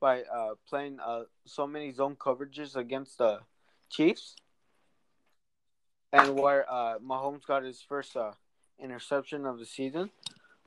by 0.00 0.22
uh, 0.22 0.54
playing 0.66 0.98
uh, 0.98 1.24
so 1.44 1.66
many 1.66 1.92
zone 1.92 2.16
coverages 2.16 2.74
against 2.74 3.18
the 3.18 3.40
Chiefs, 3.90 4.34
and 6.10 6.36
where 6.40 6.64
uh, 6.72 6.98
Mahomes 7.00 7.44
got 7.44 7.64
his 7.64 7.82
first 7.82 8.16
uh, 8.16 8.32
interception 8.82 9.46
of 9.46 9.58
the 9.58 9.66
season. 9.66 10.10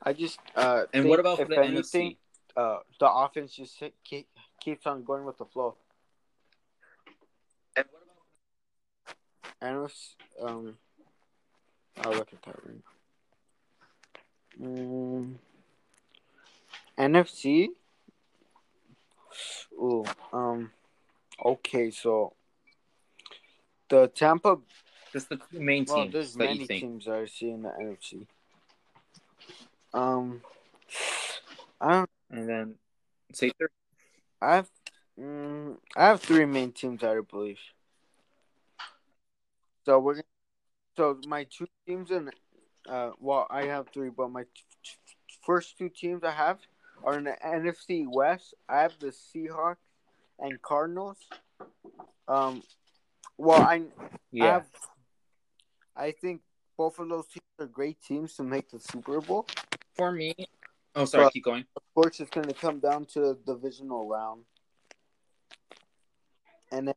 I 0.04 0.14
just 0.14 0.40
uh, 0.56 0.84
And 0.94 1.08
what 1.10 1.20
about 1.20 1.38
for 1.38 1.44
if 1.44 1.50
the 1.50 1.60
anything, 1.60 2.12
NFC? 2.12 2.18
uh, 2.58 2.78
the 3.00 3.12
offense 3.12 3.54
just 3.54 3.82
keep, 4.04 4.28
keeps 4.60 4.86
on 4.86 5.04
going 5.04 5.26
with 5.26 5.38
the 5.38 5.46
flow. 5.46 5.76
And 7.76 7.86
what 7.92 8.02
about 8.04 9.16
And 9.62 9.86
it's, 9.86 10.16
um, 10.42 10.78
I'll 12.04 12.14
look 12.14 12.34
at 12.34 12.42
that 12.44 12.56
right 12.66 12.76
now. 14.60 14.68
Mm, 14.68 15.36
NFC. 16.98 17.70
Ooh, 19.74 20.04
um, 20.34 20.72
okay, 21.44 21.92
so 21.92 22.34
the 23.90 24.08
Tampa. 24.08 24.58
Just 25.12 25.30
the 25.30 25.38
two 25.38 25.60
main 25.60 25.86
Well, 25.86 26.04
teams 26.04 26.14
there's 26.14 26.34
that 26.34 26.44
many 26.46 26.60
you 26.60 26.68
think? 26.68 26.82
teams 26.82 27.08
I 27.08 27.26
see 27.26 27.50
in 27.50 27.64
the 27.64 27.70
NFC. 27.70 28.28
Um, 29.94 30.42
I 31.80 31.92
don't. 31.92 32.10
And 32.30 32.48
then 32.50 32.76
say 33.34 33.52
third. 33.60 33.72
I 34.42 34.56
have. 34.56 34.70
Mm, 35.20 35.78
I 35.96 36.06
have 36.08 36.22
three 36.22 36.46
main 36.46 36.72
teams 36.72 37.04
I 37.04 37.20
believe. 37.30 37.60
So 39.86 40.00
we're 40.00 40.14
gonna, 40.14 40.24
so 40.96 41.20
my 41.28 41.44
two 41.46 41.68
teams 41.86 42.12
in 42.12 42.30
uh 42.90 43.12
well 43.20 43.48
I 43.50 43.66
have 43.66 43.90
three 43.90 44.10
but 44.10 44.30
my 44.32 44.44
t- 44.44 44.50
t- 44.84 44.92
first 45.46 45.78
two 45.78 45.90
teams 45.90 46.24
I 46.24 46.32
have 46.32 46.60
are 47.04 47.18
in 47.18 47.26
the 47.26 47.36
NFC 47.46 48.06
West. 48.08 48.54
I 48.70 48.82
have 48.82 48.94
the 49.00 49.08
Seahawks 49.08 49.78
and 50.40 50.62
Cardinals. 50.62 51.18
Um 52.28 52.64
well 53.38 53.62
I 53.62 53.84
I 54.40 54.46
have 54.46 54.66
I 55.96 56.12
think 56.12 56.42
both 56.78 57.00
of 57.00 57.10
those 57.10 57.28
teams 57.28 57.44
are 57.60 57.66
great 57.68 58.02
teams 58.02 58.36
to 58.36 58.44
make 58.44 58.70
the 58.70 58.80
Super 58.80 59.20
Bowl. 59.22 59.46
For 59.96 60.12
me, 60.12 60.34
oh 60.96 61.06
sorry, 61.06 61.26
But- 61.26 61.34
keep 61.34 61.44
going. 61.44 61.66
Of 61.76 61.84
course 61.94 62.20
it's 62.20 62.30
gonna 62.32 62.54
come 62.54 62.80
down 62.80 63.06
to 63.08 63.20
the 63.20 63.40
divisional 63.46 64.08
round. 64.08 64.46
And 66.72 66.88
then 66.88 66.96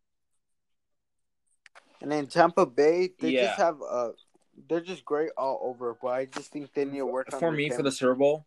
and 2.00 2.12
then 2.12 2.26
Tampa 2.26 2.66
Bay, 2.66 3.10
they 3.18 3.30
Yeah. 3.30 3.46
just 3.46 3.58
have 3.58 3.82
uh 3.82 4.12
they're 4.68 4.80
just 4.80 5.04
great 5.04 5.30
all 5.36 5.58
over, 5.62 5.96
but 6.00 6.08
I 6.08 6.26
just 6.26 6.52
think 6.52 6.72
they 6.74 6.84
need 6.84 6.98
to 6.98 7.06
work 7.06 7.30
For 7.32 7.50
me, 7.50 7.70
for 7.70 7.82
the. 7.82 7.90
Super 7.90 8.14
Bowl, 8.14 8.46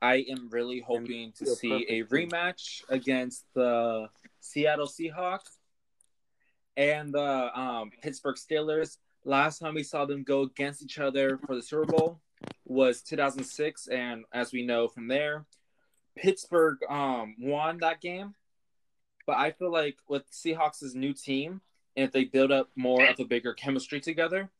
I 0.00 0.24
am 0.30 0.48
really 0.50 0.78
hoping 0.80 1.32
to 1.32 1.46
see 1.46 1.84
a 1.88 2.04
rematch 2.04 2.84
against 2.88 3.44
the 3.54 4.08
Seattle 4.38 4.86
Seahawks 4.86 5.56
and 6.76 7.12
the 7.12 7.58
um, 7.58 7.90
Pittsburgh 8.02 8.36
Steelers. 8.36 8.98
Last 9.24 9.58
time 9.58 9.74
we 9.74 9.82
saw 9.82 10.04
them 10.04 10.22
go 10.22 10.42
against 10.42 10.82
each 10.82 10.98
other 10.98 11.38
for 11.38 11.54
the 11.54 11.62
Super 11.62 11.84
Bowl 11.84 12.20
was 12.64 13.02
2006, 13.02 13.88
and 13.88 14.24
as 14.32 14.52
we 14.52 14.62
know 14.62 14.88
from 14.88 15.08
there, 15.08 15.44
Pittsburgh 16.16 16.78
um, 16.88 17.34
won 17.38 17.78
that 17.78 18.00
game. 18.00 18.34
But 19.26 19.36
I 19.36 19.50
feel 19.50 19.70
like 19.70 19.96
with 20.08 20.30
Seahawks' 20.30 20.94
new 20.94 21.12
team, 21.12 21.60
and 21.96 22.06
if 22.06 22.12
they 22.12 22.24
build 22.24 22.52
up 22.52 22.70
more 22.76 23.04
of 23.04 23.20
a 23.20 23.24
bigger 23.24 23.52
chemistry 23.52 24.00
together, 24.00 24.50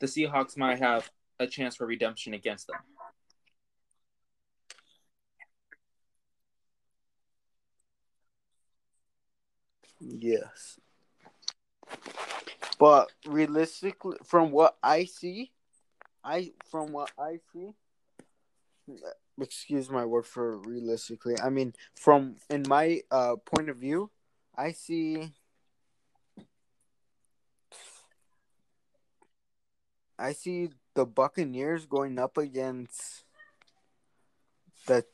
the 0.00 0.06
Seahawks 0.06 0.56
might 0.56 0.78
have 0.78 1.10
a 1.38 1.46
chance 1.46 1.76
for 1.76 1.86
redemption 1.86 2.34
against 2.34 2.66
them. 2.66 2.76
Yes. 10.00 10.78
But 12.78 13.10
realistically 13.26 14.18
from 14.24 14.50
what 14.50 14.76
I 14.82 15.04
see, 15.04 15.52
I 16.22 16.52
from 16.70 16.92
what 16.92 17.10
I 17.18 17.38
see, 17.52 17.72
excuse 19.40 19.88
my 19.90 20.04
word 20.04 20.26
for 20.26 20.58
realistically. 20.58 21.36
I 21.42 21.50
mean, 21.50 21.74
from 21.94 22.36
in 22.50 22.64
my 22.68 23.00
uh 23.10 23.36
point 23.36 23.70
of 23.70 23.76
view, 23.78 24.10
I 24.56 24.72
see. 24.72 25.32
I 30.18 30.32
see 30.32 30.70
the 30.94 31.04
Buccaneers 31.04 31.84
going 31.84 32.18
up 32.18 32.38
against 32.38 33.24
the 34.86 35.04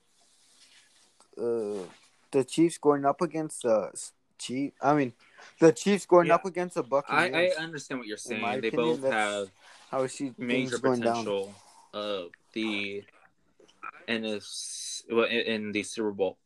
uh, 1.36 1.86
the 2.30 2.44
Chiefs 2.44 2.78
going 2.78 3.04
up 3.04 3.20
against 3.20 3.62
the 3.62 3.90
Chief. 4.38 4.72
I 4.80 4.94
mean, 4.94 5.12
the 5.58 5.72
Chiefs 5.72 6.06
going 6.06 6.28
Yeah. 6.28 6.34
up 6.34 6.44
against 6.44 6.74
the 6.74 6.82
I, 6.82 6.86
Buccaneers. 6.86 7.54
I 7.58 7.62
understand 7.62 8.00
what 8.00 8.08
you're 8.08 8.16
saying. 8.16 8.60
They 8.60 8.68
opinion, 8.68 9.00
both 9.00 9.12
have 9.12 9.50
how 9.90 10.02
I 10.02 10.06
see 10.06 10.32
major 10.38 10.78
things 10.78 10.80
going 10.80 11.00
down. 11.00 11.24
potential 11.24 11.54
of 11.92 12.30
the 12.52 13.04
in 14.08 14.22
this 14.22 15.04
well, 15.10 15.24
in, 15.26 15.40
in 15.40 15.72
the 15.72 15.82
Super 15.82 16.12
Bowl. 16.12 16.38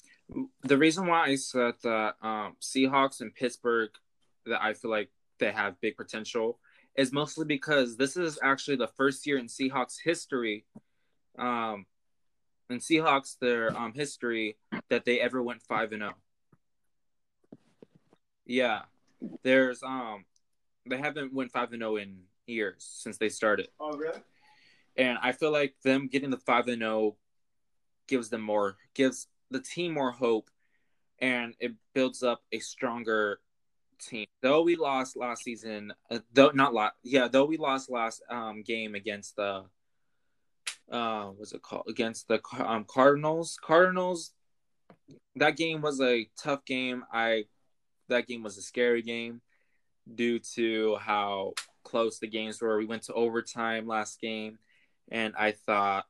The 0.62 0.76
reason 0.76 1.06
why 1.06 1.26
I 1.26 1.36
said 1.36 1.74
that 1.82 2.16
um, 2.20 2.56
Seahawks 2.60 3.20
and 3.20 3.34
Pittsburgh 3.34 3.90
that 4.46 4.62
I 4.62 4.74
feel 4.74 4.90
like 4.90 5.10
they 5.38 5.52
have 5.52 5.80
big 5.80 5.96
potential 5.96 6.58
is 6.96 7.12
mostly 7.12 7.44
because 7.44 7.96
this 7.96 8.16
is 8.16 8.38
actually 8.42 8.76
the 8.76 8.88
first 8.88 9.26
year 9.26 9.38
in 9.38 9.46
Seahawks 9.46 9.98
history, 10.02 10.64
um, 11.38 11.86
in 12.70 12.78
Seahawks 12.78 13.38
their 13.38 13.76
um 13.76 13.92
history 13.92 14.56
that 14.88 15.04
they 15.04 15.20
ever 15.20 15.42
went 15.42 15.62
five 15.62 15.92
and 15.92 16.02
zero. 16.02 16.14
Yeah, 18.46 18.82
there's 19.42 19.82
um 19.82 20.24
they 20.88 20.98
haven't 20.98 21.34
went 21.34 21.52
five 21.52 21.72
and 21.72 21.80
zero 21.82 21.96
in 21.96 22.20
years 22.46 22.86
since 22.88 23.18
they 23.18 23.28
started. 23.28 23.68
Oh, 23.80 23.96
really? 23.96 24.20
and 24.96 25.18
I 25.22 25.32
feel 25.32 25.52
like 25.52 25.74
them 25.82 26.08
getting 26.08 26.30
the 26.30 26.38
five 26.38 26.68
and 26.68 26.80
zero 26.80 27.16
gives 28.08 28.30
them 28.30 28.40
more, 28.40 28.76
gives 28.94 29.28
the 29.50 29.60
team 29.60 29.94
more 29.94 30.10
hope, 30.10 30.50
and 31.18 31.54
it 31.60 31.72
builds 31.94 32.22
up 32.22 32.42
a 32.52 32.58
stronger 32.58 33.40
team. 33.98 34.26
Though 34.42 34.62
we 34.62 34.76
lost 34.76 35.16
last 35.16 35.44
season, 35.44 35.92
uh, 36.10 36.20
though 36.32 36.50
not 36.54 36.74
last, 36.74 36.94
yeah, 37.02 37.28
though 37.28 37.44
we 37.44 37.56
lost 37.56 37.90
last 37.90 38.22
um 38.30 38.62
game 38.62 38.94
against 38.94 39.36
the, 39.36 39.64
uh, 40.90 41.26
what's 41.26 41.52
it 41.52 41.62
called 41.62 41.86
against 41.88 42.28
the 42.28 42.40
um 42.58 42.84
Cardinals. 42.88 43.58
Cardinals, 43.62 44.32
that 45.36 45.56
game 45.56 45.82
was 45.82 46.00
a 46.00 46.28
tough 46.38 46.64
game. 46.64 47.04
I, 47.12 47.44
that 48.08 48.26
game 48.26 48.42
was 48.42 48.56
a 48.56 48.62
scary 48.62 49.02
game, 49.02 49.40
due 50.14 50.38
to 50.38 50.96
how 50.96 51.54
close 51.82 52.18
the 52.18 52.26
games 52.26 52.60
were. 52.60 52.78
We 52.78 52.86
went 52.86 53.02
to 53.04 53.14
overtime 53.14 53.86
last 53.86 54.20
game 54.20 54.58
and 55.10 55.34
I 55.36 55.52
thought, 55.52 56.06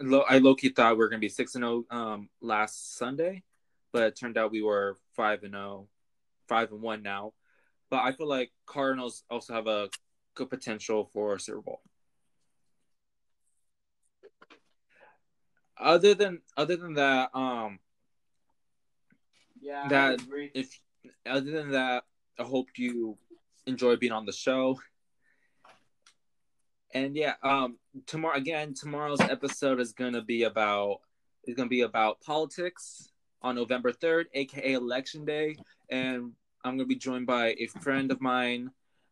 lo- 0.00 0.24
I 0.28 0.38
low 0.38 0.54
key 0.54 0.70
thought 0.70 0.92
we 0.92 0.98
were 0.98 1.08
gonna 1.08 1.20
be 1.20 1.28
six 1.28 1.54
and 1.54 1.62
zero 1.62 1.84
um 1.90 2.28
last 2.40 2.96
Sunday, 2.96 3.42
but 3.92 4.02
it 4.04 4.16
turned 4.16 4.38
out 4.38 4.50
we 4.50 4.62
were 4.62 4.96
five 5.14 5.42
and 5.42 5.52
zero, 5.52 5.88
five 6.48 6.72
and 6.72 6.82
one 6.82 7.02
now. 7.02 7.32
But 7.90 8.02
I 8.04 8.12
feel 8.12 8.28
like 8.28 8.52
Cardinals 8.66 9.24
also 9.30 9.54
have 9.54 9.66
a 9.66 9.88
good 10.34 10.50
potential 10.50 11.08
for 11.12 11.38
Super 11.38 11.62
Bowl. 11.62 11.80
Other 15.80 16.14
than 16.14 16.42
other 16.56 16.76
than 16.76 16.94
that, 16.94 17.30
um, 17.34 17.78
Yeah, 19.60 19.88
That- 19.88 20.20
if 20.54 20.78
other 21.26 21.50
than 21.50 21.70
that, 21.72 22.04
I 22.38 22.44
hope 22.44 22.68
you 22.76 23.18
enjoy 23.66 23.96
being 23.96 24.12
on 24.12 24.26
the 24.26 24.32
show. 24.32 24.80
And 26.94 27.14
yeah, 27.16 27.34
um, 27.42 27.78
tomorrow 28.06 28.36
again, 28.36 28.72
tomorrow's 28.74 29.20
episode 29.20 29.80
is 29.80 29.92
gonna 29.92 30.22
be 30.22 30.44
about 30.44 31.00
is 31.46 31.54
gonna 31.54 31.68
be 31.68 31.82
about 31.82 32.20
politics 32.20 33.10
on 33.42 33.56
November 33.56 33.92
third, 33.92 34.28
aka 34.32 34.72
Election 34.72 35.24
Day, 35.24 35.56
and 35.90 36.32
I'm 36.64 36.76
gonna 36.76 36.86
be 36.86 36.96
joined 36.96 37.26
by 37.26 37.54
a 37.58 37.66
friend 37.82 38.10
of 38.10 38.20
mine. 38.20 38.70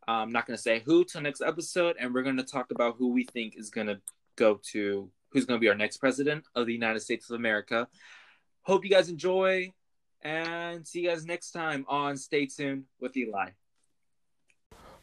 I'm 0.08 0.32
not 0.32 0.46
gonna 0.46 0.56
say 0.58 0.80
who 0.80 1.04
till 1.04 1.20
next 1.20 1.42
episode, 1.42 1.96
and 1.98 2.14
we're 2.14 2.22
gonna 2.22 2.42
talk 2.44 2.70
about 2.70 2.96
who 2.96 3.08
we 3.08 3.24
think 3.24 3.56
is 3.56 3.70
gonna 3.70 4.00
go 4.36 4.60
to 4.72 5.10
who's 5.30 5.44
gonna 5.44 5.60
be 5.60 5.68
our 5.68 5.74
next 5.74 5.98
president 5.98 6.46
of 6.54 6.66
the 6.66 6.72
United 6.72 7.00
States 7.00 7.28
of 7.28 7.36
America. 7.36 7.88
Hope 8.62 8.84
you 8.84 8.90
guys 8.90 9.08
enjoy 9.10 9.72
and 10.26 10.86
see 10.86 11.02
you 11.02 11.08
guys 11.08 11.24
next 11.24 11.52
time 11.52 11.86
on 11.88 12.16
Stay 12.16 12.46
Tuned 12.46 12.84
with 13.00 13.16
Eli. 13.16 13.50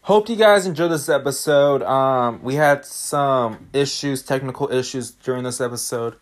Hope 0.01 0.28
you 0.28 0.36
guys 0.36 0.65
enjoyed 0.65 0.91
this 0.91 1.07
episode. 1.07 1.82
Um, 1.82 2.43
we 2.43 2.55
had 2.55 2.84
some 2.84 3.69
issues, 3.71 4.21
technical 4.21 4.69
issues 4.69 5.11
during 5.11 5.43
this 5.43 5.61
episode. 5.61 6.15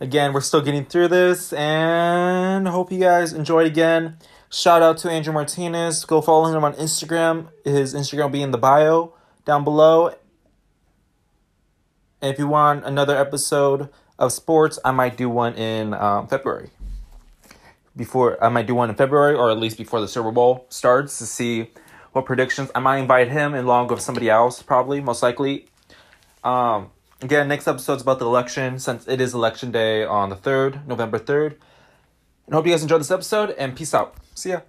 Again, 0.00 0.34
we're 0.34 0.42
still 0.42 0.60
getting 0.60 0.84
through 0.84 1.08
this, 1.08 1.52
and 1.54 2.68
hope 2.68 2.92
you 2.92 2.98
guys 2.98 3.32
enjoyed 3.32 3.66
again. 3.66 4.18
Shout 4.50 4.82
out 4.82 4.98
to 4.98 5.10
Andrew 5.10 5.32
Martinez. 5.32 6.04
Go 6.04 6.20
follow 6.20 6.54
him 6.54 6.62
on 6.62 6.74
Instagram. 6.74 7.48
His 7.64 7.94
Instagram 7.94 8.24
will 8.24 8.28
be 8.28 8.42
in 8.42 8.50
the 8.50 8.58
bio 8.58 9.14
down 9.46 9.64
below. 9.64 10.08
And 12.20 12.32
if 12.32 12.38
you 12.38 12.46
want 12.46 12.84
another 12.84 13.16
episode 13.16 13.88
of 14.18 14.30
sports, 14.30 14.78
I 14.84 14.90
might 14.90 15.16
do 15.16 15.30
one 15.30 15.54
in 15.54 15.94
um, 15.94 16.28
February 16.28 16.70
before 17.96 18.42
I 18.42 18.48
might 18.48 18.66
do 18.66 18.74
one 18.74 18.90
in 18.90 18.96
February 18.96 19.34
or 19.34 19.50
at 19.50 19.58
least 19.58 19.78
before 19.78 20.00
the 20.00 20.08
Super 20.08 20.30
Bowl 20.30 20.66
starts 20.68 21.18
to 21.18 21.26
see 21.26 21.70
what 22.12 22.24
predictions. 22.24 22.70
I 22.74 22.80
might 22.80 22.98
invite 22.98 23.28
him 23.28 23.54
along 23.54 23.88
with 23.88 24.00
somebody 24.00 24.30
else, 24.30 24.62
probably, 24.62 25.00
most 25.00 25.22
likely. 25.22 25.66
Um, 26.44 26.90
again, 27.20 27.48
next 27.48 27.68
episode's 27.68 28.02
about 28.02 28.18
the 28.18 28.26
election 28.26 28.78
since 28.78 29.06
it 29.06 29.20
is 29.20 29.34
election 29.34 29.70
day 29.70 30.04
on 30.04 30.30
the 30.30 30.36
3rd, 30.36 30.86
November 30.86 31.18
3rd. 31.18 31.56
And 32.46 32.54
hope 32.54 32.66
you 32.66 32.72
guys 32.72 32.82
enjoyed 32.82 33.00
this 33.00 33.10
episode 33.10 33.50
and 33.50 33.76
peace 33.76 33.94
out. 33.94 34.16
See 34.34 34.50
ya. 34.50 34.60